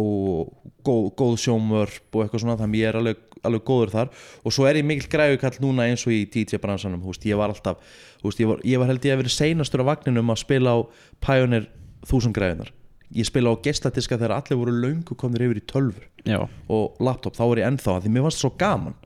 góð, 0.86 1.10
góð 1.20 1.36
sjónvörp 1.44 2.16
og 2.16 2.24
eitthvað 2.24 2.44
svona, 2.44 2.58
þannig 2.60 2.82
ég 2.82 2.92
er 2.92 3.00
alveg, 3.00 3.22
alveg 3.46 3.66
góður 3.68 3.94
þar. 3.94 4.12
Og 4.44 4.56
svo 4.56 4.68
er 4.70 4.80
ég 4.80 4.88
mikill 4.88 5.12
græjukall 5.12 5.60
núna 5.64 5.88
eins 5.90 6.06
og 6.08 6.16
í 6.16 6.22
DJ 6.32 6.62
bransanum, 6.64 7.04
veist, 7.04 7.28
ég 7.28 7.40
var 7.40 7.54
alltaf 7.54 7.84
veist, 8.24 8.40
ég 8.40 8.52
var, 8.52 8.64
ég 8.68 8.82
var 8.82 8.92
held 8.92 9.08
ég 9.08 9.16
að 9.16 9.24
vera 9.24 9.36
seinastur 9.36 9.84
á 9.84 9.90
vagninum 9.92 10.32
að 10.32 10.42
spila 10.44 10.76
á 10.76 10.80
Pioneer 11.26 11.68
þúsund 12.08 12.38
græjunar, 12.38 12.72
ég 13.16 13.28
spila 13.28 13.52
á 13.52 13.62
gestadiska 13.64 14.18
þegar 14.18 14.38
allir 14.40 14.62
voru 14.62 14.76
löngu 14.80 15.20
komnir 15.20 15.50
yfir 15.50 15.60
í 15.60 15.68
tölfur 15.68 16.08
já, 16.24 16.40
og 16.72 17.00
laptop, 17.04 17.36
þá 17.36 17.46
var 17.46 17.64
ég 17.64 17.72
ennþá 17.74 18.00
því 18.06 18.14
mér 18.16 18.28
fannst 18.28 18.40
það 18.40 18.46
svo 18.48 18.56
gaman. 18.60 18.98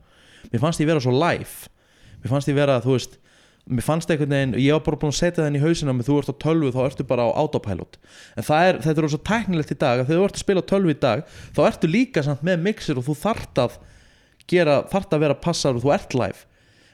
Mér 0.52 0.62
fannst 0.62 0.82
ég 0.82 0.90
vera 0.90 1.02
svo 1.02 1.14
live. 1.16 1.70
Mér 2.22 2.30
fannst 2.30 2.50
ég 2.50 2.58
vera, 2.58 2.78
þú 2.84 2.94
veist 2.94 3.18
mér 3.64 3.84
fannst 3.84 4.10
einhvern 4.12 4.34
veginn, 4.34 4.54
ég 4.60 4.76
var 4.76 4.82
bara 4.84 4.98
búin 5.00 5.12
að 5.14 5.20
setja 5.20 5.40
það 5.40 5.50
inn 5.50 5.58
í 5.58 5.62
hausina 5.62 5.94
með 5.96 6.08
þú 6.10 6.16
ert 6.20 6.32
á 6.32 6.42
tölvu, 6.44 6.70
þá 6.74 6.80
ertu 6.84 7.06
bara 7.08 7.26
á 7.28 7.30
autopilot. 7.40 7.98
En 8.36 8.46
það 8.46 8.68
er, 8.68 8.80
þetta 8.84 9.04
er 9.04 9.12
svo 9.14 9.20
tæknilegt 9.30 9.72
í 9.72 9.76
dag 9.80 10.02
að 10.02 10.10
þegar 10.10 10.20
þú 10.20 10.26
ert 10.28 10.38
að 10.38 10.44
spila 10.44 10.64
á 10.64 10.70
tölvu 10.72 10.92
í 10.92 10.98
dag 11.00 11.22
þá 11.56 11.60
ertu 11.68 11.90
líka 11.90 12.24
samt 12.26 12.42
með 12.44 12.66
mixer 12.66 13.00
og 13.00 13.06
þú 13.08 13.16
þart 13.22 13.62
að 13.64 13.78
gera, 14.52 14.82
þart 14.92 15.16
að 15.16 15.24
vera 15.24 15.38
passar 15.46 15.78
og 15.78 15.84
þú 15.84 15.94
ert 15.96 16.18
live. 16.18 16.44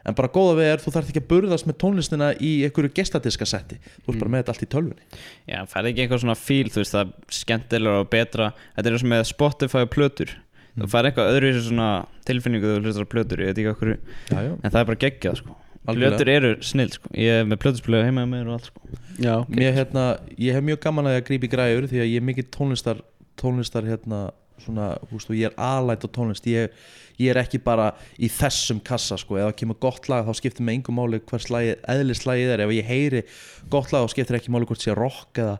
En 0.06 0.16
bara 0.16 0.30
góða 0.32 0.54
við 0.56 0.70
er, 0.70 0.80
þú 0.80 0.92
þarft 0.94 1.10
ekki 1.12 1.20
að 1.20 1.28
burðast 1.28 1.66
með 1.68 1.76
tónlistina 1.82 2.30
í 2.40 2.52
einhverju 2.64 2.92
gestadiska 2.96 3.48
setti. 3.48 3.76
Þú 4.00 4.14
ert 4.14 4.22
bara 4.22 4.32
með 4.32 4.42
þetta 4.42 4.54
allt 4.54 4.64
í 4.64 4.68
tölvunni. 4.72 5.18
Já, 5.50 5.58
færði 5.68 5.90
ekki 5.90 6.04
eitthvað 6.06 6.22
svona 6.22 6.36
fíl 6.40 6.70
Þú 6.70 6.80
veist, 6.80 6.94
það 6.94 7.02
er 7.02 7.36
skemmtilega 7.36 8.00
og 8.00 8.08
betra. 8.14 8.46
Þetta 8.78 8.88
er 8.88 8.96
eins 8.96 9.04
og 9.04 9.12
með 9.12 9.26
Spotify 9.28 9.84
og 9.84 9.92
plötur. 9.92 10.32
Þú 10.78 10.88
færði 10.94 11.10
eitthvað 11.10 11.34
öðru 11.34 11.50
svona 11.66 11.90
tilfinningu 12.28 12.70
þegar 12.70 12.80
þú 12.80 12.88
hlustar 12.88 13.08
á 13.10 13.12
plötur, 13.12 13.42
ég 13.42 13.50
veit 13.50 13.60
ekki 13.60 13.72
okkur 13.74 13.92
já, 13.92 14.38
já. 14.46 14.52
En 14.54 14.70
það 14.70 14.80
er 14.80 14.88
bara 14.90 15.00
geggjað, 15.04 15.40
sko. 15.42 15.56
Plötur 15.88 16.28
eru 16.28 16.50
snill, 16.64 16.90
sko. 16.92 17.08
Ég 17.16 17.40
er 17.40 17.46
með 17.48 17.62
plötuspilega 17.62 18.08
heima 18.08 18.26
með 18.26 18.34
mér 18.34 18.50
og 18.50 18.58
allt, 18.58 18.68
sko. 18.68 18.98
Já, 19.20 19.34
Mér, 19.48 19.72
hérna, 19.78 20.04
ég 20.36 20.56
hef 20.56 20.66
mjög 20.66 20.82
gaman 20.84 21.08
að 21.08 21.16
ég 21.18 21.32
í 21.46 21.50
græður 21.50 21.88
því 21.90 22.02
að 22.02 22.10
ég 22.10 22.20
er 22.20 22.26
mikið 22.28 22.50
tónlistar 22.56 23.00
tónlistar 23.40 23.86
hérna, 23.88 24.26
svona, 24.60 24.90
og 25.00 25.32
ég 25.32 25.48
er 25.48 25.56
alætt 25.56 26.04
á 26.04 26.08
tónlist. 26.12 26.44
Ég, 26.50 26.74
ég 27.20 27.32
er 27.32 27.40
ekki 27.40 27.60
bara 27.64 27.90
í 28.20 28.28
þessum 28.32 28.82
kassa 28.84 29.16
sko, 29.20 29.38
ef 29.38 29.48
það 29.48 29.56
kemur 29.62 29.80
gott 29.80 30.10
lag 30.12 30.28
þá 30.28 30.36
skiptir 30.36 30.66
mig 30.66 30.80
engum 30.80 31.00
máli 31.00 31.22
hvers 31.30 31.48
lagið, 31.52 31.80
eðlislagið 31.94 32.54
er. 32.54 32.64
Ef 32.66 32.74
ég 32.76 32.90
heyri 32.90 33.24
gott 33.72 33.94
lag 33.94 34.04
þá 34.04 34.14
skiptir 34.14 34.40
ekki 34.40 34.52
máli 34.52 34.68
hvort 34.68 34.84
sé 34.84 34.96
rock 34.96 35.40
eða 35.40 35.56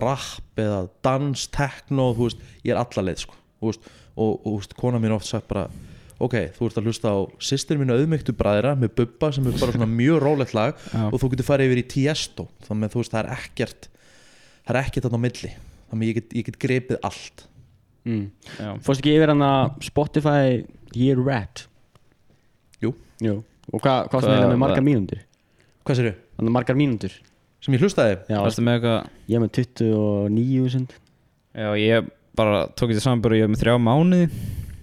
rap 0.00 0.60
eða 0.60 0.82
dans, 1.06 1.46
techno, 1.54 2.10
þú 2.18 2.28
veist 2.28 2.44
ég 2.66 2.74
er 2.74 2.82
alla 2.82 3.06
leið 3.06 3.24
sko, 3.24 3.38
þú 3.60 3.70
veist 3.70 3.88
og, 4.20 4.34
og 4.34 4.44
þú 4.44 4.56
veist, 4.58 4.76
kona 4.78 5.02
mín 5.02 5.14
oft 5.16 5.30
sagt 5.30 5.48
bara 5.50 5.68
ok, 6.20 6.36
þú 6.56 6.68
ert 6.68 6.78
að 6.80 6.88
hlusta 6.90 7.12
á 7.12 7.18
sýstir 7.42 7.78
mínu 7.80 7.96
auðmygtu 7.96 8.34
bræðra 8.36 8.74
með 8.78 8.92
Bubba 9.00 9.30
sem 9.34 9.46
er 9.48 9.56
bara 9.60 9.74
svona 9.76 9.88
mjög 9.90 10.18
rólegt 10.24 10.54
lag 10.56 10.74
Já. 10.94 11.04
og 11.08 11.16
þú 11.22 11.30
getur 11.34 11.48
farið 11.48 11.70
yfir 11.70 11.82
í 11.82 11.86
Tiesto 11.94 12.46
þannig 12.66 12.90
að 12.90 12.94
þú 12.96 13.02
veist, 13.02 13.14
það 13.14 13.22
er 13.22 13.30
ekkert 13.38 13.88
það 14.66 14.74
er 14.74 14.80
ekkert 14.82 15.06
þarna 15.08 15.20
á 15.20 15.24
milli 15.26 15.52
þannig 15.54 16.04
að 16.04 16.10
ég 16.10 16.18
get, 16.20 16.36
ég 16.40 16.48
get 16.50 16.60
grepið 16.66 17.00
allt 17.10 17.46
mm. 18.06 18.26
Já. 18.58 18.70
Fórst 18.86 19.02
ekki 19.02 19.16
yfir 19.16 19.32
hann 19.34 19.46
að 19.48 19.72
Spotify 19.88 20.44
Year 20.96 21.24
Rat 21.24 21.64
Jú. 22.84 22.94
Jú. 23.24 23.40
Og 23.70 23.80
hva 23.80 24.02
Hvað- 24.06 24.14
varstu 24.14 24.30
með 24.36 24.46
með 24.52 24.62
margar 24.64 24.86
mínútur? 24.86 25.24
hvað 25.86 25.98
sér 26.00 26.14
Þannig 26.38 26.54
margar 26.56 26.78
mínútur 26.78 27.16
sem 27.60 27.74
ég 27.76 27.82
hlustaði 27.84 28.14
Já, 28.30 28.38
með 28.40 28.76
eitthvað 28.76 29.00
ég 29.28 29.36
er 29.36 29.42
með 29.44 29.50
29.000 29.58 30.94
Já, 31.60 31.68
ég 31.80 32.08
bara 32.38 32.62
tók 32.78 32.92
þetta 32.92 33.02
samanbúr 33.04 33.34
og 33.34 33.40
ég 33.40 33.44
hef 33.44 33.52
með 33.52 33.62
þrjá 33.64 33.74
mánuði 33.84 34.28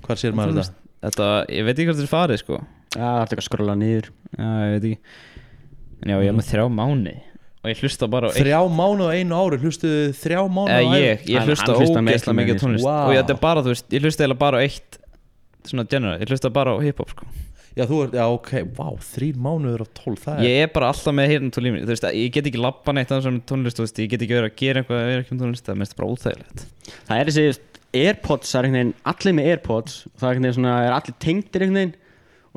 hvað 0.06 0.21
sér 0.21 0.36
maður 0.38 0.60
þetta 0.60 0.87
Þetta, 1.05 1.27
ég 1.53 1.65
veit 1.67 1.75
ekki 1.77 1.88
hvað 1.91 1.99
þetta 1.99 2.07
er 2.07 2.13
farið 2.13 2.41
sko. 2.41 2.60
Já, 2.97 3.01
það 3.05 3.21
er 3.21 3.27
ekki 3.27 3.41
að 3.43 3.47
skrolla 3.47 3.75
niður. 3.77 4.07
Já, 4.38 4.47
ég 4.47 4.75
veit 4.75 4.88
ekki. 4.89 4.99
En 6.01 6.13
já, 6.13 6.17
ég 6.17 6.29
hef 6.31 6.38
með 6.39 6.47
þrjá 6.51 6.65
mánuði. 6.77 7.15
Og 7.57 7.71
ég 7.71 7.81
hlusta 7.83 8.07
bara 8.07 8.29
á 8.29 8.31
eitt 8.31 8.39
þrjá 8.45 8.60
mánu 8.71 9.07
á 9.10 9.12
einu 9.17 9.38
ári 9.41 9.57
hlustuðu 9.62 10.03
þrjá 10.15 10.39
mánu 10.45 10.71
Eða 10.71 10.77
á 10.77 10.88
ævi? 10.88 11.01
ég, 11.03 11.25
ég 11.27 11.38
Hann- 11.41 11.49
hlusta 11.49 11.73
ógeðslega 11.73 12.38
mikið 12.38 12.60
tónlist. 12.62 12.86
Vá. 12.86 12.97
Og 13.07 13.12
ég, 13.13 13.19
þetta 13.23 13.33
er 13.36 13.41
bara, 13.43 13.63
þú 13.65 13.73
veist, 13.73 13.88
ég 13.91 14.05
hlusta 14.05 14.23
eiginlega 14.23 14.39
bara 14.45 14.57
á 14.57 14.63
eitt 14.63 14.99
Svona 15.67 15.83
general, 15.89 16.19
ég 16.21 16.29
hlusta 16.31 16.49
bara 16.53 16.71
á 16.71 16.77
hiphop 16.79 17.10
sko. 17.12 17.25
Já, 17.77 17.83
þú 17.86 17.97
ert, 18.05 18.13
já, 18.15 18.23
ok, 18.31 18.51
vá, 18.77 18.88
þrýr 19.03 19.36
mánuður 19.43 19.81
af 19.83 19.89
tólf 19.99 20.21
það 20.23 20.38
er, 20.39 20.45
Ég 20.47 20.62
er 20.63 20.69
bara 20.73 20.88
alltaf 20.93 21.13
með 21.13 21.27
hérna 21.33 21.51
tónlífni 21.53 21.81
Þú 21.83 21.91
veist, 21.91 22.05
ég 22.17 22.31
get 22.38 22.47
ekki 22.49 22.62
labba 22.62 22.93
neitt 22.95 23.12
að 23.12 23.25
svona 23.27 23.41
tónlist 23.45 23.77
Þú 23.77 23.83
veist, 23.86 23.99
ég 24.01 24.10
get 24.13 24.23
ekki 24.23 24.38
verið 24.38 24.47
að 24.49 24.55
gera 24.62 24.81
eitthvað 24.81 25.01
að 25.01 25.10
vera 25.12 25.21
ekki 25.25 25.36
um 25.36 25.41
tónlist. 25.43 25.65
Það 25.67 25.75
er 25.75 25.81
mest 25.83 25.97
bara 25.99 26.10
óþægilegt. 26.13 26.63
Það 27.10 27.19
er 27.19 27.29
þessi 27.29 27.43
Airpods, 28.07 28.53
er 28.53 28.67
einhvern 28.67 28.77
veginn 28.77 28.93
allir 29.12 29.36
með 29.38 29.49
Airpods 29.53 29.97
og 30.10 30.13
það 30.13 30.27
er 30.27 30.31
einhvern 30.31 30.47
veginn 30.47 30.57
svona, 30.57 30.75
er 30.86 30.95
allir 30.97 31.17
tengdir 31.23 31.65
einhvern 31.65 31.79
veginn 31.81 31.95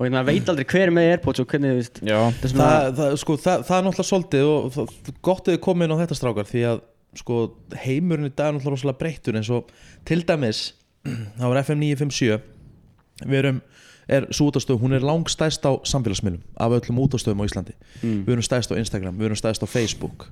og 0.00 0.06
hérna 0.06 0.22
veit 0.24 0.48
aldrei 0.48 0.64
hver 0.64 0.86
er 0.86 0.94
með 0.96 1.10
Airpods 1.14 1.42
og 1.42 1.50
hvernig, 1.50 1.72
þú 1.74 1.80
veist, 1.80 1.98
það 2.00 2.44
er 2.46 2.52
svona 2.52 2.68
það, 2.70 2.94
það, 3.00 3.16
sko, 3.20 3.36
það, 3.44 3.64
það 3.68 3.76
er 3.76 3.86
náttúrulega 3.86 4.10
svolítið 4.10 4.46
og 4.50 4.70
það, 4.76 4.94
gott 5.28 5.42
að 5.42 5.56
þið 5.56 5.62
komið 5.66 5.86
inn 5.86 5.94
á 5.94 6.00
þetta 6.00 6.18
strákar 6.20 6.48
því 6.48 6.62
að 6.70 6.80
sko, 7.20 7.40
heimurinn 7.82 8.30
í 8.30 8.32
dag 8.32 8.46
er 8.46 8.56
náttúrulega 8.56 8.76
rosalega 8.76 9.00
breyttur 9.02 9.40
eins 9.40 9.50
og 9.52 9.74
til 10.08 10.22
dæmis 10.24 10.62
það 11.40 11.46
var 11.46 11.60
FM 11.64 11.84
957 11.84 13.28
við 13.28 13.38
erum, 13.42 13.60
er 14.08 14.28
svo 14.32 14.48
útastöð 14.50 14.80
hún 14.80 14.96
er 14.96 15.04
langstæst 15.04 15.66
á 15.68 15.72
samfélagsmiðlum 15.84 16.42
af 16.56 16.78
öllum 16.78 17.02
útastöðum 17.04 17.44
á 17.44 17.48
Íslandi. 17.50 17.76
Mm. 18.00 18.22
við 18.24 18.32
erum 18.36 18.46
stæst 18.46 18.72
á 18.72 18.80
Instagram, 18.80 19.18
við 19.20 19.30
erum 19.30 19.40
stæst 19.40 19.64
á 19.64 19.68
Facebook 19.68 20.30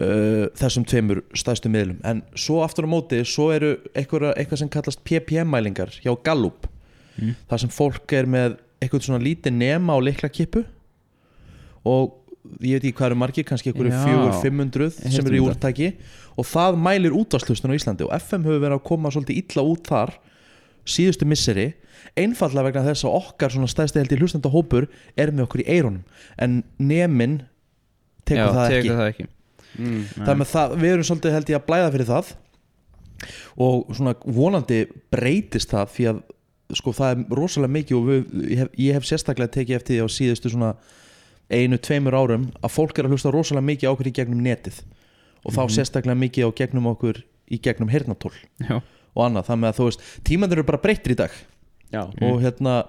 uh, 0.00 0.46
þessum 0.58 0.86
tveimur 0.88 1.22
stæstu 1.36 1.70
miðlum, 1.72 2.00
en 2.06 2.22
svo 2.38 2.62
aftur 2.64 2.88
á 2.88 2.92
móti 2.94 3.22
svo 3.28 3.50
eru 3.54 3.76
eitthvað, 3.94 4.32
eitthvað 4.34 4.62
sem 4.64 4.72
kallast 4.72 5.04
PPM 5.06 5.50
mælingar 5.54 5.94
hjá 6.00 6.12
Gallup. 6.24 6.70
Mm. 7.14 7.36
þar 7.46 7.60
sem 7.62 7.70
fólk 7.70 8.12
er 8.18 8.26
með 8.26 8.56
eitthvað 8.82 9.04
svona 9.06 9.22
lítið 9.22 9.54
nema 9.54 9.94
á 9.94 9.98
leikla 10.02 10.26
kipu 10.34 10.64
og 11.86 12.16
ég 12.60 12.76
veit 12.76 12.88
ekki 12.88 12.96
hvað 12.98 13.06
eru 13.10 13.18
margir 13.20 13.46
kannski 13.48 13.70
eitthvað 13.70 13.92
Já. 13.92 14.00
fjögur, 14.02 14.34
500 14.42 14.88
Ég 15.04 15.14
sem 15.14 15.28
eru 15.28 15.38
í 15.38 15.44
úrtæki 15.44 15.90
og 16.34 16.48
það 16.48 16.80
mælir 16.82 17.16
útvarslustun 17.16 17.72
á 17.72 17.76
Íslandi. 17.78 18.04
Og 18.04 18.12
FM 18.18 18.44
hefur 18.44 18.60
verið 18.60 18.76
að 18.76 18.84
koma 18.90 19.12
svolítið 19.14 19.40
illa 19.40 19.64
út 19.70 19.88
þar 19.88 20.12
síðustu 20.84 21.28
misseri. 21.28 21.68
Einfallega 22.20 22.66
vegna 22.68 22.84
þess 22.90 23.06
að 23.06 23.16
okkar 23.20 23.54
svona 23.54 23.70
stæðsti 23.70 24.02
held 24.02 24.12
í 24.12 24.18
hlustenda 24.20 24.52
hópur 24.52 24.88
er 25.16 25.32
með 25.32 25.46
okkur 25.46 25.64
í 25.64 25.68
eyrunum. 25.76 26.02
En 26.36 26.60
nemin 26.82 27.38
tekur 28.28 28.42
já, 28.42 28.50
það 28.58 28.66
ekki. 28.66 28.82
tekur 28.82 29.00
það 29.00 29.12
ekki 29.14 29.30
Mm. 29.78 30.02
það 30.24 30.36
með 30.40 30.50
það, 30.54 30.74
við 30.82 30.92
erum 30.94 31.06
svolítið 31.08 31.32
held 31.36 31.50
ég 31.50 31.58
að 31.60 31.66
blæða 31.68 31.92
fyrir 31.94 32.10
það. 32.12 32.32
Og 33.64 33.94
svona 33.94 34.14
vonandi 34.26 34.80
breytist 35.14 35.70
það 35.72 35.92
því 35.94 36.06
að 36.10 36.22
sko 36.74 36.92
það 36.96 37.10
er 37.14 37.36
rosalega 37.38 37.72
mikið 37.76 37.96
og 37.98 38.06
við, 38.08 38.22
ég, 38.50 38.58
hef, 38.62 38.68
ég 38.80 38.96
hef 38.98 39.06
sérstaklega 39.08 39.52
tekið 39.54 39.76
eftir 39.78 39.94
því 39.98 40.04
á 40.04 40.08
síðustu 40.10 40.50
svona 40.52 40.70
einu, 41.52 41.76
tveimur 41.78 42.16
árum 42.16 42.46
að 42.64 42.72
fólk 42.72 42.98
er 42.98 43.06
að 43.08 43.14
hlusta 43.14 43.30
rosalega 43.34 43.68
mikið 43.68 43.88
á 43.88 43.92
okkur 43.94 44.10
í 44.10 44.14
gegnum 44.16 44.42
netið. 44.44 44.80
Og 45.44 45.52
þá 45.52 45.60
Mhm. 45.66 45.74
sérstaklega 45.76 46.18
mikið 46.18 46.48
á 46.48 46.50
gegnum 46.56 46.86
okkur 46.94 47.22
í 47.52 47.58
gegnum 47.60 47.90
hernatól 47.92 48.32
og 49.14 49.20
annað, 49.26 49.50
með 49.60 49.68
að 49.70 49.76
þú 49.78 49.84
veist 49.90 50.00
tímandir 50.24 50.58
eru 50.58 50.64
bara 50.64 50.78
breyttir 50.82 51.12
í 51.12 51.16
dag. 51.16 51.30
Já, 51.92 52.02
og 52.08 52.40
hérna 52.42 52.86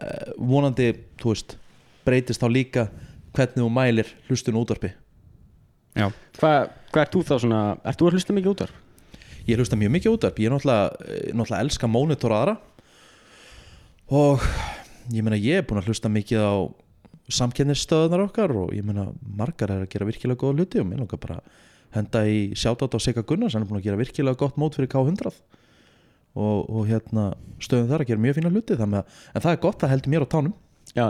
eh, 0.00 0.32
vonandi, 0.38 0.92
þú 1.18 1.32
veist 1.34 1.56
breytist 2.06 2.40
þá 2.40 2.48
líka 2.48 2.88
hvernig 3.34 3.60
þú 3.60 3.70
mælir 3.74 4.06
hlustun 4.28 4.54
útvarpi. 4.56 4.92
já, 4.92 4.94
hvað 6.38 6.70
hva 6.96 7.04
ert 7.04 7.12
þú 7.12 7.22
þá 7.26 7.34
svona, 7.42 7.60
ert 7.84 8.00
þú 8.00 8.08
að 8.08 8.16
hlusta 8.16 8.36
mikið 8.36 8.52
útvarp? 8.54 8.80
Ég 9.46 9.60
hlusta 9.60 9.78
mjög 9.78 9.92
mikið 9.94 10.14
útvarp, 10.16 10.40
ég 10.40 10.48
er 10.48 10.54
náttúrulega, 10.54 10.86
eh, 11.06 11.28
náttúrulega 11.36 11.62
elska 11.66 11.90
mónitor 11.90 12.32
aðra. 12.32 12.56
Og 14.10 14.40
ég 15.12 15.22
meina 15.22 15.36
ég 15.36 15.60
er 15.60 15.66
búin 15.66 15.82
að 15.82 15.90
hlusta 15.90 16.08
mikið 16.08 16.40
á 16.40 16.54
samkennistöðunar 17.28 18.26
okkar 18.28 18.54
og 18.54 18.72
ég 18.74 18.84
meina 18.86 19.10
margar 19.20 19.70
er 19.70 19.84
að 19.84 19.90
gera 19.90 20.06
virkilega 20.06 20.38
góða 20.38 20.60
hluti 20.62 20.80
og 20.80 20.86
mér 20.86 21.02
langar 21.02 21.18
bara 21.18 21.40
henda 21.94 22.22
í 22.26 22.54
sjátátt 22.54 22.94
á 22.94 22.98
Sigga 23.02 23.22
Gunnars, 23.26 23.54
hann 23.54 23.62
er 23.62 23.68
búin 23.68 23.80
að 23.80 23.88
gera 23.88 23.98
virkilega 23.98 24.38
gott 24.38 24.56
mót 24.56 24.76
fyrir 24.78 24.88
K100 24.88 25.32
og, 26.36 26.70
og 26.70 26.86
hérna 26.86 27.34
stöðum 27.58 27.90
þar 27.90 28.04
að 28.04 28.12
gera 28.12 28.22
mjög 28.22 28.38
fína 28.38 28.52
hluti 28.52 28.78
þannig 28.78 29.02
að, 29.02 29.20
en 29.32 29.42
það 29.42 29.52
er 29.52 29.62
gott 29.64 29.82
að 29.82 29.92
heldur 29.94 30.12
mér 30.12 30.26
á 30.26 30.28
tánum. 30.36 30.54
Já, 30.94 31.04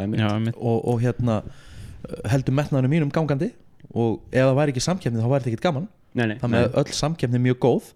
og, 0.57 0.79
og 0.89 1.01
hérna 1.03 1.43
eh, 1.45 2.31
heldur 2.33 2.57
metnaðinu 2.57 2.93
mínum 2.93 3.13
gangandi 3.13 3.53
og 3.93 4.19
ef 4.33 4.43
það 4.43 4.59
væri 4.59 4.75
ekki 4.75 4.85
samkeppni 4.87 5.23
þá 5.23 5.29
væri 5.31 5.45
þetta 5.45 5.53
ekkert 5.53 5.67
gaman. 5.69 5.89
Nei, 6.17 6.27
nei, 6.31 6.37
þannig 6.41 6.65
að 6.65 6.79
öll 6.81 6.97
samkeppni 6.97 7.39
er 7.39 7.45
mjög 7.45 7.59
góð. 7.67 7.93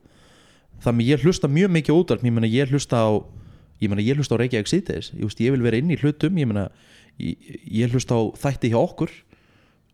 Þannig 0.85 1.07
að 1.07 1.11
ég 1.13 1.25
hlusta 1.25 1.51
mjög 1.51 1.73
mikið 1.77 1.99
útvarp. 2.01 2.25
Ég 2.25 2.55
ég 2.55 2.73
hlusta 2.75 3.01
á 3.01 3.09
ég 3.81 3.89
meina 3.89 4.05
ég 4.05 4.19
hlusta 4.19 4.37
á 4.37 4.41
Reykjavík 4.41 4.69
síðdeis 4.69 5.11
ég, 5.17 5.33
ég 5.41 5.55
vil 5.55 5.65
vera 5.65 5.81
inn 5.81 5.91
í 5.93 5.99
hlutum. 6.01 6.37
Ég 6.37 6.49
meina 6.49 6.69
ég, 7.21 7.91
hlusta 7.93 8.17
á 8.17 8.21
þætti 8.37 8.73
hjá 8.73 8.81
okkur 8.81 9.13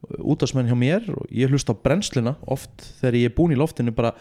útvarpsmenn 0.07 0.69
hjá 0.69 0.77
mér 0.79 1.07
og 1.15 1.27
ég 1.35 1.51
hlusta 1.51 1.75
á 1.75 1.81
brennsluna 1.83 2.37
oft 2.47 2.85
þegar 3.01 3.19
ég 3.19 3.31
er 3.31 3.35
búin 3.35 3.55
í 3.55 3.59
loftinu 3.59 3.95
bara 3.97 4.13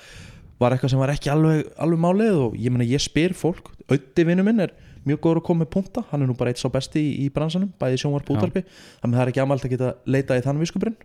var 0.62 0.74
eitthvað 0.74 0.94
sem 0.94 1.02
var 1.02 1.12
ekki 1.12 1.30
alveg, 1.34 1.66
alveg 1.82 2.02
málið 2.02 2.38
og 2.46 2.56
ég 2.58 2.74
meina 2.74 2.88
ég 2.88 3.04
spyr 3.04 3.36
fólk. 3.36 3.74
Öddi 3.92 4.26
vinnu 4.26 4.46
minn 4.46 4.64
er 4.64 4.72
mjög 5.06 5.20
góður 5.22 5.42
að 5.42 5.48
koma 5.50 5.66
með 5.66 5.74
punta 5.76 6.06
hann 6.12 6.24
er 6.24 6.30
nú 6.30 6.38
bara 6.38 6.54
eitt 6.54 6.62
sá 6.62 6.70
besti 6.74 7.02
í, 7.02 7.26
í 7.26 7.34
bransanum 7.34 7.74
bæði 7.82 8.00
sjónvarp 8.02 8.32
útvarpi. 8.34 8.64
Þannig 9.02 9.12
að 9.12 9.18
það 9.20 9.26
er 9.26 9.34
ekki 9.34 9.44
amalt 9.44 9.68
að 9.68 9.76
geta 9.76 9.92
leita 10.10 10.40
í 10.40 10.46
þann 10.46 10.64
viskubrinn 10.64 10.98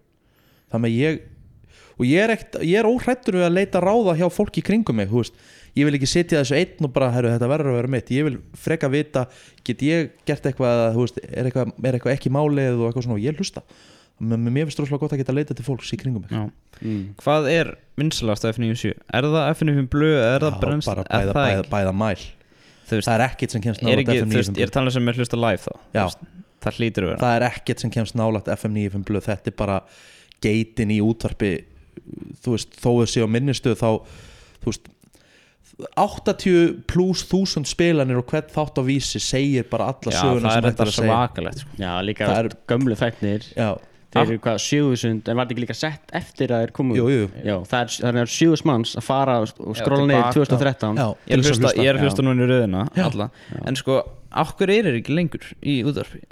þannig 0.72 0.90
að 0.90 0.98
ég 1.00 1.20
og 2.00 2.06
ég 2.08 2.24
er, 2.24 2.32
ekkert, 2.32 2.60
ég 2.64 2.80
er 2.80 2.88
óhrættur 2.88 3.36
við 3.36 3.46
að 3.46 3.56
leita 3.58 3.82
ráða 3.84 4.16
hjá 4.16 4.26
fólki 4.32 4.62
kringum 4.64 4.96
mig 4.96 5.10
þú 5.10 5.20
veist. 5.20 5.40
ég 5.76 5.86
vil 5.86 5.96
ekki 5.98 6.08
sitja 6.08 6.40
þessu 6.40 6.56
einn 6.56 6.88
og 6.88 6.92
bara 6.94 7.10
herru, 7.14 7.30
þetta 7.34 7.50
verður 7.50 7.74
að 7.74 7.78
vera 7.78 7.92
mitt, 7.92 8.12
ég 8.14 8.26
vil 8.26 8.38
freka 8.58 8.88
vita 8.90 9.26
get 9.66 9.84
ég 9.84 10.14
gert 10.26 10.48
eitthvað, 10.48 10.84
þú 10.96 11.04
veist, 11.04 11.20
er 11.28 11.50
eitthvað, 11.50 11.74
er 11.84 11.98
eitthvað 11.98 12.16
ekki 12.16 12.32
málið 12.32 12.80
og 12.80 12.88
eitthvað 12.88 13.06
svona 13.06 13.18
og 13.18 13.26
ég 13.26 13.36
hlusta 13.38 13.64
mér 14.20 14.66
finnst 14.68 14.80
rosalega 14.82 15.00
gott 15.00 15.14
að 15.16 15.22
geta 15.22 15.32
leita 15.32 15.54
til 15.56 15.64
fólks 15.64 15.92
í 15.94 15.98
kringum 16.00 16.26
mig 16.26 16.34
Já. 16.34 16.42
mm. 16.82 17.04
Hvað 17.22 17.48
er 17.52 17.70
vinsalast 18.00 18.44
á 18.44 18.52
F97? 18.52 18.92
Er 19.16 19.28
það 19.28 19.46
F95 19.54 19.88
blöð, 19.94 20.18
er 20.26 20.44
það 20.44 20.58
brennst, 20.64 20.90
bara 20.90 21.04
er 21.06 21.08
bæða, 21.08 21.30
það 21.30 21.38
bæða, 21.38 21.62
ekki? 21.62 21.72
bæða 21.72 21.94
mæl 21.96 22.26
Þú 22.90 22.98
veist, 22.98 23.06
það 23.06 23.14
er 23.14 23.24
ekkert 23.28 23.54
sem 23.54 23.64
kemst 23.64 23.80
þú 23.80 23.88
veist, 23.88 24.10
95 24.10 24.60
ég 24.60 24.66
er 24.66 24.74
talað 24.74 24.96
sem 24.96 25.08
er 25.08 25.20
hlusta 25.20 25.40
live 25.40 25.64
þá 25.64 25.72
veist, 25.96 26.24
Það 26.60 26.76
hlýtur 26.76 27.06
að 27.06 27.12
vera 27.14 27.22
það 27.22 27.36
er 27.38 27.46
ekkert 27.48 27.84
sem 27.84 27.92
kemst 27.94 28.16
nálægt 28.20 28.50
FM 28.52 28.76
95 28.76 29.06
blöð 29.08 29.28
þetta 29.30 29.48
er 29.52 29.56
bara 29.56 29.78
geitin 30.42 30.94
í 30.94 31.00
útvarpi 31.04 31.52
þú 32.44 32.56
veist, 32.56 32.80
þó 32.80 32.90
að 32.94 33.12
sé 33.12 33.24
á 33.24 33.28
minnistuð 33.30 33.76
þá, 33.80 33.90
þú 34.62 34.72
veist 34.72 34.90
80 35.96 36.82
pluss 36.90 37.22
1000 37.24 37.68
spilanir 37.70 38.18
og 38.20 38.26
hvern 38.28 38.50
þátt 38.52 38.80
á 38.80 38.82
vísi 38.84 39.20
segir 39.22 39.68
bara 39.70 39.90
alla 39.94 40.12
söguna 40.12 40.52
sem 40.52 40.66
þetta 40.66 40.84
er 40.84 40.90
að 40.90 40.96
segja. 40.96 41.12
svakalegt 41.14 41.62
sko. 41.62 41.78
Já, 41.80 41.92
líka 42.04 42.28
Það 42.28 42.40
er... 42.42 42.56
gömlu 42.72 42.98
þæknir 43.00 43.46
Já, 43.54 43.70
Þeir 44.10 44.24
eru 44.24 44.40
hvað, 44.42 44.56
7000, 44.64 45.18
en 45.30 45.38
var 45.38 45.46
þetta 45.46 45.54
ekki 45.54 45.62
líka 45.62 45.74
sett 45.78 46.14
eftir 46.18 46.50
að 46.50 46.64
þeir 46.64 46.72
komu? 46.74 46.96
Jú, 46.98 47.04
jú. 47.14 47.26
Já, 47.46 47.52
það 47.70 47.84
er, 47.84 47.92
það 47.94 48.16
er 48.22 48.30
7000 48.34 48.66
manns 48.66 48.94
að 48.98 49.04
fara 49.06 49.36
og 49.46 49.76
skróla 49.78 50.06
niður 50.10 50.40
2013 50.40 50.98
Já, 50.98 51.04
Ég 51.30 51.36
er 51.86 51.94
að 51.94 52.02
hlusta, 52.02 52.24
núna 52.26 52.42
í 52.42 52.48
röðina. 52.50 53.28
En 53.62 53.78
sko, 53.78 54.00
okkur 54.30 54.70
er 54.70 54.88
ekki 54.94 55.14
lengur 55.14 55.46
í 55.60 55.80
útvarpi? 55.86 56.22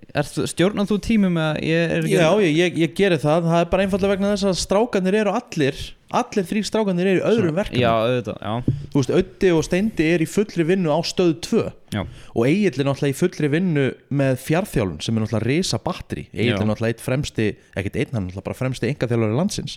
Stjórnar 0.50 0.88
þú 0.88 0.98
tími 1.02 1.30
með 1.34 1.46
að 1.50 1.62
ég 1.66 1.94
er 1.94 2.04
ekki 2.04 2.16
Já, 2.16 2.28
ég, 2.44 2.56
ég, 2.56 2.82
ég 2.84 2.96
geri 2.98 3.18
það, 3.22 3.48
það 3.50 3.62
er 3.62 3.70
bara 3.72 3.86
einfallega 3.86 4.14
vegna 4.14 4.34
þess 4.34 4.48
að 4.50 4.60
strákanir 4.62 5.18
eru 5.22 5.34
allir 5.34 5.80
allir 6.08 6.46
þrý 6.48 6.62
strákanir 6.64 7.08
eru 7.10 7.20
í 7.20 7.24
öðrum 7.28 7.56
verkefnum. 7.58 7.82
Já, 7.82 7.90
auðvitað, 7.92 8.38
já, 8.40 8.76
Þú 8.92 9.00
veist, 9.00 9.10
Öddi 9.18 9.50
og 9.52 9.64
Steindi 9.66 10.06
er 10.08 10.24
í 10.24 10.28
fullri 10.28 10.64
vinnu 10.68 10.92
á 10.94 10.98
stöð 11.04 11.34
2 11.44 11.64
já, 11.92 12.00
og 12.32 12.46
Egil 12.48 12.72
er 12.72 12.88
náttúrulega 12.88 13.12
í 13.12 13.18
fullri 13.18 13.50
vinnu 13.52 13.84
með 14.20 14.38
fjárþjálun 14.46 15.02
sem 15.04 15.18
er 15.18 15.24
náttúrulega 15.24 15.48
risa 15.50 15.80
batteri. 15.84 16.24
Egil 16.32 16.54
er 16.54 16.64
náttúrulega 16.70 16.94
eitt 16.94 17.04
fremsti, 17.04 17.50
ekkert 17.74 17.98
einn 18.00 18.14
hann 18.14 18.22
er 18.22 18.30
náttúrulega 18.30 18.48
bara 18.48 18.60
fremsti 18.62 18.88
engaþjálfari 18.88 19.36
landsins. 19.36 19.76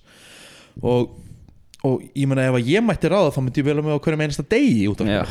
Og, 0.87 1.17
og 1.83 2.07
ég 2.15 2.31
meina 2.31 2.47
ef 2.47 2.61
að 2.61 2.71
ég 2.71 2.87
mætti 2.87 3.11
ráða 3.11 3.35
þá 3.35 3.41
myndi 3.43 3.63
ég 3.63 3.67
vel 3.67 3.81
með 3.81 3.99
á 3.99 4.03
hverjum 4.05 4.23
einasta 4.23 4.47
degi 4.55 4.87
út 4.87 5.03
af 5.03 5.11
já. 5.11 5.21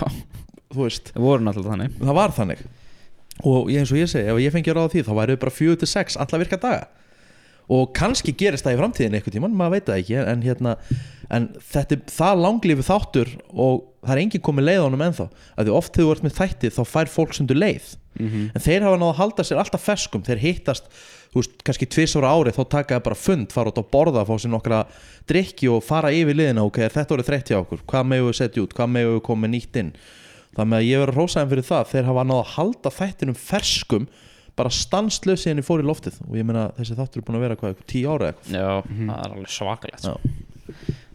þú 0.74 0.84
veist. 0.84 1.14
Það 1.16 1.28
voru 1.30 1.48
náttúrulega 1.48 1.78
þannig. 1.78 1.96
Það 2.04 2.20
var 2.20 2.36
þannig 2.36 2.68
og 3.46 3.70
eins 3.72 3.92
og 3.92 4.00
ég 4.00 4.10
segi, 4.10 4.28
ef 4.28 4.40
ég 4.42 4.54
fengi 4.54 4.74
ráða 4.74 4.92
því 4.94 5.04
þá 5.06 5.12
væri 5.20 5.38
bara 5.40 5.54
4-6 5.56 6.18
alla 6.20 6.40
virka 6.42 6.58
daga. 6.60 6.88
Og 7.70 7.92
kannski 7.94 8.34
gerist 8.34 8.66
það 8.66 8.74
í 8.74 8.78
framtíðin 8.80 9.16
einhvern 9.16 9.34
tímann, 9.36 9.54
maður 9.54 9.76
veit 9.76 9.86
það 9.86 10.00
ekki 10.00 10.16
en, 10.24 10.40
hérna, 10.42 10.72
en 11.30 11.46
þetta 11.70 12.00
það 12.10 12.40
langlífi 12.42 12.86
þáttur 12.88 13.30
og 13.54 13.84
það 14.02 14.14
er 14.16 14.22
enginn 14.24 14.42
komið 14.48 14.66
leið 14.66 14.80
á 14.82 14.86
honum 14.88 15.04
ennþá. 15.06 15.26
Að 15.54 15.68
því 15.68 15.74
oft 15.78 15.94
þegar 15.94 16.08
þú 16.08 16.14
ert 16.16 16.24
með 16.26 16.34
þætti 16.40 16.70
þá 16.74 16.80
fær 16.90 17.12
fólk 17.12 17.36
sundur 17.36 17.60
leið. 17.60 17.92
En 18.56 18.64
þeir 18.64 18.86
hafa 18.88 18.98
náða 18.98 19.12
að 19.12 19.20
halda 19.20 19.46
sér 19.46 19.60
alltaf 19.62 19.84
ferskum. 19.86 20.24
Þeir 20.26 20.42
hittast, 20.42 20.90
þú 21.30 21.44
veist, 21.44 21.54
kannski 21.68 21.86
tvisara 21.94 22.32
ári 22.34 22.54
þá 22.56 22.62
taka 22.74 22.98
það 22.98 23.04
bara 23.06 23.20
fund, 23.22 23.54
fara 23.54 23.70
út 23.70 23.78
á 23.78 23.84
borða 23.94 24.24
fá 24.26 24.34
sér 24.34 24.50
nokkra 24.50 24.80
drikki 25.30 25.70
og 25.70 25.84
fara 25.86 26.10
yfir 26.10 26.40
liðina. 26.40 26.66
Ok, 26.66 26.82
þetta 26.90 27.16
orðið 27.16 27.30
þreytt 27.30 27.52
hjá 27.54 27.60
okkur, 27.60 27.84
hvað 27.86 28.10
megum 28.10 28.32
við 28.32 28.40
setja 28.40 28.64
út? 28.64 28.74
Hvað 28.74 28.92
megum 28.96 29.14
við 29.14 29.22
koma 29.30 29.46
með 29.46 29.54
nýtt 29.54 29.80
inn 29.84 29.94
með 30.58 30.76
að 30.80 30.88
ég 30.88 31.02
verður 31.02 31.14
að 31.14 31.20
rósa 31.20 31.40
þeim 31.40 31.52
fyrir 31.52 31.68
það. 31.68 31.90
Þeir 31.92 32.08
hafa 32.10 32.26
náða 32.26 32.42
að 32.42 32.52
halda 32.56 32.92
þættinum 32.96 33.38
ferskum 33.38 34.08
bara 34.58 34.72
stanslösi 34.74 35.52
en 35.52 35.60
ég 35.62 35.66
fór 35.66 35.82
í 35.82 35.86
loftið. 35.86 36.18
Og 36.26 36.38
ég 36.38 36.46
meina 36.46 36.68
þessi 36.78 36.96
þáttur 36.98 37.22
er 37.22 37.26
búin 37.28 37.38
að 37.38 37.44
vera 37.46 37.58
hvað, 37.60 37.84
tíu 37.88 38.10
ára 38.10 38.32
eitthvað? 38.32 38.56
Já, 38.56 38.70
það 38.88 39.14
er 39.14 39.36
alveg 39.36 39.54
svakalegt 39.54 40.04
sko. 40.04 40.16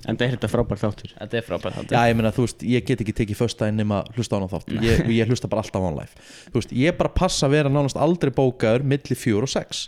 En 0.06 0.18
það 0.20 0.26
er 0.26 0.34
þetta 0.36 0.50
frábær 0.52 0.80
þáttur. 0.82 1.14
Þetta 1.18 1.38
er 1.40 1.46
frábært 1.46 1.94
Já, 1.94 2.00
ég 2.10 2.18
meina, 2.18 2.32
þú 2.36 2.46
veist, 2.46 2.66
ég 2.70 2.86
get 2.86 3.02
ekki 3.02 3.16
tekið 3.18 3.40
föstudaginn 3.40 3.80
nema 3.82 4.04
að 4.04 4.20
hlusta 4.20 4.38
á 4.38 4.38
hana 4.38 4.50
þátt. 4.52 4.74
Ég, 4.86 5.06
ég 5.16 5.32
hlusta 5.32 5.50
bara 5.50 5.64
alltaf 5.66 5.88
on 5.88 5.98
live 5.98 6.28
Þú 6.52 6.60
veist, 6.60 6.74
ég 6.78 6.98
bara 7.00 7.14
passa 7.16 7.48
að 7.48 7.56
vera 7.56 7.72
nánast 7.74 7.98
aldrei 7.98 8.30
bókaður 8.36 8.86
milli 8.86 9.18
fjör 9.18 9.48
og 9.48 9.52
sex 9.52 9.88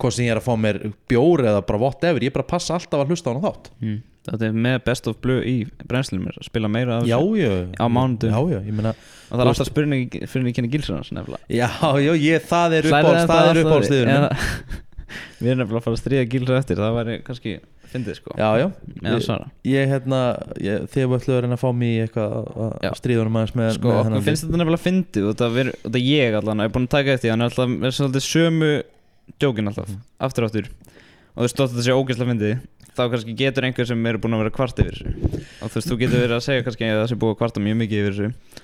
Hvað 0.00 0.16
sem 0.16 0.24
ég 0.26 0.34
er 0.34 0.40
að 0.40 0.46
fá 0.48 0.54
mér 0.58 0.80
bjór 1.10 1.44
eða 1.46 1.60
bara 1.68 1.78
whatever 1.78 2.24
Ég 2.26 2.32
bara 2.34 2.46
passa 2.50 2.74
alltaf 2.78 3.04
að 3.04 3.12
hlusta 3.14 3.30
á 3.30 3.32
hana 3.34 3.44
þátt. 3.46 3.70
Mm. 3.80 4.00
Þetta 4.24 4.46
er 4.48 4.54
með 4.64 4.78
best 4.86 5.08
of 5.10 5.18
blue 5.20 5.42
í 5.44 5.54
brennslunum 5.84 6.30
spila 6.46 6.68
meira 6.72 6.96
af 6.98 7.04
þessu. 7.04 7.12
Á 8.32 8.40
ég 8.64 8.72
meina 8.72 8.94
Og 8.94 9.34
það 9.34 9.42
er 9.44 9.50
alltaf 9.52 9.68
spurning 9.68 10.16
fyrir 10.30 10.48
að 10.48 10.56
kynna 10.58 10.72
gilsarnas 10.72 11.12
Já, 11.52 11.68
já, 12.00 12.12
ég, 12.16 12.46
það 12.48 12.78
er 12.78 12.88
uppáhaldsliður 12.88 14.10
Við 15.38 15.50
erum 15.52 15.60
nefnilega 15.60 15.78
að 15.78 15.84
fara 15.84 15.94
að 15.98 16.00
stríða 16.00 16.26
gilsar 16.32 16.58
eftir 16.62 16.80
Það 16.80 16.96
væri 16.98 17.16
kannski 17.26 17.52
fyndið 17.94 18.16
sko. 18.18 18.34
Já, 18.40 18.48
já. 18.58 18.66
Ég- 19.04 19.26
Ég, 19.70 19.90
hérna, 19.92 20.20
ég, 20.58 20.86
þegar 20.90 21.10
við 21.12 21.20
ætlum 21.20 21.36
að 21.36 21.42
reyna 21.44 21.58
að 21.58 21.62
fá 21.62 21.68
í 21.84 21.90
eitthvað 22.02 22.32
að- 22.64 22.72
Já. 22.82 22.88
að 22.90 22.98
stríðunum 22.98 23.36
aðeins 23.38 23.54
með, 23.60 23.68
Sko, 23.76 23.92
okkur 24.00 24.24
finnst 24.26 24.44
þetta 24.46 24.60
nefnilega 24.62 24.84
fyndið 24.88 25.28
og 25.30 25.36
það 25.38 25.58
er, 25.62 25.70
ég 26.02 26.38
allan, 26.40 26.60
er 26.64 26.72
búin 26.74 26.88
að 26.88 26.94
taka 26.96 27.14
eftir 27.14 27.28
því, 27.28 27.30
hann 27.34 27.44
er 27.44 27.52
alltaf 27.52 28.26
sömu 28.26 28.72
djókin 29.40 29.70
alltaf, 29.70 29.90
aftur 30.20 30.46
og 30.46 30.50
aftur. 30.52 30.68
Og 31.34 31.44
þú 31.44 31.50
stótt 31.50 31.72
þetta 31.74 31.86
sé 31.88 31.94
ógeðslega 31.98 32.30
fyndið 32.34 32.54
þá 32.94 33.02
kannski 33.10 33.32
getur 33.34 33.64
einhver 33.66 33.88
sem 33.88 34.04
eru 34.06 34.20
búin 34.22 34.36
að 34.36 34.44
vera 34.44 34.52
kvart 34.54 34.78
yfir 34.84 34.94
þessu. 35.00 35.40
Og 35.64 35.72
þú 35.72 35.80
veist, 35.80 35.88
þú 35.90 35.96
getur 36.04 36.20
verið 36.22 36.36
að 36.36 36.44
segja 36.46 36.62
kannski 36.68 36.86
að 36.92 37.00
það 37.00 37.08
sé 37.10 37.16
búið 37.24 37.32
að 37.34 37.40
kvarta 37.40 37.62
mjög 37.64 37.78
mikið 37.80 38.02
yfir 38.04 38.14
þessu. 38.14 38.60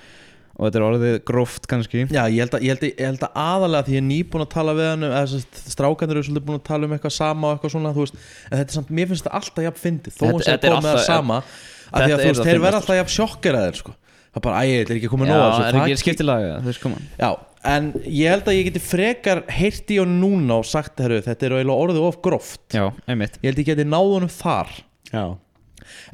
Og 0.60 0.66
þetta 0.68 0.78
er 0.80 0.84
orðið 0.84 1.14
gróft 1.24 1.66
kannski. 1.70 2.02
Já, 2.12 2.20
ég 2.28 2.42
held, 2.44 2.54
að, 2.54 2.64
ég, 2.66 2.74
held 2.76 2.84
að, 2.84 2.90
ég 3.00 3.06
held 3.08 3.22
að 3.24 3.38
aðalega 3.42 3.86
því 3.86 3.94
ég 3.96 4.00
er 4.02 4.06
nýbúin 4.10 4.44
að 4.44 4.50
tala 4.52 4.74
við 4.76 4.88
hann 4.90 5.06
eða 5.08 5.20
að 5.24 5.34
strákandur 5.72 6.18
eru 6.20 6.24
svolítið 6.28 6.46
búin 6.50 6.58
að 6.60 6.66
tala 6.68 6.86
um 6.86 6.94
eitthvað 6.98 7.14
sama 7.16 7.48
og 7.48 7.54
eitthvað 7.56 7.72
svona, 7.74 7.92
þú 7.96 8.04
veist, 8.04 8.18
en 8.50 8.58
þetta 8.60 8.66
er 8.74 8.76
samt, 8.76 8.90
mér 8.98 9.08
finnst 9.10 9.24
þetta 9.24 9.40
alltaf 9.40 9.66
jafn 9.66 9.80
fyndið, 9.86 10.16
þó 10.20 10.24
að 10.28 10.44
það 10.44 10.76
alltaf- 10.76 11.06
sama 11.08 11.38
að 11.40 12.04
því 12.04 12.12
að 12.12 12.20
þú 12.20 12.28
veist, 12.28 12.42
það 12.42 12.50
þeir 12.50 12.60
verða 12.66 12.80
alltaf 12.82 12.98
jafn 13.00 13.14
sjokkeraðir, 13.16 13.78
sko. 13.80 13.94
Það 14.30 14.36
er 14.40 14.44
bara, 14.46 14.60
æ, 14.60 14.68
þetta 14.84 14.92
er 14.92 14.98
ekki 15.00 15.10
komið 15.14 15.32
nóg 15.32 15.40
þessu, 15.40 15.64
er 15.64 15.72
það 15.80 15.86
ekki 15.88 16.02
skiptilaga, 16.04 16.52
þú 16.60 16.70
veist 16.70 16.82
koma 16.84 17.00
Já, 17.18 17.30
en 17.64 17.90
ég 18.06 18.30
held 18.32 18.46
að 18.48 18.56
ég 18.58 18.68
geti 18.70 18.80
frekar 18.82 19.42
heyrt 19.52 19.90
í 19.92 19.98
honum 20.00 20.20
núna 20.22 20.60
og 20.62 20.66
sagt, 20.68 20.98
herru, 21.02 21.20
þetta 21.24 21.46
er 21.50 21.56
orðið 21.60 22.00
of 22.06 22.20
gróft. 22.24 22.62
Já, 22.72 22.88
einmitt. 23.06 23.36
Ég 23.42 23.50
held 23.52 23.62
ég 23.64 23.70
geti 23.74 23.84
náð 23.88 24.14
honum 24.16 24.32
þar. 24.32 24.72
Já. 25.12 25.24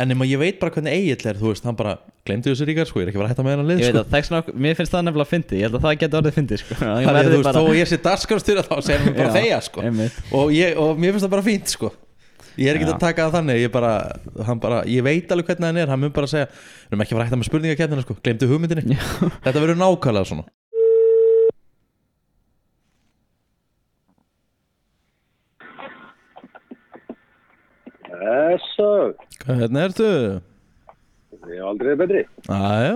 En 0.00 0.08
nema 0.08 0.24
ég 0.24 0.38
veit 0.40 0.58
bara 0.60 0.72
hvernig 0.72 0.94
Egil 0.94 1.26
er, 1.28 1.36
þú 1.36 1.50
veist, 1.52 1.64
hann 1.68 1.76
bara 1.76 1.98
glemdi 2.26 2.48
þessu 2.48 2.64
ríkar, 2.66 2.88
sko, 2.88 3.00
ég 3.02 3.06
er 3.06 3.10
ekki 3.12 3.18
að 3.18 3.22
vera 3.22 3.28
að 3.28 3.34
hætta 3.34 3.44
með 3.44 3.52
hennan 3.54 3.68
lið, 3.68 3.80
Ég 3.82 3.90
veit 3.90 3.92
sko. 3.92 4.00
að 4.06 4.12
það 4.14 4.18
er 4.22 4.26
svona, 4.28 4.54
mér 4.64 4.78
finnst 4.78 4.94
það 4.94 5.04
nefnilega 5.06 5.30
fyndið, 5.32 5.58
ég 5.60 5.66
held 5.66 5.76
að 5.76 5.84
það 5.84 5.98
geti 6.00 6.16
orðið 6.20 6.36
fyndið 6.38 6.62
sko. 6.62 6.72
Ég 6.76 6.80
Þannig 6.80 7.20
að 7.20 7.26
þú 7.26 7.36
veist, 7.36 7.46
bara- 7.46 7.60
þó 7.60 7.68
að 7.68 7.76
ég 7.76 7.90
sé 7.90 7.98
dagskrafstjóra 8.06 8.64
þá 8.66 8.74
segir 8.86 9.04
hann 9.04 9.16
bara 9.20 9.34
þegja 9.38 9.58
sko. 9.68 9.84
og, 10.40 10.50
ég, 10.56 10.80
og 10.80 10.98
mér 11.04 11.12
finnst 11.14 11.26
það 11.28 11.34
bara 11.36 11.46
fínt 11.46 11.74
sko. 11.76 11.92
Ég 12.56 12.70
er 12.72 12.78
ekki 12.80 12.86
Já. 12.88 12.94
að 12.96 13.02
taka 13.04 13.26
það 13.26 13.34
þannig 13.36 13.58
ég, 13.60 13.70
bara, 13.76 13.92
hann 14.48 14.60
bara, 14.64 14.78
ég 14.88 15.04
veit 15.04 15.32
alveg 15.34 15.50
hvernig 15.50 15.66
hann 15.68 15.76
er 15.82 15.90
Hann 15.92 16.00
mun 16.00 16.12
bara 16.16 16.26
segja, 16.30 16.46
við 16.48 16.94
erum 16.94 17.02
ekki 17.04 17.12
að 17.12 17.18
fara 17.18 17.24
að 17.26 17.28
hætta 17.28 17.38
með 17.42 17.48
spurningakettina 17.50 18.04
sko 18.06 18.16
Glemdu 18.24 18.48
hugmyndinni. 18.48 18.96
Þetta 19.44 19.60
verður 19.60 19.76
nákvæmlega 19.82 20.30
svona 20.30 20.46
Þessu, 28.26 28.86
Hvernig 29.46 29.82
ertu? 29.86 30.06
ég 31.46 31.60
hef 31.60 31.66
aldrei 31.70 31.92
betri. 32.00 32.22
Æja, 32.50 32.94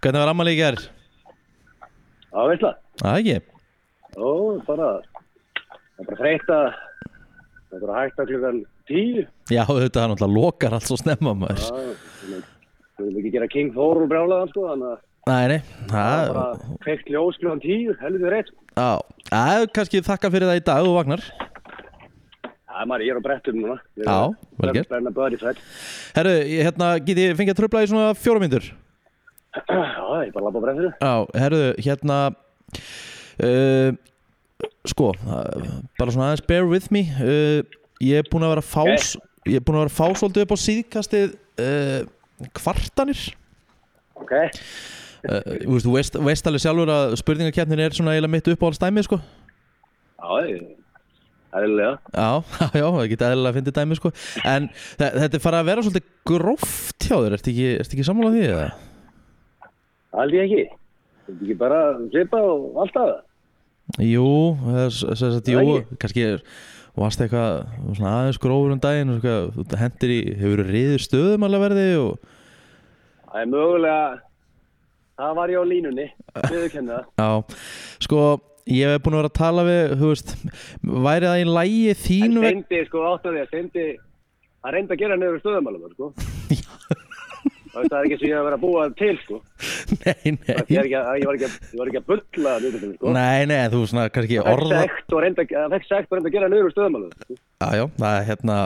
hvernig 0.00 0.22
var 0.22 0.30
ammali 0.32 0.54
í 0.54 0.60
gær? 0.62 0.78
Það 2.32 2.48
veist 2.48 2.64
það. 2.64 2.78
Það 3.02 3.18
ekki 3.18 3.34
Ó, 4.16 4.30
bara, 4.68 4.88
það 5.02 6.00
er 6.00 6.08
bara 6.08 6.18
þreytt 6.22 6.52
að, 6.56 6.66
það 7.68 7.76
er 7.76 7.84
bara 7.84 7.98
hægt 8.00 8.22
að 8.22 8.30
klukkan 8.32 8.58
tíu. 8.88 9.26
Já, 9.52 9.62
þetta 9.68 10.02
er 10.06 10.12
náttúrulega 10.12 10.36
lokar 10.38 10.76
allt 10.78 10.88
svo 10.88 10.98
snemma 11.00 11.34
maður 11.42 11.62
Já, 11.68 12.40
þú 12.96 13.06
vil 13.10 13.20
ekki 13.22 13.32
gera 13.36 13.50
King 13.52 13.72
Thor 13.76 14.00
úr 14.02 14.08
brjálaðan 14.12 14.52
sko, 14.54 14.66
þannig 14.72 14.92
að 14.94 15.00
Nei, 15.22 15.44
nei, 15.52 15.60
það 15.92 16.16
er 16.24 16.32
bara 16.34 16.76
kveikt 16.82 17.10
ljós 17.12 17.36
klukkan 17.38 17.60
tíu, 17.62 17.92
helvið 18.00 18.32
reitt. 18.34 18.48
Já, 18.74 18.88
það 19.28 19.52
er 19.60 19.68
kannski 19.76 20.00
þakka 20.08 20.32
fyrir 20.34 20.48
það 20.50 20.58
í 20.58 20.64
dag 20.72 20.88
og 20.88 20.96
vagnar 20.96 21.22
Það 22.72 22.82
er 22.82 22.88
maður, 22.88 23.04
ég 23.04 23.12
er 23.12 23.20
á 23.20 23.26
brettum 23.26 23.58
núna. 23.60 23.74
Já, 24.00 24.16
vel 24.62 24.72
gert. 24.72 24.88
Það 24.88 24.96
er 24.96 25.04
með 25.04 25.16
böðri 25.18 25.38
þrætt. 25.42 25.58
Herru, 26.16 26.32
hérna, 26.48 26.86
get 27.04 27.20
ég 27.20 27.34
fengið 27.36 27.52
að 27.52 27.58
tröfla 27.60 27.82
í 27.84 27.90
svona 27.90 28.14
fjóra 28.16 28.42
myndur? 28.42 28.68
Já, 29.52 30.06
ég 30.24 30.30
er 30.30 30.32
bara 30.32 30.40
að 30.40 30.46
labba 30.46 30.62
á 30.62 30.64
brettinu. 30.64 30.90
Já, 30.96 31.12
herru, 31.42 31.60
hérna 31.84 32.18
uh, 33.44 33.90
Sko 34.88 35.10
uh, 35.12 35.68
Bara 35.98 36.14
svona 36.14 36.30
aðeins 36.30 36.44
bear 36.48 36.66
with 36.70 36.88
me 36.94 37.04
uh, 37.20 37.60
Ég 38.02 38.22
er 38.22 38.30
búinn 38.32 38.46
að 38.46 38.56
vera 38.56 38.64
fás 38.64 39.12
Ég 39.48 39.58
er 39.58 39.64
búinn 39.66 39.80
að 39.80 39.86
vera 39.86 39.96
fás 39.98 40.22
svolítið 40.22 40.46
upp 40.46 40.54
á 40.56 40.58
síðkastið 40.64 41.36
uh, 41.60 42.00
Kvartanir 42.56 43.22
Ok, 44.22 44.32
uh, 44.38 45.40
Þú 45.66 45.96
veist, 45.96 46.16
þú 46.16 46.26
veist, 46.28 46.48
alveg 46.48 46.64
sjálfur 46.64 46.92
að 46.94 47.16
spurningakeppnin 47.20 47.82
er 47.84 47.96
svona 47.96 48.14
eiginlega 48.16 48.36
mitt 48.36 48.52
uppáhaldstæmi 48.54 49.04
sko 49.06 49.18
já, 50.22 50.46
ég, 50.46 50.68
eðlilega. 51.58 51.94
Já, 52.16 52.28
já, 52.80 52.86
það 52.96 53.08
geta 53.12 53.30
eðlilega 53.32 53.52
að 53.52 53.58
fyndi 53.58 53.74
dæmi 53.76 53.98
sko 53.98 54.12
En 54.48 54.68
þe 54.98 55.08
þetta 55.20 55.38
er 55.38 55.44
farið 55.44 55.60
að 55.62 55.68
vera 55.70 55.84
svolítið 55.86 56.06
gróft 56.32 57.06
hjá 57.08 57.16
þér 57.18 57.36
Ertu 57.38 57.52
ekki, 57.52 57.66
ertu 57.82 57.96
ekki 57.98 58.06
sammálað 58.08 58.36
því 58.38 58.44
eða? 58.52 58.68
Ég 60.32 60.42
ekki. 60.46 60.64
Þú 61.22 61.32
vil 61.38 61.46
ekki 61.46 61.58
bara 61.60 61.80
slipa 62.12 62.40
og 62.44 62.80
alltaf 62.82 63.08
það. 63.08 63.20
Jú, 64.08 64.26
það 64.62 64.78
er 64.82 64.90
s- 64.92 65.18
sem 65.20 65.32
sagt, 65.36 65.48
jú, 65.52 65.76
kannski 66.00 66.24
er 66.32 66.42
varst 66.96 67.22
eitthvað 67.24 67.62
svona 67.96 68.12
aðeins 68.18 68.38
grófur 68.42 68.74
um 68.74 68.80
daginn 68.82 69.14
þú 69.22 69.64
hendur 69.80 70.12
í, 70.12 70.18
hefur 70.36 70.62
riður 70.68 71.02
stöðum 71.06 71.46
alveg 71.48 71.62
verði 71.66 71.86
og 72.02 72.28
Það 73.32 73.40
er 73.40 73.48
mögulega, 73.48 74.00
það 75.22 75.34
var 75.38 75.52
ég 75.54 75.62
á 75.62 75.64
línunni, 75.72 76.06
viðurkenna 76.50 76.98
það. 76.98 77.06
já, 77.16 77.30
sko 78.04 78.20
ég 78.70 78.94
hef 78.94 79.02
búin 79.02 79.16
að 79.16 79.22
vera 79.22 79.32
að 79.32 79.38
tala 79.38 79.66
við, 79.66 79.94
veist 80.02 80.34
væri 80.82 81.30
það 81.30 81.42
í 81.42 81.46
lægi 81.50 81.84
En 81.92 82.02
þín 82.02 82.40
veg 82.42 82.50
Steindi, 82.52 82.82
sko, 82.88 83.06
átt 83.10 83.28
að 83.28 83.36
því 83.36 83.42
að 83.42 83.48
Steindi, 83.52 83.86
hann 84.62 84.76
reyndi 84.76 84.94
að 84.96 85.02
gera 85.02 85.18
niður 85.18 85.40
stöðumælum, 85.42 85.96
sko. 85.96 86.12
Það 87.72 87.94
er 87.96 88.02
ekki 88.04 88.16
sem 88.20 88.28
ég 88.28 88.34
hef 88.36 88.42
verið 88.44 88.54
að 88.58 88.64
búa 88.66 88.82
til, 89.00 89.12
sko. 89.22 89.38
nei, 90.02 90.32
nei, 90.34 90.50
að, 90.52 90.72
ég, 90.74 90.90
að, 90.92 91.14
ég 91.22 91.28
var 91.80 91.88
ekki 91.88 92.00
að 92.02 92.10
bulla 92.10 92.52
niður, 92.60 92.82
sko. 92.98 93.14
nei, 93.16 93.46
nei, 93.48 93.56
þú 93.72 93.80
svona 93.88 94.04
kannski 94.12 94.42
orða 94.42 94.82
að, 94.82 94.92
það 95.08 95.72
fekk 95.72 95.88
sekt 95.88 96.12
og 96.12 96.18
reyndi 96.18 96.28
að 96.28 96.36
gera 96.36 96.50
niður 96.52 96.74
stöðumælum, 96.74 97.14
sko. 97.16 97.38
Já, 97.62 97.68
já, 97.78 97.84
það 97.96 98.18
er 98.18 98.28
hérna, 98.28 98.58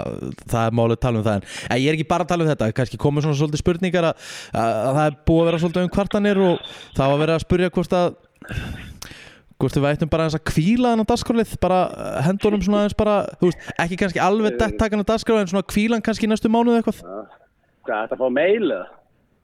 það 0.42 0.60
er 0.64 0.76
málið 0.80 0.96
að 0.96 1.02
tala 1.06 1.20
um 1.20 1.26
það 1.28 1.38
en, 1.38 1.48
en 1.68 1.82
ég 1.84 1.88
er 1.92 2.00
ekki 2.00 2.08
bara 2.10 2.26
að 2.26 2.32
tala 2.32 2.46
um 2.46 2.50
þetta, 2.50 2.70
kannski 2.80 3.00
komið 3.06 3.28
svona 3.28 3.38
svolítið 3.44 3.62
spurningar 3.62 4.10
að, 4.10 4.28
að, 4.50 4.74
að 4.74 4.98
það 4.98 5.06
er 5.06 5.18
búið 5.30 5.42
að 5.44 5.50
vera 5.50 5.62
svolítið 5.62 5.86
um 5.86 5.94
kvartanir 5.96 6.42
og 6.48 6.70
það 6.98 7.12
var 7.12 7.22
verið 7.22 7.36
að 7.36 7.44
spurja 7.46 7.74
hvort 7.78 7.96
að 8.00 8.20
hvort 9.60 9.78
við 9.78 9.88
ættum 9.88 10.10
bara 10.12 10.28
að 10.28 10.42
kvíla 10.50 10.92
þennan 10.92 11.08
dagskrálið, 11.08 11.54
bara 11.62 11.80
uh, 11.88 12.18
hendunum 12.26 12.62
svona 12.64 12.82
aðeins 12.84 12.98
bara, 12.98 13.16
þú 13.40 13.50
veist, 13.50 13.68
ekki 13.84 13.98
kannski 14.02 14.22
alveg 14.22 14.58
takan 14.80 15.02
að 15.02 15.10
dagskrálið 15.12 15.46
en 15.46 15.52
svona 15.54 15.68
kvílan 15.72 16.04
kannski 16.04 16.28
næstu 16.28 16.52
mánuð 16.52 16.80
eitthvað. 16.80 17.00
Hvað, 17.86 18.02
þetta 18.02 18.18
fá 18.20 18.26
mail 18.32 18.66
eða? 18.66 18.84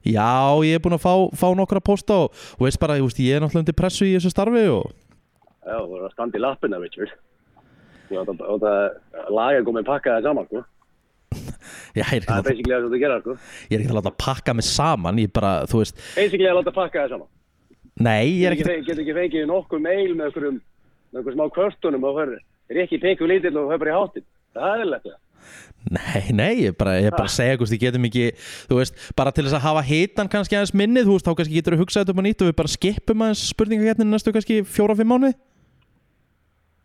Já, 0.03 0.59
ég 0.67 0.75
er 0.75 0.83
búin 0.83 0.97
að 0.97 1.05
fá, 1.05 1.13
fá 1.39 1.47
nokkra 1.55 1.79
posta 1.79 2.25
og, 2.25 2.41
og 2.59 2.65
veist 2.67 2.79
bara, 2.81 2.97
ég, 2.99 3.05
veist, 3.07 3.21
ég 3.23 3.37
er 3.37 3.43
náttúrulega 3.43 3.63
undir 3.63 3.77
pressu 3.79 4.03
í 4.03 4.17
þessu 4.17 4.33
starfi 4.33 4.65
og 4.67 4.89
Já, 5.63 5.77
þú 5.79 5.85
voru 5.93 6.07
að 6.09 6.11
standa 6.11 6.35
í 6.35 6.41
lappina, 6.43 6.79
Richard. 6.81 7.13
Þú 8.09 8.17
átt 8.19 8.31
að, 8.35 8.65
að 8.67 9.29
laga 9.31 9.61
komið 9.63 9.85
pakkaði 9.87 10.25
saman, 10.27 10.49
sko. 10.49 10.63
já, 11.97 12.03
ég 12.03 12.09
er 12.09 12.17
ekki, 12.17 12.27
Það 12.27 12.33
er 12.33 12.41
að, 12.41 12.49
basically 12.49 12.73
það 12.73 12.83
sem 12.83 12.91
þú 12.91 12.99
gera, 13.05 13.19
sko. 13.21 13.35
ég 13.69 13.77
er 13.77 13.85
ekki 13.85 13.93
að 13.93 13.99
láta 14.01 14.13
pakka 14.25 14.57
mig 14.59 14.67
saman, 14.67 15.21
ég 15.23 15.31
bara, 15.39 15.53
þú 15.71 15.79
veist, 15.85 16.03
Basically 16.17 16.49
að 16.51 16.59
láta 16.59 16.75
pakkaði 16.75 17.13
saman. 17.15 17.29
Nei, 18.01 18.39
ég 18.39 18.47
er 18.49 18.55
ekki, 18.55 18.65
ekki, 18.69 18.87
get 18.89 19.03
ekki 19.03 19.17
fengið 19.17 19.49
nokkuð 19.49 19.83
mail 19.83 20.15
með 20.15 20.29
einhverjum, 20.29 20.61
með 21.11 21.19
einhverjum 21.19 21.37
smá 21.39 21.53
kvörtunum 21.57 22.07
og 22.09 22.17
fyrir, 22.19 22.41
er 22.71 22.81
ekki 22.85 23.01
pengu 23.03 23.29
lítill 23.29 23.59
og 23.61 23.75
bara 23.75 23.93
í 23.93 23.97
hátinn. 23.99 24.27
Það 24.53 24.69
er 24.69 24.83
eðlilegt, 24.83 25.09
það. 25.11 25.19
Nei, 25.93 26.21
nei, 26.31 26.51
ég 26.63 26.71
er 26.71 26.75
bara, 26.79 26.93
ég 27.01 27.09
er 27.09 27.15
bara 27.15 27.27
að 27.27 27.35
segja 27.35 27.57
hvort 27.59 27.73
við 27.73 27.81
getum 27.81 28.05
ekki, 28.07 28.29
þú 28.69 28.77
veist, 28.79 29.01
bara 29.19 29.33
til 29.35 29.43
þess 29.43 29.57
að 29.57 29.65
hafa 29.65 29.81
hitan 29.83 30.29
kannski 30.31 30.55
aðeins 30.55 30.71
minnið, 30.79 31.09
þú 31.09 31.17
veist, 31.17 31.27
þá 31.27 31.39
kannski 31.39 31.57
getur 31.57 31.75
við 31.75 31.81
hugsað 31.83 32.05
þetta 32.05 32.13
upp 32.13 32.21
á 32.23 32.25
nýtt 32.27 32.43
og 32.43 32.49
við 32.49 32.55
bara 32.61 32.71
skipum 32.71 33.25
aðeins 33.25 33.41
spurningakettinu 33.49 34.13
næstu 34.13 34.33
kannski 34.33 34.61
fjóra-fimm 34.63 35.11
mánuði 35.11 35.35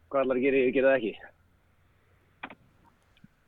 Hvað 0.09 0.25
ætlar 0.25 0.39
að 0.41 0.45
gera, 0.47 0.61
ég 0.65 0.75
gera 0.75 0.91
það 0.91 0.99
ekki? 0.99 1.13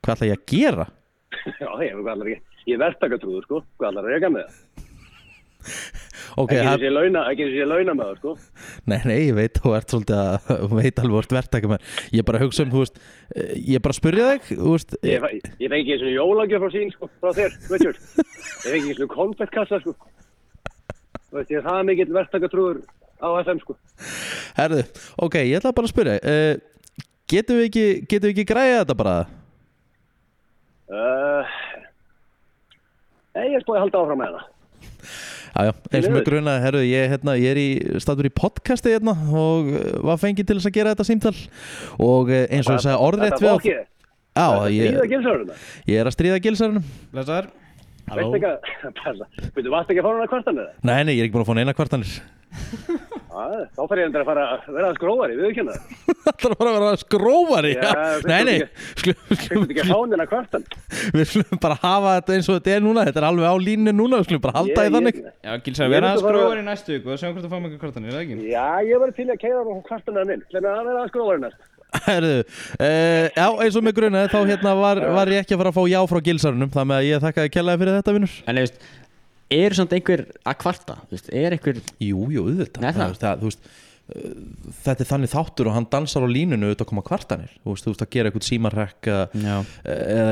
Hvað 0.01 0.15
ætla 0.15 0.29
ég 0.29 0.37
að 0.37 0.43
gera? 0.51 0.85
Já, 1.61 1.69
ég, 1.81 1.95
hvað 1.97 2.11
ætlar 2.13 2.21
að 2.21 2.31
gera? 2.31 2.43
Ég 2.61 2.75
er 2.75 2.81
verktakatrúður, 2.85 3.47
sko. 3.47 3.61
Hvað 3.81 3.89
ætlar 3.89 4.07
að 4.07 4.13
reyka 4.13 4.29
með 4.31 4.43
það? 4.45 4.59
Ok, 6.39 6.53
ekki 6.55 6.67
þessi 6.75 6.91
launa, 6.93 7.23
launa 7.67 7.95
með 7.97 8.09
það, 8.11 8.19
sko. 8.21 8.33
nei, 8.91 8.97
nei, 9.09 9.17
ég 9.27 9.35
veit, 9.37 9.59
þú 9.63 9.73
ert 9.77 9.95
svolítið 9.95 10.21
að, 10.21 10.51
veit 10.79 11.01
alveg 11.03 11.17
vort 11.17 11.35
með 11.35 11.41
Ég 12.15 12.27
bara 12.29 12.41
hugsa 12.43 12.65
um, 12.65 12.71
þú 12.71 12.83
veist, 12.85 13.01
eh, 13.35 13.51
ég 13.73 13.83
bara 13.83 13.95
að 13.95 13.99
spyrja 13.99 14.29
þig, 14.31 14.49
veist 14.75 14.97
Ég, 15.01 15.25
fæ- 15.25 15.61
ég 15.65 15.73
fengi 15.75 15.81
ekki 15.81 15.97
þessi 15.97 16.15
jólagjöf 16.15 16.65
frá 16.65 16.73
sín, 16.77 16.95
sko, 16.95 17.11
frá 17.21 17.35
þér, 17.41 17.59
Richard. 17.73 18.01
Ég 18.21 18.71
fengi 18.71 18.81
ekki 18.81 18.97
þessi 19.01 19.11
konfettkassa, 19.15 19.81
sko. 19.83 19.95
Þú 21.31 21.39
veist, 21.39 21.53
ég 21.53 21.61
er 21.61 21.67
það 21.67 21.85
mikill 21.91 22.11
verktakatrúður 22.15 22.81
á 23.21 23.29
FM, 23.43 23.63
sko. 23.65 23.77
Herðu, 24.57 24.83
ok, 25.27 25.39
ég 25.47 25.59
ætla 25.59 25.75
bara 25.75 25.87
að 25.87 25.93
spyrja 25.95 26.19
uh, 26.21 26.53
Getum 27.31 27.61
við 27.61 27.67
ekki, 27.69 27.83
getum 28.11 28.27
við 28.27 28.33
ekki 28.33 28.43
græða 28.49 28.79
þetta 28.81 28.95
bara? 28.99 29.13
Uh, 30.91 31.51
nei, 33.37 33.45
ég 33.53 33.55
er 33.55 33.63
spóið 33.63 33.77
að 33.77 33.83
halda 33.85 34.01
áfram 34.01 34.19
með 34.19 34.33
það. 34.35 34.49
Já, 35.51 35.67
já, 35.67 35.71
eins 35.91 36.05
og 36.07 36.13
með 36.15 36.25
gruna, 36.29 36.51
herru, 36.63 36.81
ég, 36.87 37.09
hérna, 37.11 37.33
ég 37.35 37.51
er 37.51 37.59
í 37.59 37.69
statur 37.99 38.29
í 38.29 38.31
podcasti 38.31 38.93
hérna 38.93 39.11
og 39.35 39.67
uh, 39.67 39.79
var 40.07 40.19
fengið 40.21 40.47
til 40.47 40.55
þess 40.59 40.69
að 40.69 40.77
gera 40.77 40.93
þetta 40.93 41.07
símtal. 41.09 41.33
Og 41.99 42.31
uh, 42.31 42.43
eins 42.47 42.69
og 42.69 42.77
ég 42.77 42.85
sagði 42.85 43.01
orðrétt 43.09 43.35
Þetta 43.35 43.43
við 43.43 43.51
Þetta 44.63 44.71
ég, 44.71 44.99
er 45.01 45.09
gilsaruna. 45.11 45.57
ég 45.91 45.99
er 45.99 46.07
að 46.07 46.15
stríða 46.15 46.39
gilsarunum 46.45 46.85
að, 48.47 48.61
passa, 49.01 49.27
veitu, 49.55 49.71
varst 49.73 49.91
ekki 49.91 49.99
að 49.99 50.07
fá 50.07 50.11
hana 50.13 50.29
kvartan 50.31 50.61
eða? 50.63 50.77
Nei, 50.87 50.99
nei, 51.07 51.13
ég 51.17 51.25
er 51.25 51.27
ekki 51.27 51.35
búin 51.35 51.43
að 51.43 51.51
fá 51.51 51.59
neina 51.59 51.75
kvartanir. 51.75 52.15
Já, 52.15 53.19
þá 53.31 53.81
fer 53.89 53.99
ég 54.01 54.07
endur 54.09 54.21
að 54.23 54.27
fara 54.31 54.43
að 54.51 54.65
vera 54.75 54.87
að 54.91 54.97
skróðari, 54.99 55.35
við 55.39 55.47
ekki 55.51 55.63
það. 55.67 55.79
Það 56.21 56.45
er 56.51 56.55
bara 56.59 56.71
að 56.71 56.77
vera 56.77 56.99
skrófari 57.01 57.71
Já, 57.73 57.85
finnst 57.91 58.27
Nei, 58.31 58.41
nei, 58.47 58.55
ekki- 58.59 58.89
skulum, 59.01 59.19
Fyrstu 59.31 59.45
skulum, 59.47 59.63
ekki 59.71 59.83
að 59.85 59.91
fá 59.91 59.97
hana 60.01 60.27
kvartan? 60.31 60.65
við 61.15 61.25
skulum 61.31 61.61
bara 61.63 61.77
hafa 61.81 62.15
þetta 62.19 62.35
eins 62.37 62.49
og 62.51 62.57
þetta 62.59 62.75
er 62.75 62.83
núna 62.85 63.05
Þetta 63.07 63.21
er 63.23 63.27
alveg 63.31 63.47
á 63.47 63.55
línu 63.65 63.93
núna, 63.95 64.19
við 64.21 64.27
skulum 64.29 64.43
bara 64.45 64.55
halda 64.59 64.85
í 64.87 64.93
þannig 64.97 65.19
Já, 65.21 65.51
Gilsar, 65.65 65.87
Ég 65.87 65.95
vera 65.95 66.11
að 66.15 66.23
bara- 66.27 66.43
skróa 66.45 66.61
í 66.61 66.65
næstu 66.67 66.95
viku 66.97 67.13
og 67.15 67.21
sjá 67.21 67.29
hvort 67.31 67.45
þú 67.47 67.51
fáum 67.55 67.67
eitthvað 67.69 67.83
kvartanir, 67.85 68.11
er 68.11 68.17
það 68.19 68.25
ekki? 68.27 68.49
Já, 68.51 68.67
ég 68.91 69.01
var 69.05 69.13
til 69.17 69.27
að 69.31 69.41
keira 69.41 69.61
á 69.61 69.75
kvartan 69.89 70.19
hann 70.21 70.33
inn. 70.35 70.43
Þannig 70.51 70.71
að 70.75 70.89
vera 70.91 71.01
að 71.05 71.11
skróðari 71.13 71.43
næst. 71.47 71.67
Herðu, 72.05 72.35
uh, 72.79 73.25
já, 73.35 73.47
eins 73.65 73.75
og 73.75 73.83
með 73.83 73.95
gruna 73.97 74.21
þá 74.31 74.37
hérna 74.47 74.71
var, 74.79 75.01
var 75.11 75.31
ég 75.33 75.41
ekki 75.43 75.57
að 75.57 75.59
fara 75.59 75.71
að 75.73 75.75
fá 75.75 75.83
já 75.91 75.99
frá 76.07 76.19
gilsarunum 76.23 76.69
með 76.71 76.93
að 76.95 77.07
ég 77.09 77.23
þakkaði 77.25 77.51
kellaði 77.51 77.81
fyrir 77.81 77.97
þetta, 77.97 78.13
vinnur 78.15 78.35
En 78.47 78.55
þú 78.55 78.63
veist, 78.63 78.77
er 79.51 79.77
samt 79.77 79.95
einhver 79.95 80.25
að 80.47 80.59
kvarta? 80.63 80.97
Er 81.29 81.55
einhver 81.55 81.79
Jú, 82.01 82.27
jú, 82.33 82.45
auðvitað. 82.47 83.41
Veist, 83.41 83.65
uh, 84.11 84.35
Þetta 84.81 85.05
er 85.05 85.09
þannig 85.11 85.31
þáttur 85.31 85.69
og 85.71 85.75
hann 85.77 85.89
dansar 85.91 86.25
á 86.27 86.29
línunu 86.29 86.69
auðvitað 86.69 86.85
að 86.87 86.91
koma 86.91 87.05
kvartanir. 87.07 87.51
Þú 87.61 87.75
veist, 87.75 87.85
þú 87.85 87.93
veist 87.93 88.05
að 88.05 88.13
gera 88.15 88.31
eitthvað 88.31 88.47
símarrekk 88.49 89.11
eða, 89.11 89.59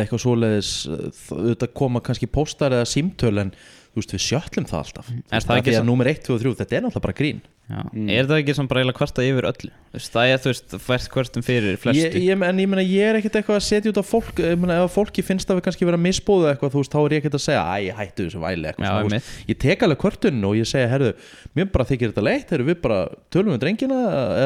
eitthvað 0.02 0.24
svoleiðis 0.26 0.74
uh, 0.90 1.06
auðvitað 1.38 1.76
koma 1.82 2.04
kannski 2.04 2.32
póstar 2.32 2.76
eða 2.80 2.90
símtöl 2.90 3.36
en 3.46 3.54
þú 3.90 4.02
veist, 4.04 4.14
við 4.16 4.26
sjöllum 4.30 4.68
það 4.70 4.82
alltaf. 4.84 5.08
Þú 5.10 5.22
Er 5.32 5.46
það 5.46 5.58
ekki 5.60 5.70
Því 5.70 5.78
svo- 5.78 5.84
að 5.84 5.90
númer 5.90 6.08
1, 6.14 6.20
2 6.28 6.36
og 6.36 6.42
3, 6.44 6.54
þetta 6.60 6.78
er 6.78 6.84
náttúrulega 6.86 7.08
bara 7.08 7.18
grín. 7.20 7.42
Já. 7.70 7.82
Er 8.10 8.26
það 8.26 8.40
ekki 8.42 8.54
svona 8.58 8.70
bara 8.72 8.80
eiginlega 8.82 8.98
kvarta 8.98 9.22
yfir 9.30 9.46
öllu? 9.46 9.68
Það 9.94 10.30
er, 10.34 10.40
þú 10.42 10.50
veist, 10.50 10.72
hvert 10.88 11.10
kvartum 11.14 11.44
fyrir 11.46 11.68
ég, 11.76 11.78
flestu. 11.84 12.18
ég, 12.18 12.42
En 12.50 12.58
ég 12.58 12.66
meina, 12.70 12.82
ég 12.82 13.04
er 13.06 13.20
ekkert 13.20 13.36
eitthvað 13.38 13.60
að 13.60 13.66
setja 13.68 13.92
út 13.94 14.00
á 14.02 14.06
fólk 14.10 14.40
ég 14.42 14.58
meina, 14.58 14.78
ef 14.82 14.88
að 14.90 14.96
fólki 14.96 15.22
finnst 15.22 15.46
að 15.54 15.60
við 15.60 15.66
kannski 15.68 15.86
vera 15.86 16.00
misbóðu 16.02 16.48
eitthvað, 16.50 16.72
þú 16.74 16.82
veist, 16.82 16.94
þá 16.96 17.00
er 17.06 17.14
ég 17.14 17.22
ekkert 17.22 17.38
að 17.38 17.44
segja 17.46 17.62
æ, 17.70 17.94
hættu 18.00 18.26
þessu 18.26 18.42
væli 18.42 18.66
eitthvað 18.72 18.90
Já, 18.90 18.94
svona. 19.06 19.22
Ég 19.54 19.60
tek 19.62 19.86
alveg 19.86 20.02
kvörtun 20.02 20.42
og 20.50 20.58
ég 20.58 20.66
segja, 20.66 20.90
herðu 20.90 21.14
mér 21.60 21.70
bara 21.78 21.86
þykir 21.86 22.10
þetta 22.10 22.26
leitt, 22.26 22.50
herðu, 22.50 22.66
við 22.74 22.82
bara 22.82 23.00
tölum 23.30 23.54
við 23.54 23.62
drengina 23.62 24.00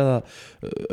eða 0.03 0.17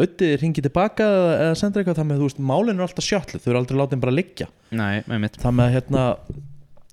ötti 0.07 0.30
ringi 0.38 0.62
tilbaka 0.62 1.03
eða, 1.11 1.34
eða 1.48 1.59
sendur 1.59 1.82
eitthvað 1.82 1.98
það 1.98 2.09
með, 2.12 2.22
þú 2.22 2.30
veist, 2.30 2.42
málin 2.46 2.78
er 2.78 2.86
alltaf 2.86 3.07
sjötlu, 3.11 3.42
þau 3.42 3.51
eru 3.51 3.59
aldrei 3.64 3.78
látið 3.82 4.01
bara 4.07 4.14
liggja. 4.14 4.46
Nei, 4.70 5.03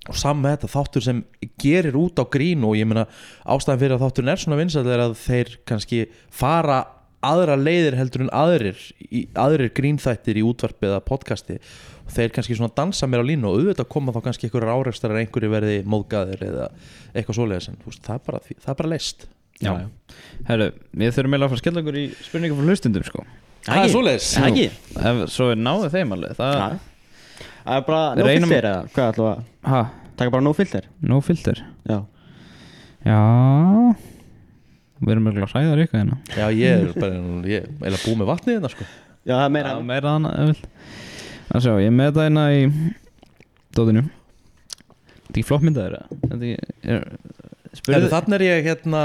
og 0.08 0.16
saman 0.18 0.44
með 0.44 0.54
þetta 0.56 0.72
þáttur 0.74 1.04
sem 1.04 1.22
gerir 1.60 1.98
út 2.00 2.20
á 2.20 2.24
grín 2.32 2.64
og 2.66 2.76
ég 2.78 2.88
meina 2.88 3.06
ástæðan 3.44 3.82
fyrir 3.82 3.96
að 3.96 4.04
þátturinn 4.06 4.32
er 4.32 4.42
svona 4.42 4.60
vinsall 4.60 4.86
er 4.88 5.04
að 5.04 5.16
þeir 5.20 5.52
kannski 5.68 6.00
fara 6.32 6.78
aðra 7.28 7.56
leiðir 7.58 7.96
heldur 7.98 8.24
en 8.26 8.34
aðrir 8.34 8.78
í, 9.02 9.24
aðrir 9.34 9.72
grínþættir 9.74 10.38
í 10.38 10.44
útvarpi 10.46 10.86
eða 10.86 11.00
podcasti. 11.02 11.58
Og 12.06 12.12
þeir 12.14 12.30
kannski 12.36 12.56
svona 12.56 12.72
dansa 12.78 13.08
mér 13.10 13.24
á 13.26 13.28
línu 13.28 13.50
og 13.50 13.58
auðvitað 13.58 13.90
koma 13.90 14.14
þá 14.14 14.20
kannski 14.28 14.46
einhverjar 14.48 14.78
árekstar 14.78 15.12
að 15.12 15.24
einhverju 15.24 15.50
verði 15.52 15.80
móðgæðir 15.84 16.44
eða 16.46 16.68
eitthvað 17.12 17.40
svoleiðis 17.40 17.68
en 17.72 17.80
það, 17.90 18.14
er 18.14 18.22
bara, 18.30 18.40
það 18.54 18.72
er 18.72 18.78
bara 18.78 18.92
leist 18.94 19.26
Já, 19.58 19.72
Herru, 20.46 20.68
við 20.94 21.16
þurfum 21.16 21.34
eiginlega 21.34 21.48
að 21.48 21.50
fara 21.50 21.58
að 21.58 21.62
skella 21.64 21.80
okkur 21.82 21.96
í 21.98 22.04
spurningum 22.22 22.60
frá 22.60 22.68
hlustundum, 22.70 23.06
sko. 23.08 23.24
Það 23.66 23.80
er 23.82 23.90
svoleiðis. 23.90 24.28
Svo 25.34 25.48
er 25.50 25.58
náðu 25.58 25.88
þeim 25.96 26.14
alveg 26.14 26.36
Það, 26.38 26.54
Já. 26.62 26.78
Það 27.64 27.74
er 27.76 27.86
bara 27.88 28.02
no 28.14 28.26
reynum- 28.28 28.52
filter 28.52 28.68
eða 28.70 28.92
hvað 28.94 29.10
ætlum 29.12 29.28
að 29.30 29.70
ha, 29.72 29.80
taka 30.16 30.30
bara 30.34 30.44
no 30.46 30.52
filter? 30.56 30.88
no 31.00 31.20
filter 31.20 31.62
Já. 31.88 31.98
Já. 33.06 33.18
Við 34.98 35.12
erum 35.14 35.28
mjög 35.28 35.52
hræðar 35.52 35.82
ykkur 35.84 36.00
hérna. 36.00 36.16
Já, 36.34 36.46
ég 36.50 36.88
er 36.88 36.94
bara, 36.98 37.18
ég 37.46 37.62
er 37.62 37.68
eiginlega 37.70 38.02
búið 38.02 38.16
með 38.18 38.30
vatnið 38.32 38.56
hérna 38.56 38.70
sko. 38.72 38.86
Já, 39.28 39.34
það 39.36 39.44
er 39.44 39.52
meira 39.54 39.74
Já, 39.74 39.82
meira 39.92 40.14
ef 40.32 40.48
vil 40.48 40.62
Það 41.48 41.62
sjá, 41.64 41.74
ég 41.80 41.86
er 41.88 41.94
með 41.96 42.10
það 42.16 42.26
hérna 42.28 42.46
í 42.52 42.62
Dóðinu 43.78 44.02
Þetta 44.08 45.28
er 45.28 45.38
ekki 45.38 45.46
flott 45.48 45.64
myndaður 45.68 45.94
Þetta 46.24 46.50
er, 46.94 47.06
Spurðu 47.78 48.10
Þannig 48.12 48.36
er 48.38 48.44
ég 48.48 48.68
hérna 48.68 49.02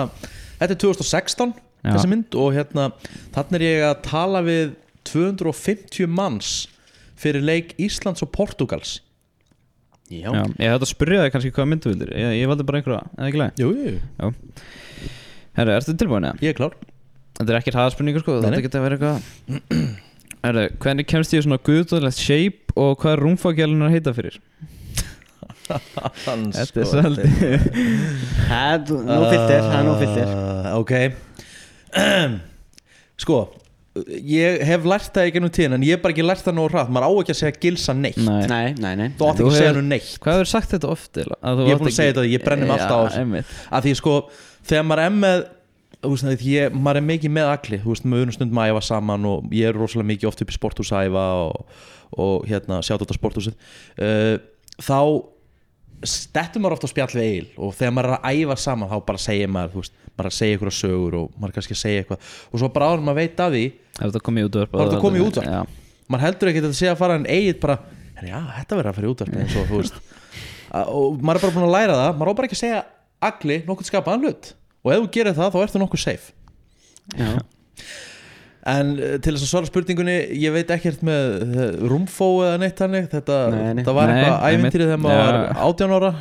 Þetta 0.59 0.71
er 0.73 0.81
2016 0.83 1.53
Já. 1.83 1.91
þessi 1.97 2.07
mynd 2.13 2.35
og 2.39 2.53
hérna 2.55 2.85
þannig 3.35 3.57
er 3.59 3.63
ég 3.67 3.81
að 3.89 3.97
tala 4.05 4.39
við 4.45 4.69
250 5.09 6.07
manns 6.07 6.51
fyrir 7.23 7.43
leik 7.47 7.73
Íslands 7.81 8.23
og 8.25 8.31
Portugals 8.35 8.99
Já, 10.11 10.27
Já, 10.29 10.43
ég 10.59 10.69
hætti 10.73 10.83
að 10.83 10.89
spyrja 10.91 11.21
þig 11.23 11.31
kannski 11.33 11.51
hvað 11.55 11.67
myndu 11.71 11.89
vildir. 11.89 12.09
Ég, 12.19 12.33
ég 12.43 12.49
valdi 12.51 12.65
bara 12.67 12.79
einhverja, 12.81 13.03
eða 13.17 13.29
ekki 13.31 13.39
leið 13.39 13.61
Jú, 13.63 13.69
jú, 13.79 14.31
Herru, 15.57 15.73
ertu 15.77 15.95
tilbúin 15.97 16.27
eða? 16.27 16.41
ég 16.43 16.51
er 16.53 16.57
klár. 16.57 16.75
Þetta 17.39 17.49
er 17.53 17.57
ekki 17.59 17.73
hraðspurningur 17.73 18.21
sko, 18.25 18.35
þetta 18.43 18.59
geta 18.65 18.81
verið 18.83 19.05
eitthvað 19.07 19.87
Herru, 20.43 20.65
hvernig 20.83 21.07
kemst 21.09 21.33
ég 21.33 21.41
í 21.41 21.45
svona 21.47 21.57
guðdóðlegt 21.65 22.19
shape 22.19 22.75
og 22.77 22.97
hvað 23.01 23.15
er 23.15 23.23
rúmfagjalunar 23.23 23.89
að 23.89 23.95
heita 23.95 24.13
fyrir? 24.17 24.37
Hans, 26.27 26.55
Þetta 26.59 26.83
er 26.83 26.87
svolítið 26.91 27.33
það 28.51 28.73
er 28.75 28.79
no 29.07 29.19
filter, 29.31 29.59
það 29.63 29.77
er 29.79 29.85
no 29.87 29.93
filter 30.01 30.27
uh, 30.35 30.71
Ok. 30.81 30.93
Sko 33.23 33.37
Ég 33.93 34.63
hef 34.65 34.85
lært 34.89 35.11
það 35.13 35.27
í 35.29 35.33
gennum 35.35 35.51
tíðin 35.53 35.75
en 35.77 35.83
ég 35.85 35.97
hef 35.97 36.01
bara 36.01 36.15
ekki 36.15 36.25
lært 36.25 36.45
það 36.45 36.55
nóg 36.57 36.71
hratt. 36.73 36.93
Maður 36.93 37.05
á 37.05 37.11
ekki 37.21 37.33
að 37.35 37.39
segja 37.39 37.57
gilsa 37.65 37.93
neitt. 37.93 38.21
Nei. 38.25 38.45
Nei, 38.49 38.69
nei, 38.81 38.93
nei. 38.97 39.09
Þú 39.19 39.27
átt 39.27 39.41
ekki 39.41 39.51
að 39.51 39.59
segja 39.59 39.75
nú 39.77 39.83
neitt. 39.85 40.13
Hvað 40.23 40.39
hefur 40.39 40.49
sagt 40.49 40.73
þetta 40.73 40.89
oft? 40.89 41.19
Ég 41.19 41.33
er 41.43 41.81
búinn 41.81 41.91
að 41.91 41.97
segja 41.99 42.13
þetta, 42.15 42.23
ég 42.31 42.47
brenni 42.47 42.69
mig 42.69 42.81
alltaf 42.87 43.43
á 43.69 43.77
því 43.83 43.93
sko 43.99 44.15
þegar 44.65 44.87
maður 44.89 45.03
er 45.03 45.13
með 45.19 45.43
veist, 46.03 46.45
ég, 46.47 46.73
maður 46.75 46.99
er 46.99 47.05
mikið 47.07 47.33
með 47.37 47.51
allir 47.51 47.83
þú 47.83 47.93
veist, 47.93 48.07
maður 48.07 48.25
erum 48.25 48.35
stundum 48.35 48.61
að 48.63 48.71
æfa 48.73 48.83
saman 48.89 49.27
og 49.29 49.53
ég 49.55 49.69
er 49.69 49.77
rosalega 49.77 50.09
mikið 50.09 50.29
oft 50.29 50.43
upp 50.43 50.51
í 50.51 50.57
sporthús 50.57 50.91
að 50.93 51.09
æfa 51.09 51.27
og, 51.43 51.77
og 52.25 52.49
hérna, 52.49 52.81
sjátt 52.83 53.05
þetta 53.05 53.17
sporthúsið. 53.17 53.55
Uh, 53.97 54.35
þá 54.83 54.99
stettum 56.09 56.63
maður 56.63 56.75
ofta 56.77 56.89
á 56.89 56.93
spjall 56.93 57.09
við 57.13 57.27
eil 57.27 57.47
og 57.57 57.73
þegar 57.77 57.93
maður 57.95 58.09
er 58.09 58.15
að 58.17 58.39
æfa 58.39 58.57
saman 58.63 58.89
þá 58.91 58.95
bara 59.07 59.21
segir 59.23 59.51
maður, 59.53 59.71
þú 59.73 59.83
veist, 59.83 59.93
er 60.13 60.29
að 60.29 60.35
segja 60.37 60.57
ykkur 60.57 60.71
sögur 60.77 61.17
og 61.19 61.29
maður 61.37 61.51
er 61.53 61.57
kannski 61.57 61.75
að 61.77 61.81
segja 61.83 62.03
eitthvað. 62.03 62.31
Og 62.51 62.61
svo 62.61 62.69
bara 62.75 62.89
áður 62.91 63.05
maður 63.07 63.19
veit 63.21 63.43
af 63.43 63.53
því, 63.53 63.63
Ef 63.93 64.03
þetta 64.09 64.23
komið 64.25 64.43
í 64.43 64.47
útvarp? 64.49 64.71
Þá 64.73 64.81
er 64.81 64.87
þetta 64.89 65.03
komið 65.03 65.21
í 65.21 65.25
útvarp. 65.27 65.49
Já, 65.53 65.61
maður 66.09 66.25
heldur 66.25 66.49
ekki 66.51 66.61
að 66.61 66.67
þetta 66.67 66.79
sé 66.79 66.89
að 66.89 66.99
fara 67.03 67.15
en 67.19 67.25
eigið 67.29 67.59
bara, 67.61 67.75
"Herra, 68.17 68.27
já, 68.29 68.39
þetta 68.57 68.77
verður 68.79 68.89
að 68.89 68.95
fara 68.97 69.07
í 69.07 69.11
útvarp 69.13 69.37
eins 69.37 69.55
og, 69.55 69.67
þú 69.69 69.81
veist. 69.81 69.99
Að- 70.77 70.89
og 70.97 71.21
maður 71.21 71.37
er 71.37 71.43
bara 71.45 71.55
búin 71.57 71.67
að 71.67 71.75
læra 71.77 71.97
það, 71.99 72.11
maður 72.17 72.31
á 72.33 72.37
bara 72.39 72.47
ekki 72.49 72.57
að 72.57 72.63
segja 72.63 72.79
agli 73.21 73.57
nokkuð 73.67 73.89
skapaðan 73.91 74.25
hlut. 74.25 74.53
Og 74.83 74.91
ef 74.93 75.03
þú 75.03 75.11
gerir 75.13 75.37
það 75.37 75.53
þá 75.53 75.59
ertu 75.63 75.79
nokkuð 75.83 76.01
safe 76.03 76.33
En 78.63 78.93
uh, 78.95 79.15
til 79.19 79.33
þess 79.35 79.43
að 79.43 79.49
svara 79.49 79.67
spurningunni 79.67 80.13
Ég 80.39 80.53
veit 80.55 80.69
ekkert 80.71 81.01
með 81.03 81.41
uh, 81.43 81.63
rúmfó 81.91 82.27
eða 82.45 82.59
neitt 82.61 82.79
hannig 82.79 83.09
Þetta, 83.11 83.39
Nei, 83.51 83.57
nei. 83.59 83.81
þetta 83.81 83.95
var 83.97 84.07
Nei, 84.07 84.13
eitthvað 84.21 84.45
ævintýrið 84.53 84.91
þegar 84.93 85.01
maður 85.03 85.19
Já. 85.19 85.25
var 85.25 85.49
18 85.65 85.95
ára. 85.97 86.11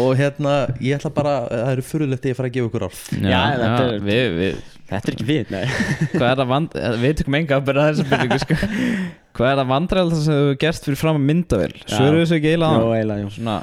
Og 0.00 0.08
hérna, 0.18 0.54
ég 0.82 0.98
ætla 0.98 1.12
bara 1.14 1.34
Það 1.52 1.70
eru 1.76 1.84
fyrirlegt 1.86 2.26
að 2.26 2.32
ég 2.32 2.38
fara 2.40 2.50
að 2.50 2.56
gefa 2.56 2.70
ykkur 2.72 2.86
orð. 2.88 3.04
Já, 3.22 3.40
þetta 3.60 3.84
er- 3.84 4.02
við, 4.08 4.24
við, 4.40 4.58
þetta 4.90 5.12
er 5.12 5.14
ekki 5.14 5.28
við, 5.30 5.54
nei. 5.54 5.62
Hvað 6.16 6.26
er 6.32 6.42
það 6.42 6.50
vand 6.56 6.76
Við 7.04 7.16
tökum 7.22 7.38
enga 7.40 7.60
að 7.60 7.66
byrja 7.70 7.86
þessu 7.86 8.08
spurningu 8.08 8.40
sko. 8.42 8.58
Hvað 9.38 9.52
er 9.52 9.62
það 9.62 9.70
vandræðal 9.70 10.18
sem 10.18 10.40
þú 10.42 10.58
gert 10.66 10.88
fyrir 10.90 11.00
fram 11.04 11.20
að 11.20 11.26
myndavel 11.30 11.72
Svöru 11.86 12.24
þessu 12.24 12.38
ekki 12.40 12.50
eiginlega 12.50 12.74
á 12.74 12.82
Jó, 12.82 12.90
eiginlega, 12.98 13.22
jú 13.22 13.30
Svona, 13.36 13.56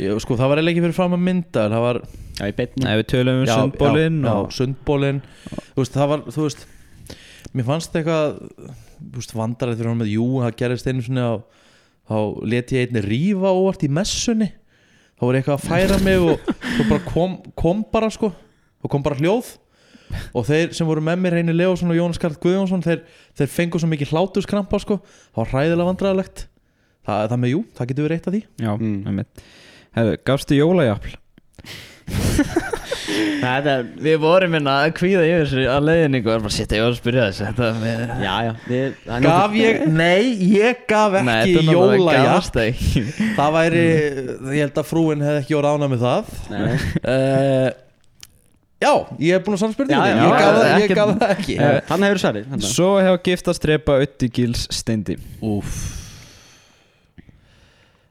ég, 0.00 0.16
Sko, 0.24 0.40
það 0.40 0.48
var 0.54 0.62
eiginlega 0.62 0.72
ekki 0.78 0.86
fyrir 0.88 0.96
fram 0.96 1.16
að 1.18 1.24
mynda 1.28 1.66
Það 1.74 1.84
var 1.84 2.00
Já, 2.40 2.46
í 2.48 2.54
beinni. 2.56 2.86
Ef 2.88 2.96
við 3.02 3.08
tölum 3.12 3.36
um 3.36 3.44
já, 3.44 3.52
sundbólinn 3.52 4.20
já, 4.24 4.32
og 5.76 5.88
Mér 7.56 7.66
fannst 7.68 7.94
eitthvað 7.96 8.40
vandarið 9.36 9.80
fyrir 9.80 9.90
hann 9.90 10.00
með 10.02 10.12
Jú, 10.14 10.26
það 10.44 10.56
gerist 10.60 10.88
einu 10.90 11.04
svona 11.06 11.24
á 11.26 11.34
þá 12.10 12.16
let 12.52 12.72
ég 12.74 12.88
einni 12.88 13.02
rífa 13.06 13.52
óvart 13.54 13.84
í 13.86 13.90
messunni. 13.92 14.50
Þá 15.16 15.24
var 15.26 15.36
ég 15.36 15.42
eitthvað 15.42 15.58
að 15.58 15.66
færa 15.68 15.98
mig 16.04 16.22
og 16.24 16.52
svo 16.64 16.86
bara 16.88 17.04
kom, 17.06 17.34
kom 17.58 17.82
bara 17.92 18.10
sko. 18.12 18.32
Og 18.80 18.92
kom 18.92 19.02
bara 19.04 19.18
hljóð. 19.20 19.52
Og 20.34 20.46
þeir 20.48 20.72
sem 20.74 20.88
voru 20.88 21.02
með 21.06 21.20
mér 21.22 21.36
Reynir 21.38 21.54
Leósson 21.54 21.92
og 21.92 21.98
Jónas 21.98 22.18
Karl 22.18 22.38
Guðjónsson 22.42 22.82
þeir, 22.82 23.04
þeir 23.38 23.50
fengu 23.52 23.78
svo 23.78 23.90
mikið 23.92 24.10
hlátuskrampa 24.14 24.80
sko. 24.82 24.98
Það 25.30 25.42
var 25.44 25.52
hræðilega 25.52 25.90
vandræðalegt. 25.92 26.46
Það, 27.06 27.26
það 27.30 27.42
með 27.44 27.52
jú, 27.52 27.60
það 27.76 27.90
getur 27.92 28.08
verið 28.08 28.18
eitt 28.18 28.30
af 28.30 28.34
því. 28.34 28.42
Já, 28.64 28.72
Mm. 28.80 29.24
Hefðu, 29.90 30.16
gafstu 30.26 30.54
jólajafl? 30.58 31.14
Þetta 33.40 33.72
er 33.74 33.86
Við 34.00 34.16
vorum 34.22 34.52
minna 34.54 34.72
að 34.84 34.92
kvíða 34.98 35.22
yfir 35.26 35.42
þessu 35.44 35.64
að 35.70 35.84
leiðningu 35.88 36.28
og 36.30 36.32
erum 36.34 36.44
bara 36.46 36.52
að 36.52 36.56
setja, 36.56 36.78
ég 36.78 36.84
var 36.86 36.92
að 36.94 36.98
spyrja 37.00 37.24
þessu. 37.28 37.44
Þetta 37.50 37.68
með 37.80 38.00
Já, 38.24 38.34
já 38.46 38.52
við, 38.70 38.94
það 39.04 39.14
er 39.16 39.24
Gaf 39.26 39.36
nokkuð- 39.40 39.60
ég, 39.60 39.84
nei, 40.00 40.22
ég 40.54 40.80
gaf 40.90 41.16
Nei, 41.18 41.34
ekki 41.34 41.52
þetta 41.52 41.60
er 41.60 41.68
náttúrulega 41.68 42.00
jólajafn 42.00 42.30
gafst 42.30 42.58
ekki 42.64 43.04
Það 43.36 43.54
væri, 43.58 43.84
ég 44.54 44.64
held 44.64 44.80
að 44.82 44.88
frúin 44.90 45.24
hefði 45.26 45.42
ekki 45.44 45.56
voru 45.58 45.72
ánað 45.74 45.92
með 45.94 46.04
það. 46.06 46.34
Nei, 46.50 46.60
nei. 46.64 46.76
uh, 47.04 47.70
Já, 48.80 48.92
ég 49.20 49.34
hef 49.36 49.42
búin 49.44 49.56
að 49.56 49.60
svara 49.60 49.74
spurningu 49.76 50.00
Já, 50.00 50.04
já, 50.08 50.16
Ég 50.16 50.24
já, 50.24 50.28
gaf 50.40 50.52
það- 50.56 50.70
ég 50.70 50.84
ekkert- 50.86 51.00
gaf 51.00 51.10
það 51.20 51.32
ekki. 51.36 51.54
Eh, 51.60 51.80
Þannig 51.90 52.06
hefur 52.10 52.22
svarið 52.24 52.44
þarna. 52.54 52.70
Svo 52.74 52.90
hefur 53.04 53.22
giftast 53.28 53.60
trepa 53.66 53.98
Ötti 54.06 54.30
Gils 54.38 54.62
Steindi. 54.72 55.18
Úf 55.44 55.74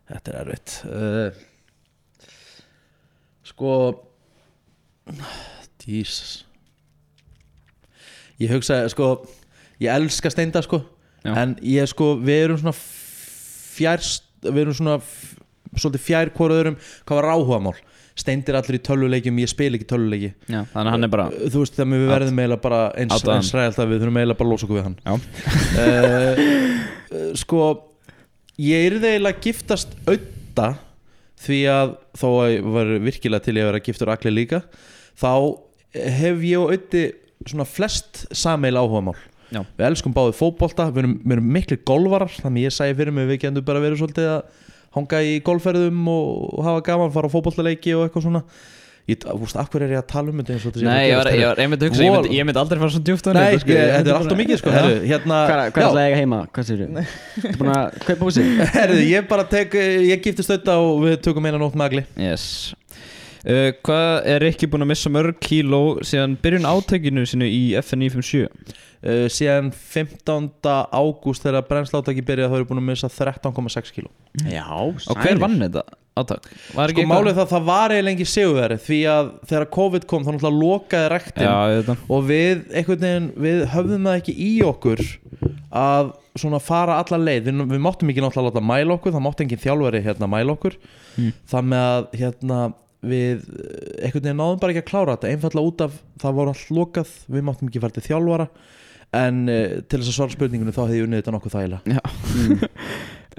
Þetta 0.10 0.32
er 0.34 0.38
erfitt. 0.44 0.76
Uh, 0.90 1.46
Sko 3.60 3.92
Jesus. 5.84 6.46
Ég 8.40 8.54
hugsa, 8.54 8.86
sko 8.88 9.26
Ég 9.84 9.92
elska 9.92 10.32
steinda, 10.32 10.62
sko 10.64 10.80
Já. 11.26 11.34
En 11.36 11.58
ég, 11.60 11.84
sko, 11.92 12.14
við 12.24 12.46
erum 12.46 12.60
svona 12.62 12.72
fjær 12.80 14.00
Við 14.46 14.62
erum 14.64 14.78
svona 14.78 14.96
Svolítið 15.76 16.06
fjær 16.06 16.32
hvort 16.38 16.56
öðrum 16.56 16.80
Hvað 17.04 17.20
var 17.20 17.30
áhugamál. 17.34 17.76
Steindir 18.20 18.56
allir 18.60 18.80
í 18.80 18.84
tölvuleikjum, 18.84 19.38
ég 19.44 19.48
spil 19.52 19.70
ekki 19.78 19.86
tölvuleiki. 19.88 20.34
Já, 20.52 20.64
þannig 20.74 20.90
að 20.90 20.94
hann 20.96 21.08
er 21.08 21.12
bara 21.14 21.28
Þú 21.32 21.62
veist, 21.62 21.76
þannig 21.78 22.00
að 22.00 22.02
við 22.02 22.10
verðum 22.12 22.42
eiginlega 22.42 22.64
bara 22.66 22.80
eins, 23.00 23.24
eins 23.32 23.52
ræðalt 23.56 23.80
að 23.80 23.94
við 23.94 24.02
þurfum 24.02 24.20
eiginlega 24.20 24.40
bara 24.42 24.50
að 24.50 24.52
losa 24.56 24.68
okkur 24.68 24.80
við 24.80 24.88
hann. 24.90 24.98
Uh, 25.80 27.34
sko 27.40 27.62
ég 28.60 28.90
er 28.90 28.98
eiginlega 29.00 29.44
giftast 29.46 29.96
auða 30.08 30.74
því 31.40 31.60
að 31.72 31.96
þó 32.20 32.28
að 32.30 32.52
ég 32.54 32.70
var 32.76 32.94
virkilega 33.08 33.46
til 33.46 33.56
ég 33.58 33.66
að 33.66 33.72
vera 33.72 33.84
giftur 33.86 34.14
allir 34.14 34.36
líka 34.36 34.62
þá 35.20 35.32
hef 36.20 36.46
ég 36.46 36.62
og 36.62 36.74
auði 36.76 37.04
svona 37.48 37.68
flest 37.68 38.26
sameil 38.36 38.76
áhugamál 38.78 39.18
Já. 39.50 39.64
við 39.78 39.86
elskum 39.88 40.14
báðið 40.14 40.38
fótbolta 40.38 40.90
við 40.92 41.04
erum, 41.04 41.14
við 41.24 41.36
erum 41.38 41.54
miklu 41.56 41.78
golvarar 41.88 42.34
þannig 42.36 42.68
ég 42.68 42.76
sæði 42.76 42.98
fyrir 43.00 43.16
mig 43.16 43.30
við 43.32 43.42
getum 43.46 43.66
bara 43.66 43.82
verið 43.82 44.04
svolítið 44.04 44.28
að 44.36 44.68
hanga 44.94 45.22
í 45.26 45.38
golfferðum 45.46 46.04
og, 46.12 46.60
hafa 46.66 46.84
gaman 46.86 47.14
fara 47.14 47.30
á 47.30 47.34
fótboltaleiki 47.34 47.96
og 47.96 48.06
eitthvað 48.06 48.28
svona 48.28 48.44
ég, 49.10 49.20
þú 49.26 49.38
veist, 49.44 49.58
af 49.60 49.70
hverju 49.74 49.88
er 49.88 49.94
ég 49.96 50.02
að 50.02 50.08
tala 50.14 50.34
um 50.34 50.42
þetta 50.42 50.56
eins 50.56 50.66
og 50.66 50.74
þetta 50.74 50.80
sé 50.80 50.86
að 50.86 50.90
nei, 50.90 51.04
ég 51.10 51.20
var, 51.20 51.30
ég 51.34 51.48
var 51.50 51.62
einmitt 51.64 51.84
að 51.84 51.90
hugsa, 51.90 52.04
ég 52.06 52.16
myndi, 52.16 52.34
ég 52.38 52.48
myndi 52.50 52.62
aldrei 52.64 52.82
fara 52.84 52.94
svo 52.96 53.04
djúpt 53.10 53.30
á 53.30 53.32
Nei, 53.36 53.42
þetta, 53.44 53.62
sko. 53.64 53.76
ég, 53.76 53.94
þetta 53.96 54.14
er 54.14 54.20
alltaf 54.20 54.40
mikið 54.42 54.62
sko, 54.62 54.74
herru, 54.76 54.98
hérna 55.10 55.40
Hvað 55.50 55.64
er 55.70 55.88
það 55.90 56.02
eiga 56.06 56.20
heima? 56.20 56.42
Hvað 56.56 56.70
sér 56.70 56.84
þú? 56.84 57.06
Þú 57.40 57.50
er 57.50 57.60
búin 57.62 57.74
að 57.76 58.02
kaupa 58.10 58.30
húsi? 58.30 58.46
Herðu, 58.78 59.00
ég 59.10 59.30
bara 59.34 59.48
tek, 59.56 59.80
ég 60.10 60.26
giftist 60.26 60.54
auðvitað 60.54 60.86
og 60.90 61.02
við 61.08 61.18
tökum 61.30 61.50
eina 61.50 61.62
nótt 61.62 61.80
með 61.80 61.90
agli 61.90 62.06
Yes 62.30 62.48
uh, 63.46 63.70
Hvað 63.86 64.28
er 64.34 64.46
ekki 64.50 64.70
búin 64.72 64.86
að 64.86 64.92
missa 64.94 65.12
mörg 65.14 65.40
kíló 65.44 65.82
síðan 66.06 66.38
byrjun 66.44 66.68
átekinu 66.70 67.26
sinu 67.30 67.48
í 67.50 67.62
FNI 67.82 68.10
57? 68.14 68.48
uh, 69.06 69.26
Síðan 69.32 69.72
15. 69.76 70.52
ágúst 70.92 71.46
þegar 71.46 71.68
brennslátaki 71.70 72.26
byrjaði 72.26 72.52
þá 72.52 72.58
er 72.60 72.66
ég 72.66 72.70
búin 72.74 72.84
að 72.84 72.90
missa 72.92 73.12
13,6 73.14 73.96
kíló 73.96 74.12
Já, 74.50 74.66
Og 74.70 75.18
hver 75.24 75.40
vann 75.42 75.60
þetta 75.64 75.86
átak? 76.20 76.50
Var 76.76 76.92
Sko 76.92 77.04
málið 77.08 77.38
það, 77.38 77.48
það 77.54 77.68
var 77.70 77.94
eiginlega 77.96 78.18
ekki 78.20 78.26
sigurveri 78.28 78.78
því 78.84 78.98
að 79.14 79.30
þegar 79.48 79.66
COVID 79.78 80.08
kom 80.10 80.26
þá 80.26 80.32
náttúrulega 80.34 80.60
lokaði 80.66 81.12
rektin 81.14 81.46
Já, 81.48 81.54
þetta 81.80 81.96
og 82.12 82.26
við, 82.28 82.64
einhvern 82.76 83.06
veginn, 83.06 83.30
við 83.46 83.62
höfðum 83.72 84.10
það 84.10 84.18
ekki 84.20 84.36
í 84.44 84.50
okkur 84.68 85.04
að 85.80 86.10
svona 86.40 86.60
fara 86.64 86.98
alla 87.02 87.20
leið 87.24 87.48
við, 87.50 87.64
við 87.72 87.82
máttum 87.84 88.12
ekki 88.12 88.24
náttúrulega 88.26 88.52
láta 88.52 88.66
mæla 88.68 88.96
okkur 88.98 89.16
það 89.16 89.24
mátti 89.26 89.46
engin 89.46 89.64
þjálfari 89.64 90.04
hérna 90.10 90.30
mæla 90.36 90.56
okkur 90.58 90.76
Mm. 91.20 91.32
það 91.52 91.66
með 91.68 91.82
að 91.86 92.06
hérna 92.22 92.58
við 93.06 93.46
eh, 93.48 94.04
einhvern 94.06 94.26
veginn 94.26 94.40
náðum 94.42 94.60
bara 94.62 94.74
ekki 94.76 94.84
að 94.84 94.90
klára 94.92 95.16
þetta. 95.16 95.32
Einfallega 95.34 95.72
út 95.72 95.84
af 95.86 95.98
það 96.22 96.38
voru 96.40 96.54
allt 96.54 96.72
lokað 96.76 97.14
við 97.32 97.46
máttum 97.48 97.70
ekki 97.72 97.82
fara 97.84 97.96
til 97.98 98.06
þjálfara. 98.10 98.48
En 99.20 99.38
uh, 99.50 99.80
til 99.90 100.00
þess 100.02 100.12
að 100.12 100.18
svara 100.20 100.36
spurningunni 100.36 100.74
þá 100.76 100.82
hefði 100.84 101.00
ég 101.00 101.08
unnið 101.08 101.22
þetta 101.24 101.34
nokkuð 101.34 101.56
þægilega. 101.56 102.02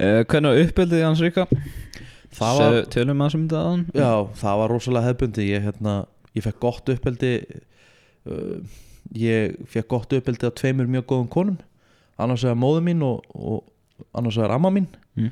Uh, 0.00 0.22
Hvernig 0.30 0.48
var 0.50 0.62
uppbyldið 0.64 1.04
hans 1.06 1.22
Ríka? 1.22 1.44
það 2.34 2.58
var, 2.58 2.64
Segðu- 2.74 2.88
Tölum 2.94 3.22
að 3.24 3.30
sem 3.34 3.44
þetta 3.44 3.60
aðan 3.66 3.80
já, 3.98 4.10
það 4.40 4.58
var 4.60 4.70
rosalega 4.70 5.08
hefbundi 5.10 5.46
ég, 5.48 5.64
hérna, 5.66 5.94
ég 6.38 6.44
fekk 6.46 6.60
gott 6.62 6.90
uppeldi 6.94 7.30
uh, 8.30 8.58
ég 9.18 9.56
fekk 9.70 9.88
gott 9.90 10.14
uppeldi 10.18 10.46
af 10.48 10.54
tveimur 10.58 10.90
mjög 10.90 11.06
góðum 11.10 11.30
konum. 11.34 11.58
Annars 12.20 12.44
vegar 12.46 12.58
móður 12.60 12.84
mín 12.86 13.02
og, 13.06 13.22
og 13.34 14.06
annars 14.16 14.38
vegar 14.40 14.54
amma 14.56 14.70
mín. 14.74 14.86
Mm. 15.18 15.30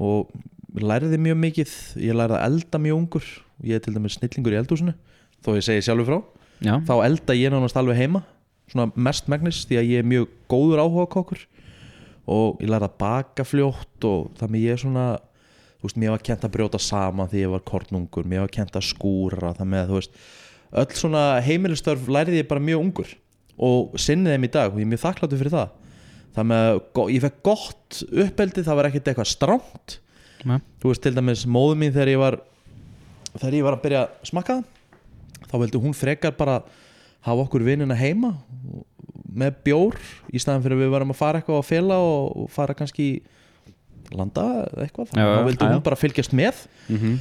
og 0.00 0.32
læriði 0.80 1.18
mjög 1.20 1.40
mikið. 1.46 1.72
Ég 2.00 2.16
lærði 2.16 2.38
að 2.38 2.46
elda 2.48 2.80
mjög 2.80 3.00
ungur 3.02 3.26
ég 3.62 3.78
er 3.78 3.82
til 3.84 3.94
dæmis 3.96 4.18
snillingur 4.18 4.54
í 4.54 4.60
eldhúsinu 4.60 4.94
þó 5.42 5.56
ég 5.56 5.66
segi 5.66 5.84
sjálfur 5.86 6.08
frá. 6.08 6.18
Já, 6.62 6.76
þá 6.86 6.94
elda 7.06 7.34
ég 7.34 7.52
nánast 7.52 7.78
alveg 7.78 7.98
heima 7.98 8.22
svona 8.70 8.92
mest 8.94 9.28
megnis 9.30 9.64
því 9.68 9.80
að 9.80 9.90
ég 9.90 10.02
er 10.02 10.08
mjög 10.08 10.30
góður 10.50 10.82
áhuga 10.84 11.08
kokkur 11.12 11.42
og 12.30 12.62
ég 12.62 12.70
lærði 12.70 12.88
að 12.88 12.98
baka 13.02 13.46
fljótt 13.46 14.06
og 14.06 14.30
þannig 14.38 14.66
ég 14.68 14.76
er 14.76 14.82
svona 14.82 15.06
þú 15.82 15.88
veist, 15.88 15.98
mér 15.98 16.14
var 16.14 16.22
kent 16.28 16.46
að 16.46 16.54
brjóta 16.54 16.78
saman 16.78 17.30
því 17.32 17.42
ég 17.42 17.52
var 17.52 17.64
kornungur, 17.66 18.28
mér 18.28 18.44
var 18.44 18.54
kent 18.54 18.78
að 18.78 18.86
skúra 18.86 19.50
þannig 19.58 19.82
að 19.82 19.90
þú 19.90 19.98
veist, 19.98 20.20
öll 20.82 21.00
svona 21.00 21.24
heimilistörf 21.42 22.06
læriði 22.06 22.44
ég 22.44 22.50
bara 22.50 22.62
mjög 22.62 22.84
ungur 22.86 23.14
og 23.62 23.98
sinnið 24.00 24.36
þeim 24.36 24.46
í 24.46 24.52
dag 24.54 24.70
og 24.70 24.78
ég 24.78 24.86
er 24.86 24.92
mjög 24.92 25.02
þakkláttur 25.02 25.42
fyrir 25.42 25.56
það. 25.56 25.74
Þannig 26.32 26.62
að 26.62 27.10
ég 27.12 27.24
fekk 27.26 27.42
gott 27.44 27.98
uppeldi 28.24 28.64
það 28.64 28.78
var 28.78 28.88
ekkert 28.88 29.10
eitthvað 29.10 29.28
strámt 29.28 29.98
Nei. 30.48 30.62
þú 30.80 30.92
veist, 30.92 31.02
til 31.04 31.12
dæmis 31.18 31.42
móðu 31.44 31.76
mín 31.82 31.92
þegar 31.92 32.12
ég 32.14 32.22
var 32.22 32.38
þegar 33.40 33.54
ég 33.58 33.66
var 33.66 33.76
að 33.78 33.82
byrja 33.86 34.02
að 34.06 34.28
smakka 34.30 34.58
það 34.58 35.48
þá 35.52 35.54
vildi 35.62 35.82
hún 35.82 35.94
frekar 35.96 36.34
bara 36.38 36.58
hafa 37.22 37.44
okkur 37.46 37.64
vinnina 37.66 37.94
heima 37.98 38.34
með 39.32 39.54
bjór 39.64 39.96
í 40.32 40.40
staðan 40.42 40.62
fyrir 40.64 40.76
að 40.76 40.82
við 40.84 40.90
varum 40.92 41.12
að 41.14 41.20
fara 41.22 41.40
eitthvað 41.40 41.60
á 41.60 41.64
fela 41.64 41.96
og 42.04 42.48
fara 42.52 42.74
kannski 42.76 43.06
landa 44.12 44.42
eitthvað. 44.76 45.12
Já, 45.16 45.22
já, 45.24 45.36
þá 45.38 45.44
vildi 45.48 45.68
hún 45.70 45.84
bara 45.86 45.96
fylgjast 45.96 46.34
með. 46.36 46.66
Mhm. 46.92 47.14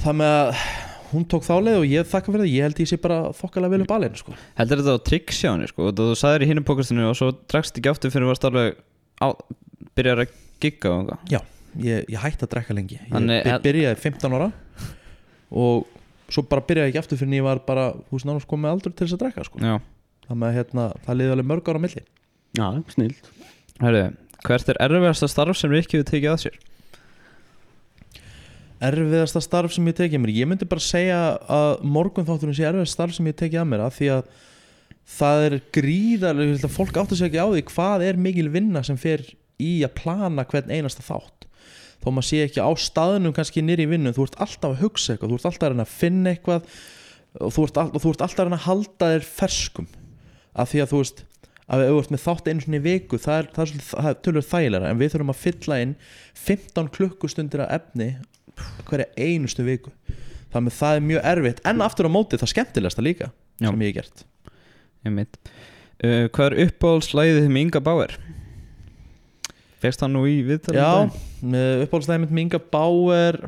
það 0.00 0.14
með 0.20 0.34
að 0.36 0.60
hún 1.12 1.24
tók 1.28 1.44
þá 1.46 1.52
leið 1.64 1.76
og 1.80 1.84
ég 1.88 2.08
þakka 2.08 2.32
fyrir 2.32 2.42
það. 2.44 2.52
Ég 2.56 2.62
held 2.66 2.80
ég 2.82 2.88
sé 2.90 2.96
bara 3.00 3.18
þokkalega 3.36 3.70
vel 3.74 3.82
upp 3.84 3.92
alveg 3.96 4.16
sko. 4.16 4.32
heldur 4.56 4.80
þetta 4.82 4.96
á 4.96 5.52
henni 5.52 5.68
sko? 5.68 5.90
Þú 5.92 6.06
sagðir 6.16 6.42
í 6.44 6.48
hinum 6.50 6.64
pókastinu 6.64 7.08
og 7.10 7.16
svo 7.16 7.30
drakst 7.48 7.76
ekki 7.76 7.90
aftur 7.92 8.10
fyrir 8.10 8.24
að 8.26 8.32
varst 8.32 8.44
alveg 8.48 8.76
á, 9.20 9.28
byrjar 9.96 10.24
að 10.24 10.32
gigga 10.60 11.18
já, 11.28 11.40
ég, 11.80 12.04
ég 12.08 12.18
hætti 12.20 12.44
að 12.44 12.52
drekka 12.56 12.74
lengi. 12.76 12.98
Ég 13.00 13.12
Þannig- 13.12 13.44
by- 13.44 13.60
byrjaði 13.68 14.00
15 14.00 14.32
ára 14.36 14.52
og 15.50 15.86
svo 16.32 16.42
bara 16.50 16.64
byrjaði 16.66 16.92
ekki 16.92 17.02
aftur 17.02 17.20
fyrir 17.20 17.30
en 17.30 17.38
ég 17.38 17.46
var 17.46 17.62
bara 17.66 17.88
hús 18.10 18.26
nánast 18.26 18.48
komið 18.50 18.72
aldur 18.72 18.94
til 18.94 19.06
þess 19.06 19.18
að 19.18 19.24
drekka 19.24 19.46
sko. 19.46 19.62
Með 20.26 20.48
að 20.48 20.56
hérna, 20.58 20.86
það 21.06 21.20
liði 21.20 21.34
alveg 21.36 21.50
mörg 21.52 21.68
ára 21.70 21.78
á 21.78 21.84
milli. 21.84 22.06
Já, 22.56 22.66
herru, 23.82 24.06
hvert 24.46 24.72
er 24.72 24.80
erfiðasta 24.86 25.28
starf 25.30 25.60
sem 25.60 25.70
Rikki 25.70 26.00
við 26.00 26.08
tekið 26.10 26.32
að 26.32 26.42
sér? 26.46 26.58
erfiðasta 28.86 29.40
starf 29.40 29.72
sem 29.72 29.86
ég 29.88 29.96
tekið 29.96 30.18
að 30.18 30.24
mér? 30.24 30.34
Ég 30.36 30.48
myndi 30.50 30.68
bara 30.68 30.84
segja 30.84 31.20
að 31.48 31.84
morgun 31.86 32.26
þátturinn 32.28 32.56
sé 32.56 32.66
erfiðasta 32.68 32.98
starf 32.98 33.16
sem 33.16 33.30
ég 33.30 33.38
tekið 33.38 33.62
að 33.62 33.70
mér 33.70 33.84
af 33.86 33.96
því 33.96 34.10
að 34.16 34.28
það 35.16 35.44
er 35.46 35.56
gríðarlega 35.76 36.50
ég 36.50 36.56
held 36.56 36.68
að 36.68 36.74
fólk 36.74 37.00
sig 37.12 37.28
ekki 37.28 37.40
á 37.40 37.48
því 37.48 37.64
hvað 37.70 38.04
er 38.08 38.20
mikil 38.20 38.48
vinna 38.52 38.82
sem 38.84 38.98
fer 39.00 39.22
í 39.62 39.72
að 39.86 39.94
plana 40.02 40.44
hvern 40.50 40.72
einasta 40.74 41.04
þátt 41.06 41.45
þó 42.02 42.08
maður 42.10 42.28
sé 42.28 42.42
ekki 42.46 42.64
á 42.64 42.70
staðnum 42.80 43.34
kannski 43.36 43.64
nýri 43.64 43.86
í 43.86 43.90
vinnu 43.90 44.12
þú 44.16 44.26
ert 44.28 44.38
alltaf 44.44 44.74
að 44.74 44.82
hugsa 44.84 45.14
eitthvað, 45.14 45.32
þú 45.32 45.38
ert 45.38 45.48
alltaf 45.50 45.70
að 45.70 45.82
að 45.84 45.94
finna 45.94 46.34
eitthvað 46.34 46.68
og 47.36 47.52
þú 47.52 47.64
ert, 47.66 47.80
all, 47.80 47.88
og 47.92 48.02
þú 48.02 48.12
ert 48.12 48.26
alltaf 48.26 48.46
að 48.46 48.56
að 48.56 48.66
halda 48.66 49.08
þér 49.14 49.26
ferskum 49.28 49.88
af 50.56 50.70
því 50.72 50.82
að 50.82 50.92
þú 50.92 51.00
veist 51.02 51.24
að 51.66 51.82
við 51.82 51.90
auðvitað 51.90 52.14
með 52.14 52.22
þátt 52.22 52.48
einu 52.48 52.62
svona 52.62 52.78
í 52.78 52.84
viku 52.84 53.18
það 53.20 53.40
er, 53.40 53.48
er, 53.64 53.72
er 54.06 54.18
tölur 54.22 54.46
þægilega 54.46 54.90
en 54.90 55.00
við 55.00 55.12
þurfum 55.12 55.32
að 55.32 55.40
fylla 55.42 55.78
inn 55.82 55.94
15 56.46 56.90
klukkustundir 56.94 57.64
af 57.64 57.72
efni 57.80 58.08
hverja 58.86 59.08
einustu 59.18 59.66
viku 59.66 59.92
þannig 60.54 60.72
að 60.72 60.78
það 60.78 60.98
er 60.98 61.06
mjög 61.10 61.28
erfitt 61.32 61.62
en 61.66 61.82
aftur 61.84 62.08
á 62.08 62.10
móti 62.12 62.38
það 62.40 62.52
skemmtilegsta 62.54 63.04
líka 63.04 63.32
Já. 63.58 63.70
sem 63.70 63.82
ég 63.82 63.90
hef 63.90 63.98
gert 63.98 64.24
uh, 66.06 66.28
Hvað 66.30 66.46
er 66.46 66.58
uppáhaldslæðið 66.66 67.50
með 67.50 67.64
Inga 67.64 67.82
Bauer? 67.82 68.14
Fegst 69.82 70.00
hann 70.04 70.14
nú 70.16 70.24
í 70.28 70.38
viðtalið? 70.46 70.80
Já, 70.80 70.92
með 71.44 71.84
uppáhaldslega 71.86 72.22
með 72.24 72.42
Inga 72.46 72.60
Bauer. 72.72 73.38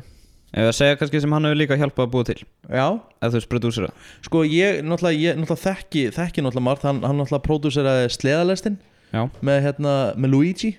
Ef 0.49 0.65
að 0.65 0.75
segja 0.79 0.97
kannski 0.97 1.19
sem 1.21 1.33
hann 1.35 1.45
hefur 1.45 1.59
líka 1.61 1.77
hjálpað 1.77 2.05
að 2.07 2.11
búa 2.13 2.25
til. 2.25 2.37
Já, 2.69 2.85
Eða 3.21 3.29
þú 3.29 3.37
veist 3.37 3.49
prodúsera. 3.51 3.89
Sko 4.25 4.41
ég 4.49 4.79
náttúrulega, 4.81 5.19
ég 5.21 5.35
náttúrulega 5.37 5.65
þekki, 5.67 6.03
þekki 6.15 6.41
náttúrulega 6.45 6.65
margt 6.65 6.85
hann, 6.87 7.01
hann 7.05 7.19
náttúrulega 7.21 7.45
pródúseraði 7.45 8.07
sleðalestin 8.15 8.77
Já. 9.13 9.27
með, 9.45 9.59
hérna, 9.67 9.93
með 10.17 10.33
Luigi. 10.33 10.71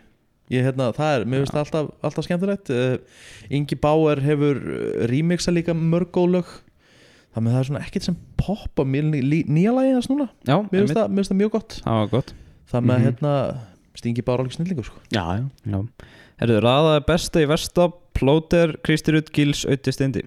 Ég, 0.51 0.65
hérna, 0.67 0.89
það 0.97 1.13
er, 1.21 1.27
mér 1.31 1.45
finnst 1.45 1.55
það 1.55 1.63
alltaf, 1.63 1.91
alltaf 2.09 2.27
skemmtilegt. 2.27 2.73
Uh, 2.75 2.97
Ingi 3.55 3.79
Bauer 3.79 4.19
hefur 4.25 4.59
uh, 4.59 5.07
remixa 5.11 5.55
líka 5.55 5.77
mörg 5.79 6.11
góð 6.19 6.33
lög. 6.35 6.51
Það 7.31 7.45
með 7.47 7.55
það 7.55 7.61
er 7.63 7.69
svona 7.71 7.83
ekkert 7.87 8.07
sem 8.09 8.17
poppa 8.43 8.83
nýja 8.91 9.71
lagi 9.77 9.93
þess 10.01 10.11
núna. 10.11 10.27
Já, 10.51 10.57
mér 10.67 10.81
finnst 10.81 10.97
það, 10.99 11.13
það 11.31 11.39
mjög 11.45 11.53
gott. 11.55 11.77
Það 11.85 12.01
var 12.01 12.11
gott. 12.17 12.33
Það 12.73 12.89
með 12.91 12.97
Mhm. 12.99 13.07
hérna 13.07 13.35
Stingi 14.01 14.25
Bauer 14.25 14.43
alveg 14.43 14.57
snillingur 14.57 14.87
sko. 14.89 15.01
Já, 15.13 15.23
já 15.37 15.75
Já. 15.77 15.81
Herðu, 16.41 16.61
raðaði 16.65 17.05
besta 17.11 17.43
í 17.43 17.49
versta 17.51 17.91
Plóter, 18.17 18.75
Kristi 18.85 19.13
Rutt, 19.15 19.29
Gils, 19.37 19.67
Auti 19.69 19.93
Steindi 19.93 20.25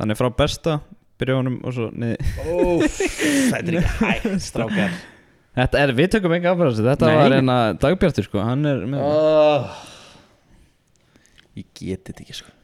Þannig 0.00 0.18
frá 0.18 0.30
besta 0.32 0.78
Byrja 1.20 1.36
honum 1.36 1.58
og 1.68 1.74
svo 1.76 1.90
niður 1.92 2.86
þetta 2.88 3.60
er 3.60 3.80
ekki 3.82 3.96
hægt 4.00 4.44
strákar 4.48 4.94
Þetta 5.60 5.82
er, 5.82 5.92
við 5.98 6.12
tökum 6.14 6.32
enga 6.36 6.54
afbæðast 6.54 6.80
Þetta 6.86 7.10
Nei. 7.10 7.16
var 7.18 7.34
eina 7.36 7.56
dagbjartur 7.82 8.28
sko 8.28 8.40
Hann 8.46 8.64
er 8.70 8.84
með 8.88 9.04
oh. 9.04 9.82
ég 11.58 11.66
geti 11.76 12.12
þetta 12.12 12.24
ekki 12.24 12.38
sko. 12.38 12.54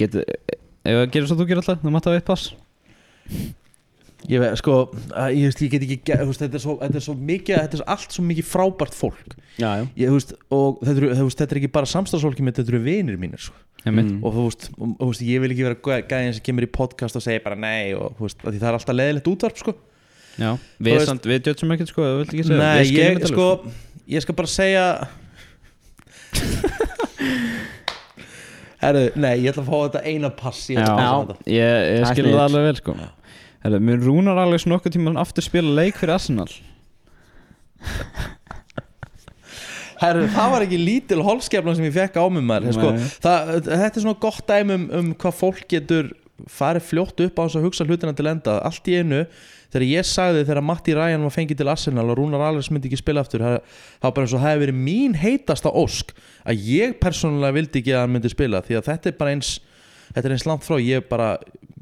Getur, 0.00 0.24
ef 0.24 1.02
að 1.04 1.10
gera 1.14 1.28
svo 1.28 1.36
þú 1.38 1.46
gerir 1.50 1.62
alltaf 1.62 1.84
Þú 1.84 1.92
mátt 1.94 2.08
hafa 2.08 2.18
eitt 2.18 2.26
pass 2.30 2.48
ég, 4.28 4.40
ve- 4.42 4.50
sko, 4.60 4.74
ég, 5.32 5.46
veist, 5.48 5.60
ég 5.64 5.70
get 5.72 5.84
ekki 5.86 5.98
þetta, 6.04 6.54
er 6.58 6.62
svo, 6.64 6.74
þetta 6.82 6.98
er 7.00 7.04
svo 7.06 7.14
mikið 7.16 7.56
þetta 7.62 7.78
er 7.78 7.84
allt 7.94 8.12
svo 8.16 8.24
mikið 8.26 8.48
frábært 8.50 8.94
fólk 8.98 9.36
Já, 9.56 9.70
já 9.80 9.84
ég, 9.96 10.10
veist, 10.12 10.34
og 10.52 10.80
þetta, 10.84 11.08
veist, 11.24 11.38
þetta 11.40 11.56
er 11.56 11.60
ekki 11.62 11.70
bara 11.72 11.88
samstagsfólki 11.88 12.44
mitt, 12.44 12.58
þetta 12.60 12.74
eru 12.74 12.82
vinir 12.84 13.16
mínir 13.20 13.40
sko. 13.40 13.56
Mm. 13.86 14.18
og 14.20 14.34
þú 14.36 14.42
veist, 14.44 14.66
og, 14.76 15.14
ég 15.24 15.40
vil 15.40 15.54
ekki 15.54 15.64
vera 15.64 15.78
gæ- 15.80 16.04
gæðin 16.10 16.34
sem 16.36 16.44
kemur 16.50 16.66
í 16.66 16.70
podcast 16.70 17.16
og 17.16 17.24
segja 17.24 17.40
bara 17.46 17.56
nei 17.56 17.94
og 17.96 18.12
það 18.20 18.58
er 18.60 18.76
alltaf 18.76 18.96
leðilegt 18.98 19.30
útvarp 19.32 19.56
sko. 19.62 19.72
Já, 20.36 20.50
við, 20.78 20.90
veist- 20.98 21.08
samt, 21.08 21.24
við 21.30 21.40
djötsum 21.48 21.72
ekkert 21.74 21.88
sko, 21.94 22.04
þú 22.04 22.18
vilt 22.20 22.34
ekki 22.34 22.44
segja 22.50 22.60
nei, 22.60 22.84
ég, 22.92 23.24
sko 23.32 23.46
alveg, 23.54 23.80
ég 24.16 24.26
skal 24.26 24.36
bara 24.36 24.52
segja 24.52 24.84
Herru, 28.80 29.02
nei, 29.20 29.34
ég 29.44 29.50
ætla 29.52 29.60
að 29.64 29.68
fá 29.68 29.76
þetta 29.84 30.00
eina 30.08 30.30
pass 30.32 30.62
ég 30.72 30.78
ætla 30.80 30.94
að 30.94 31.00
Já, 31.00 31.08
passa 31.10 31.32
þetta. 31.34 31.50
ég, 31.52 31.72
ég 31.90 32.04
Það 32.06 32.06
er 32.06 32.44
alveg 32.46 32.62
vel 32.68 32.78
sko 32.80 32.94
Herðu, 33.64 33.80
mér 33.84 34.04
rúnar 34.04 34.40
alveg 34.40 34.66
nokkuð 34.70 34.96
tíma 34.96 35.14
aftur 35.20 35.44
spila 35.44 35.74
leik 35.76 35.98
fyrir 36.00 36.16
Arsenal? 36.16 36.48
Herru, 40.00 40.24
það 40.32 40.54
var 40.54 40.64
ekki 40.64 40.80
lítil 40.80 41.20
holskeflan 41.24 41.76
sem 41.76 41.84
ég 41.90 41.96
fekk 41.96 42.16
á 42.16 42.24
mig 42.32 42.44
maður. 42.48 42.72
Sko, 42.78 42.92
það, 43.20 43.50
Þetta 43.68 43.90
er 43.90 44.04
svona 44.06 44.20
gott 44.22 44.46
dæmi 44.48 44.78
um, 44.78 44.86
um 44.96 45.14
hvað 45.20 45.38
fólk 45.42 45.64
getur 45.68 46.08
farið 46.48 46.86
fljótt 46.88 47.20
upp 47.20 47.36
á 47.36 47.42
þess 47.44 47.58
að 47.60 47.66
hugsa 47.68 47.84
hlutina 47.84 48.14
til 48.16 48.30
enda. 48.30 48.56
Allt 48.64 48.88
í 48.88 48.96
einu, 48.96 49.26
þegar 49.70 49.86
ég 49.86 50.08
sagði 50.08 50.44
þegar 50.48 50.66
Matti 50.66 50.94
Ryan 50.96 51.26
var 51.26 51.34
fengið 51.34 51.60
til 51.60 51.70
Arsenal 51.70 52.06
og 52.10 52.18
Rúnar 52.18 52.44
Alves 52.46 52.70
myndi 52.72 52.90
ekki 52.90 53.00
spila 53.00 53.24
aftur 53.24 53.44
það 53.44 53.58
það 54.02 54.14
bara 54.16 54.24
eins 54.24 54.34
og 54.34 54.40
það 54.40 54.48
hefði 54.48 54.62
verið 54.64 54.80
mín 54.88 55.18
heitasta 55.20 55.72
ósk 55.82 56.14
að 56.42 56.64
ég 56.70 56.96
persónulega 57.02 57.56
vildi 57.58 57.82
ekki 57.82 57.94
að 57.94 58.02
hann 58.04 58.14
myndi 58.16 58.32
spila 58.32 58.62
því 58.66 58.80
að 58.80 58.88
þetta 58.88 59.12
er 59.12 59.18
bara 59.20 59.34
eins 59.36 59.52
þetta 60.10 60.24
er 60.24 60.34
eins 60.34 60.46
langt 60.48 60.66
frá, 60.66 60.76
ég 60.82 61.06
bara 61.10 61.30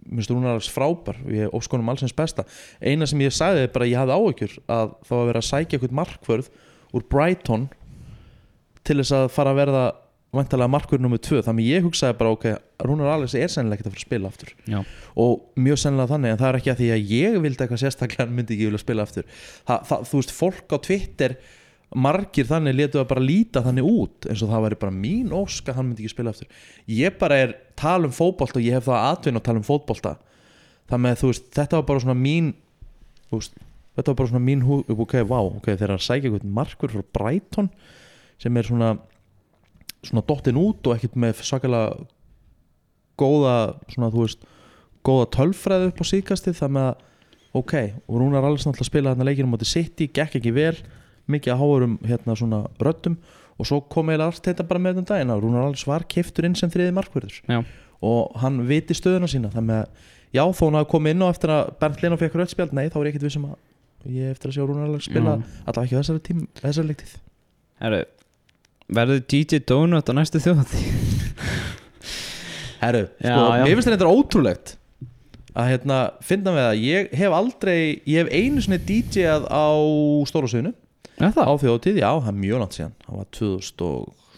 minnst 0.08 0.32
Rúnar 0.32 0.56
Alves 0.56 0.70
frábær 0.72 1.20
og 1.22 1.30
ég 1.34 1.54
ósk 1.56 1.74
honum 1.74 1.92
allsins 1.92 2.16
besta. 2.16 2.44
Eina 2.80 3.06
sem 3.08 3.22
ég 3.24 3.34
sagði 3.34 3.66
er 3.66 3.72
bara 3.74 3.86
að 3.86 3.92
ég 3.92 4.02
hafði 4.02 4.18
áhyggjur 4.18 4.58
að 4.66 4.92
það 5.08 5.16
var 5.16 5.30
verið 5.30 5.42
að 5.42 5.48
sækja 5.48 5.78
eitthvað 5.78 5.96
markvörð 6.00 6.50
úr 6.96 7.08
Brighton 7.12 7.66
til 8.88 8.98
þess 9.00 9.16
að 9.18 9.26
fara 9.34 9.52
að 9.52 9.60
verða 9.62 9.84
vantarlega 10.34 10.72
markvörð 10.72 11.04
nummið 11.04 11.22
tvö. 11.24 11.42
Þannig 11.44 11.68
ég 11.68 11.84
hugsaði 11.86 12.16
bara 12.20 12.32
ok, 12.36 12.48
Rúnar 12.84 13.12
Alves 13.14 13.36
er 13.36 13.52
sennilega 13.52 13.78
ekkert 13.78 13.88
að 13.88 13.94
fara 13.94 14.02
að 14.02 14.06
spila 14.06 14.32
aftur. 14.32 14.50
Já, 14.68 14.80
og 15.24 15.60
mjög 15.60 15.80
sennilega 15.82 16.12
þannig 16.12 16.34
en 16.34 16.40
það 16.42 16.50
er 16.50 16.58
ekki 16.60 16.72
að 16.72 16.82
því 16.82 16.90
að 16.94 17.14
ég 17.14 17.38
vildi 17.44 17.64
eitthvað 17.64 17.82
sérstaklega 17.84 18.26
hann 18.26 18.34
myndi 18.36 18.56
ekki 18.56 18.68
vilja 18.68 18.82
spila 18.82 19.06
aftur. 19.08 19.28
Það, 19.68 19.86
það, 19.90 20.04
þú 20.10 20.20
veist, 20.20 20.34
fólk 20.36 20.76
á 20.76 20.78
Twitter 20.88 21.36
margir 21.96 22.48
þannig 22.48 22.76
letu 22.76 23.00
að 23.00 23.08
bara 23.12 23.24
líta 23.24 23.62
þannig 23.64 23.86
út 23.88 24.28
eins 24.28 24.42
og 24.44 24.50
það 24.52 24.64
væri 24.66 24.80
bara 24.82 24.94
mín 24.94 25.32
ósk 25.32 25.70
að 25.70 25.78
hann 25.78 25.88
myndi 25.88 26.04
ekki 26.04 26.12
spila 26.12 26.34
aftur. 26.34 26.50
Ég 26.90 27.16
bara 27.20 27.38
er 27.44 27.54
tala 27.78 28.10
um 28.10 28.14
fótbolta 28.14 28.60
og 28.60 28.66
ég 28.66 28.76
hef 28.76 28.88
það 28.90 29.06
atvinna 29.12 29.40
að 29.40 29.46
tala 29.48 29.62
um 29.62 29.68
fótbolta. 29.68 30.16
Það 30.88 31.02
með 31.04 31.22
þú 31.22 31.30
veist, 31.32 31.48
þetta 31.56 31.80
var 31.80 31.88
bara 31.88 32.04
svona 32.04 32.18
mín 32.18 32.52
veist, 33.32 33.56
þetta 33.96 34.12
var 34.12 34.18
bara 34.20 34.32
svona 34.32 34.44
mín 34.44 34.64
hú, 34.66 34.82
ok, 34.88 35.16
vá, 35.28 35.38
ok, 35.40 35.70
þeir 35.72 35.88
eru 35.88 35.96
að 35.96 36.04
sækja 36.06 36.30
eitthvað 36.30 36.52
markur 36.58 36.92
frá 36.92 37.06
Brighton 37.16 37.70
sem 38.38 38.56
er 38.56 38.68
svona 38.68 38.92
svona 40.06 40.22
dottin 40.28 40.60
út 40.60 40.86
og 40.86 40.94
ekkert 40.94 41.16
með 41.18 41.42
svakalega 41.42 42.06
góða 43.18 43.56
svona 43.90 44.12
þú 44.14 44.24
veist 44.24 44.46
góða 45.06 45.30
tölfræði 45.34 45.90
upp 45.90 46.02
á 46.02 46.04
síkastið 46.12 46.58
það 46.60 46.74
með 46.76 46.88
að 46.92 47.04
ok, 47.58 47.74
og 48.06 48.20
Rúnar 48.20 48.46
alls 48.46 48.66
náttúrulega 48.66 48.84
að 48.84 48.90
spila 48.92 49.12
þarna 49.14 49.26
leikinu 49.26 49.50
móti 49.50 49.68
City, 49.68 50.06
gekk 50.14 50.38
ekki 50.38 50.52
vel 50.54 50.76
mikið 51.30 51.54
að 51.54 51.60
háurum 51.62 51.98
hérna 52.08 52.36
svona 52.38 52.62
röddum. 52.82 53.18
Og 53.58 53.66
svo 53.66 53.80
kom 53.90 54.10
eiginlega 54.12 54.30
allt 54.30 54.44
þetta 54.46 54.66
bara 54.68 54.82
með 54.82 55.00
þetta 55.00 55.14
daginn 55.16 55.32
að 55.34 55.40
Rúnar 55.42 55.64
alls 55.66 55.82
var 55.88 56.04
keftur 56.06 56.46
inn 56.46 56.54
sem 56.58 56.70
þriði 56.70 56.92
markverður 56.94 57.40
já, 57.42 57.58
og 58.06 58.36
hann 58.38 58.60
viti 58.68 58.94
stöðuna 58.94 59.26
sína 59.30 59.50
með 59.58 59.80
að, 59.80 60.04
já, 60.36 60.44
þó 60.54 60.62
hann 60.68 60.78
hafi 60.78 60.90
komið 60.92 61.16
inn 61.16 61.24
á 61.26 61.32
eftir 61.32 61.52
að 61.56 61.72
Bernd 61.80 62.04
Lena 62.04 62.18
fekk 62.20 62.36
röddspjald, 62.38 62.76
nei, 62.78 62.84
þá 62.86 63.00
er 63.00 63.08
ég 63.08 63.16
ekkert 63.16 63.26
vissum 63.26 63.48
að 63.48 63.56
ég 64.14 64.30
eftir 64.30 64.52
að 64.52 64.54
sjá 64.54 64.62
Rúnar 64.62 64.86
alls 64.86 65.08
spila 65.08 65.34
Já. 65.34 65.42
allavega 65.66 65.84
ekki 65.88 65.98
á 65.98 66.00
þessari 66.00 66.22
tím, 66.28 66.44
þessari 66.62 66.90
leiktið 66.92 67.14
herru 67.82 68.00
Verður 68.88 69.24
DJ 69.28 69.58
Donut 69.68 70.08
á 70.08 70.12
næstu 70.16 70.40
þjóðati 70.40 70.82
Herru, 72.78 73.04
Já, 73.26 73.34
sko, 73.34 73.48
já. 73.58 73.64
mér 73.66 73.74
finnst 73.74 73.90
þetta 73.90 74.12
ótrúlegt 74.12 74.74
að 75.58 75.70
hérna, 75.72 75.98
finna 76.22 76.54
við 76.54 76.66
að 76.68 76.82
ég 76.86 77.14
hef 77.18 77.34
aldrei, 77.34 77.78
ég 78.06 78.22
hef 78.22 78.30
einu 78.30 78.62
sinni 78.62 78.78
DJ-að 78.86 79.48
á 79.50 79.66
Já, 80.30 80.30
það 80.30 80.87
á 81.18 81.52
þjóðtíð, 81.62 82.00
já, 82.02 82.10
það 82.22 82.30
er 82.32 82.38
mjög 82.44 82.62
langt 82.62 82.78
síðan. 82.78 82.94
Það 83.04 83.18
var 83.18 83.28
2000 83.38 83.84
og, 83.88 84.32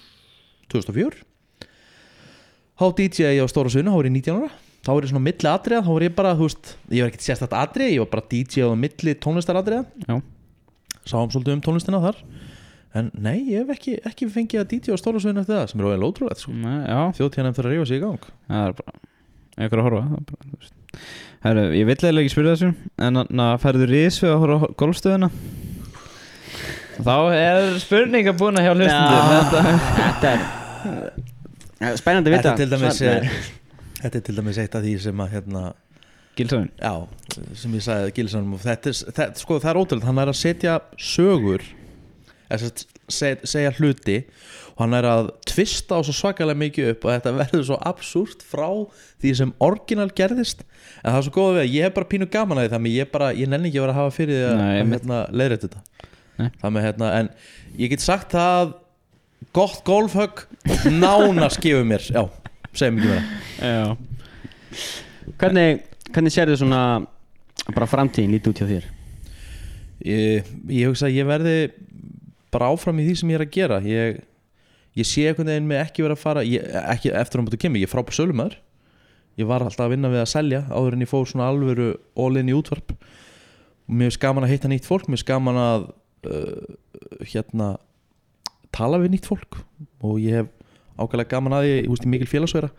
2004 0.71 1.27
þá 2.81 2.85
DJ 2.97 3.33
ég 3.37 3.45
á 3.45 3.53
stóra 3.53 3.73
sögunu, 3.73 3.93
þá 3.93 3.99
var 4.01 4.09
ég 4.09 4.15
19 4.17 4.37
ára. 4.41 4.51
Þá 4.81 4.91
var 4.95 5.05
ég 5.05 5.11
svona 5.11 5.25
milli 5.27 5.49
atriða, 5.51 5.83
þá 5.85 5.91
var 5.93 6.05
ég 6.07 6.15
bara 6.17 6.37
þú 6.39 6.47
veist, 6.47 6.71
ég 6.89 7.03
var 7.05 7.11
ekkert 7.11 7.27
sérstætt 7.27 7.57
atrið, 7.59 7.91
ég 7.93 8.01
var 8.01 8.13
bara 8.15 8.29
DJ 8.31 8.65
á 8.65 8.73
milli 8.81 9.17
tónlistar 9.21 9.59
atriða 9.61 10.21
sáum 11.09 11.31
svolítið 11.33 11.59
um 11.59 11.63
tónlistina 11.65 12.01
þar. 12.01 12.23
En 12.97 13.11
nei, 13.15 13.37
ég 13.53 13.63
hef 13.63 13.75
ekki, 13.77 13.99
ekki 14.09 14.29
fengið 14.33 14.63
að 14.63 14.71
DJ 14.73 14.97
á 14.97 15.01
stóra 15.01 15.21
sögunu 15.23 15.43
eftir 15.45 15.59
það, 15.59 15.69
sem 15.71 15.83
er 15.83 15.89
ólega 15.91 16.09
ótrúlegt 16.09 16.43
sko. 16.43 16.55
Þjóðtíðan 17.19 17.51
eftir 17.53 17.69
að 17.69 17.75
rífa 17.75 17.87
sig 17.91 18.01
í 18.01 18.05
gang. 18.07 18.27
Það 18.49 18.67
er 18.71 18.77
bara 18.81 18.97
einhver 19.61 19.83
að 19.83 19.87
horfa 19.89 20.03
það 20.07 20.17
er 20.17 20.27
bara. 20.31 21.05
Herru, 21.45 21.65
ég 21.77 21.87
vill 21.89 21.97
eiginlega 21.97 22.25
ekki 22.27 22.33
spyrja 22.35 22.53
þessu 22.53 22.71
En 23.01 23.21
na, 23.33 23.45
ferðu 23.63 23.87
rís 23.89 24.19
við 24.21 24.33
að 24.35 24.43
horfa 24.43 24.69
golfstöðuna 24.81 25.31
Þá 27.07 27.15
er 27.37 27.69
spurninga 27.83 28.33
búin 28.39 28.59
að 28.61 28.67
hjá 28.69 28.73
hlustundur 28.77 29.23
Þetta 29.51 30.35
Þetta 30.81 31.91
er 31.91 31.97
Spennandi 32.01 32.31
að 32.31 32.37
vita. 32.37 32.51
Þetta 32.51 32.53
er 32.53 32.59
til 32.61 32.71
dæmis 32.75 32.99
Svar- 33.01 33.25
eh, 33.25 33.49
Þetta 34.01 34.17
er 34.21 34.25
til 34.27 34.37
dæmis 34.41 34.59
eitt 34.61 34.75
af 34.79 34.83
því 34.85 34.95
sem 35.01 35.23
að 35.25 35.31
hérna, 35.35 35.63
Gilsöðun 36.39 36.71
já, 36.81 36.93
sem 37.61 37.73
ég 37.77 37.83
sagði 37.85 38.13
Gilsanum 38.17 38.55
og 38.57 38.61
þetta, 38.65 38.93
er- 38.93 39.13
þetta, 39.13 39.41
sko, 39.43 39.59
það 39.61 39.71
er 39.75 39.81
ótrúlega 39.83 40.09
hann 40.09 40.19
er 40.23 40.31
að 40.33 40.39
setja 40.41 40.75
sögur 40.97 41.65
eða 42.51 42.59
sem 42.63 42.71
sagt, 42.71 42.85
seg, 43.13 43.43
segja 43.51 43.73
hluti 43.77 44.17
og 44.77 44.81
hann 44.85 44.95
er 44.97 45.09
að 45.11 45.29
tvista 45.51 45.99
á 45.99 46.01
svo 46.07 46.15
svakalega 46.17 46.57
mikið 46.63 46.89
upp 46.95 47.05
og 47.05 47.13
þetta 47.17 47.35
verður 47.37 47.65
svo 47.69 47.79
absúrt 47.91 48.41
frá 48.47 48.69
því 49.21 49.35
sem 49.37 49.53
orginal 49.61 50.09
gerðist. 50.17 50.65
En 51.05 51.13
það 51.13 51.19
er 51.21 51.27
svo 51.29 51.35
góða 51.37 51.57
við 51.59 51.65
að 51.67 51.75
ég 51.77 51.83
hef 51.89 51.95
bara 51.99 52.11
pínu 52.15 52.31
gaman 52.33 52.59
að 52.63 52.65
því 52.69 52.73
þannig 52.77 52.97
ég 52.97 53.11
bara, 53.13 53.33
ég 53.37 53.49
nenni 53.53 53.69
ekki 53.69 53.81
að 53.83 53.85
vera 53.87 53.93
að 53.97 54.01
hafa 54.01 54.17
fyrir 54.17 54.41
því 54.41 54.47
að, 54.49 54.65
að 54.65 54.95
hérna, 54.95 55.21
leiðrætt 55.43 55.67
þetta 55.69 55.85
Þannig 56.61 56.87
hérna, 56.87 57.11
en 57.21 57.31
ég 57.81 57.93
get 57.93 58.05
sagt 58.05 58.35
það 58.37 58.75
gott 59.57 59.83
golfhögg 59.87 60.45
nána 60.93 61.49
skifur 61.53 61.87
mér, 61.89 62.05
já, 62.05 62.25
segjum 62.77 63.01
ekki 63.01 63.21
Já. 63.61 63.97
Hvernig, 65.41 65.85
hvernig 66.11 66.35
sérðu 66.35 66.57
svona 66.61 66.83
bara 67.75 67.89
framtíðin 67.91 68.35
lítið 68.35 68.53
út 68.53 68.63
hjá 68.63 68.69
þér? 68.71 68.89
ég, 70.07 70.51
ég 70.71 70.89
hugsa 70.89 71.09
að 71.09 71.19
ég 71.19 71.29
verði 71.29 71.55
bara 72.51 72.71
áfram 72.73 72.99
í 73.01 73.07
því 73.07 73.15
sem 73.21 73.31
ég 73.31 73.39
er 73.39 73.45
að 73.45 73.55
gera. 73.55 73.79
Ég, 73.85 74.21
ég 74.99 75.07
sé 75.07 75.27
einhvern 75.29 75.53
veginn 75.53 75.69
með 75.71 75.85
ekki 75.85 76.05
vera 76.05 76.17
að 76.17 76.25
fara 76.25 76.45
ég, 76.47 76.67
ekki 76.95 77.13
eftir 77.15 77.43
á 77.43 77.45
mótu 77.45 77.61
kemur, 77.61 77.81
ég 77.81 77.89
er 77.89 77.93
frábær 77.93 78.17
sölumæður 78.17 78.59
ég 79.39 79.49
var 79.49 79.65
alltaf 79.65 79.87
að 79.87 79.95
vinna 79.95 80.11
við 80.13 80.23
að 80.25 80.31
selja 80.33 80.61
áður 80.69 80.97
en 80.97 81.05
ég 81.05 81.11
fór 81.11 81.29
svona 81.29 81.49
alvöru 81.51 81.91
all 82.19 82.37
in 82.41 82.51
í 82.51 82.57
útvarp. 82.57 82.93
Og 83.89 83.95
mér 83.95 84.11
finnst 84.11 84.23
gaman 84.23 84.47
að 84.47 84.55
hitta 84.55 84.71
nýtt 84.71 84.89
fólk 84.89 85.07
mér 85.07 85.19
finnst 85.19 85.31
gaman 85.31 85.61
að 85.61 85.87
uh, 86.29 87.23
hérna 87.25 87.75
tala 88.75 89.01
við 89.03 89.15
nýtt 89.15 89.29
fólk. 89.31 89.61
Og 90.05 90.21
ég 90.23 90.41
hef 90.41 90.51
ákveðlega 91.01 91.33
gaman 91.35 91.57
að 91.57 91.67
því, 91.67 91.75
ég 91.77 91.91
veist 91.91 92.05
ég 92.05 92.09
er 92.09 92.15
mikil 92.15 92.31
félagsveira 92.31 92.71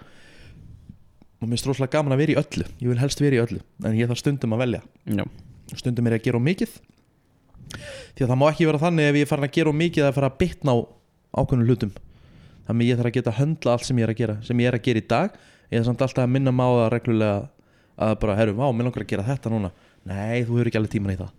og 1.42 1.48
mér 1.50 1.56
finnst 1.56 1.70
rosalega 1.72 1.96
gaman 1.98 2.14
að 2.14 2.22
vera 2.22 2.34
í 2.34 2.40
öllu. 2.42 2.68
Ég 2.78 2.92
vil 2.92 3.02
helst 3.02 3.22
vera 3.24 3.38
í 3.38 3.42
öllu, 3.42 3.62
en 3.82 3.98
ég 3.98 4.10
þarf 4.10 4.22
stundum 4.22 4.54
að 4.54 4.62
velja. 4.62 4.82
Já. 5.10 5.24
Stundum 5.74 6.08
er 6.08 6.16
ég 6.16 6.22
að 6.22 6.28
gera 6.28 6.42
mikið. 6.46 6.76
Því 7.72 8.26
að 8.26 8.30
það 8.30 8.38
má 8.38 8.46
ekki 8.52 8.68
vera 8.70 8.82
þannig 8.84 9.10
ef 9.10 9.18
ég 9.18 9.26
er 9.26 9.32
farin 9.32 9.48
að 9.48 9.56
gera 9.56 9.74
mikið 9.80 10.06
að 10.06 10.16
fara 10.20 10.30
að 10.30 10.38
bitna 10.44 10.76
á 10.76 10.78
ákveðnum 11.42 11.72
hlutum. 11.72 11.96
Þannig 12.68 12.92
ég 12.92 13.00
þarf 13.00 13.10
að 13.10 13.18
geta 13.18 13.34
að 13.34 13.40
höndla 13.40 13.74
allt 13.74 13.88
sem 13.88 14.02
ég 14.02 14.06
er 14.06 14.14
að 14.14 14.22
gera 14.22 14.38
sem 14.46 14.62
ég 14.62 14.70
er 14.70 14.78
að 14.78 14.86
gera 14.86 15.02
í 15.02 15.08
dag. 15.16 15.42
Ég 15.72 15.82
er 15.82 15.88
samt 15.88 16.06
alltaf 16.06 16.28
að 16.28 16.34
minna 16.36 16.54
það 16.54 16.88
reglulega 16.94 17.40
að 18.02 18.18
bara, 18.22 18.38
herru, 18.38 18.58
vá, 18.60 18.68
mér 18.70 18.90
langar 18.90 19.06
að 19.06 19.14
gera 19.16 19.26
þetta 19.26 19.54
núna. 19.54 19.72
Nei, 20.06 20.44
þú 20.46 20.60
hefur 20.60 20.70
ekki 20.70 20.82
alveg 20.82 20.94
tíman 20.94 21.16
í 21.16 21.22
það 21.24 21.32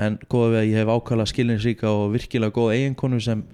en 0.00 0.16
góða 0.30 0.50
við 0.54 0.60
að 0.60 0.70
ég 0.70 0.80
hef 0.80 0.90
ákvæðlega 0.94 1.30
skilinsríka 1.30 1.92
og 1.92 2.08
virkilega 2.14 2.54
góða 2.56 2.78
eiginkonu 2.78 3.20
sem 3.22 3.44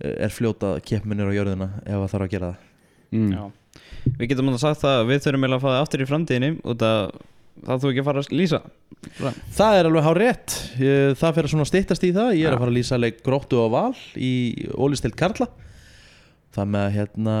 er 0.00 0.32
fljóta 0.32 0.78
keppminir 0.84 1.30
á 1.30 1.36
jörðina 1.36 1.68
ef 1.84 1.98
það 1.98 2.08
þarf 2.14 2.26
að 2.26 2.32
gera 2.34 2.50
það 2.54 3.18
mm. 3.18 3.34
Já. 3.34 3.44
Við 4.18 4.30
getum 4.30 4.50
alveg 4.50 4.62
sagt 4.62 4.82
það 4.82 4.98
að 5.00 5.06
við 5.10 5.22
þurfum 5.24 5.46
að 5.48 5.62
fá 5.62 5.68
það 5.70 5.82
aftur 5.82 6.02
í 6.04 6.08
framtíðinni 6.08 6.50
út 6.64 6.84
að 6.84 7.02
það 7.64 7.82
þú 7.82 7.90
ekki 7.90 8.02
að 8.02 8.08
fara 8.08 8.24
að 8.24 8.34
lýsa 8.40 8.62
Fram. 9.14 9.36
Það 9.52 9.78
er 9.78 9.86
alveg 9.88 10.06
hár 10.06 10.18
rétt 10.22 10.54
Það 11.20 11.34
fyrir 11.36 11.52
svona 11.52 11.66
styttast 11.68 12.06
í 12.06 12.10
það 12.16 12.30
Ég 12.38 12.46
er 12.46 12.54
Já. 12.54 12.56
að 12.56 12.62
fara 12.62 12.72
að 12.72 12.78
lýsa 12.78 12.98
leik 12.98 13.18
gróttu 13.26 13.58
og 13.60 13.72
val 13.74 13.98
í 14.16 14.32
ólistild 14.80 15.16
Karla 15.18 15.48
Það 16.54 16.70
með 16.72 16.86
að 16.86 16.94
hérna 16.96 17.36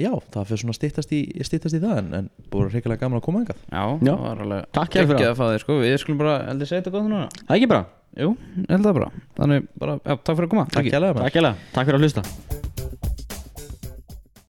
Já, 0.00 0.08
það 0.32 0.46
fyrir 0.48 0.62
svona 0.62 0.76
styttast 0.78 1.10
í, 1.12 1.20
styttast 1.44 1.76
í 1.76 1.80
það 1.82 1.98
en, 2.00 2.06
en 2.16 2.28
búið 2.52 2.76
reyngilega 2.78 3.02
gaman 3.04 3.20
að 3.20 3.26
koma 3.26 3.42
engað 3.42 3.58
Já, 3.66 3.82
Já. 3.82 4.12
það 4.14 4.24
var 4.24 4.42
alveg 4.46 4.70
Takk 4.78 4.96
hérlega 4.96 5.12
fyrir 5.18 5.32
að 5.32 5.38
fá 5.42 5.44
þér 5.50 5.64
sko. 5.66 5.78
Við 5.82 5.96
skulum 6.00 6.22
bara, 6.22 6.36
heldur 6.48 6.70
segja 6.70 6.80
þetta 6.82 6.94
gott 6.96 7.06
núna. 7.10 7.22
Það 7.42 7.52
er 7.52 7.60
ekki 7.60 7.70
bara? 7.74 7.84
Jú, 8.22 8.32
ég 8.62 8.72
held 8.72 8.88
það 8.88 8.98
bara. 9.00 9.12
Þannig 9.40 9.70
bara, 9.84 9.98
já, 10.00 10.12
takk 10.16 10.36
fyrir 10.36 10.48
að 10.48 10.52
koma. 10.56 10.68
Takk 10.72 10.92
hérlega 10.96 11.24
Takk 11.26 11.40
hérlega, 11.40 11.72
takk 11.76 11.90
fyrir 11.90 12.00
að 12.00 12.06
hlusta 12.08 12.70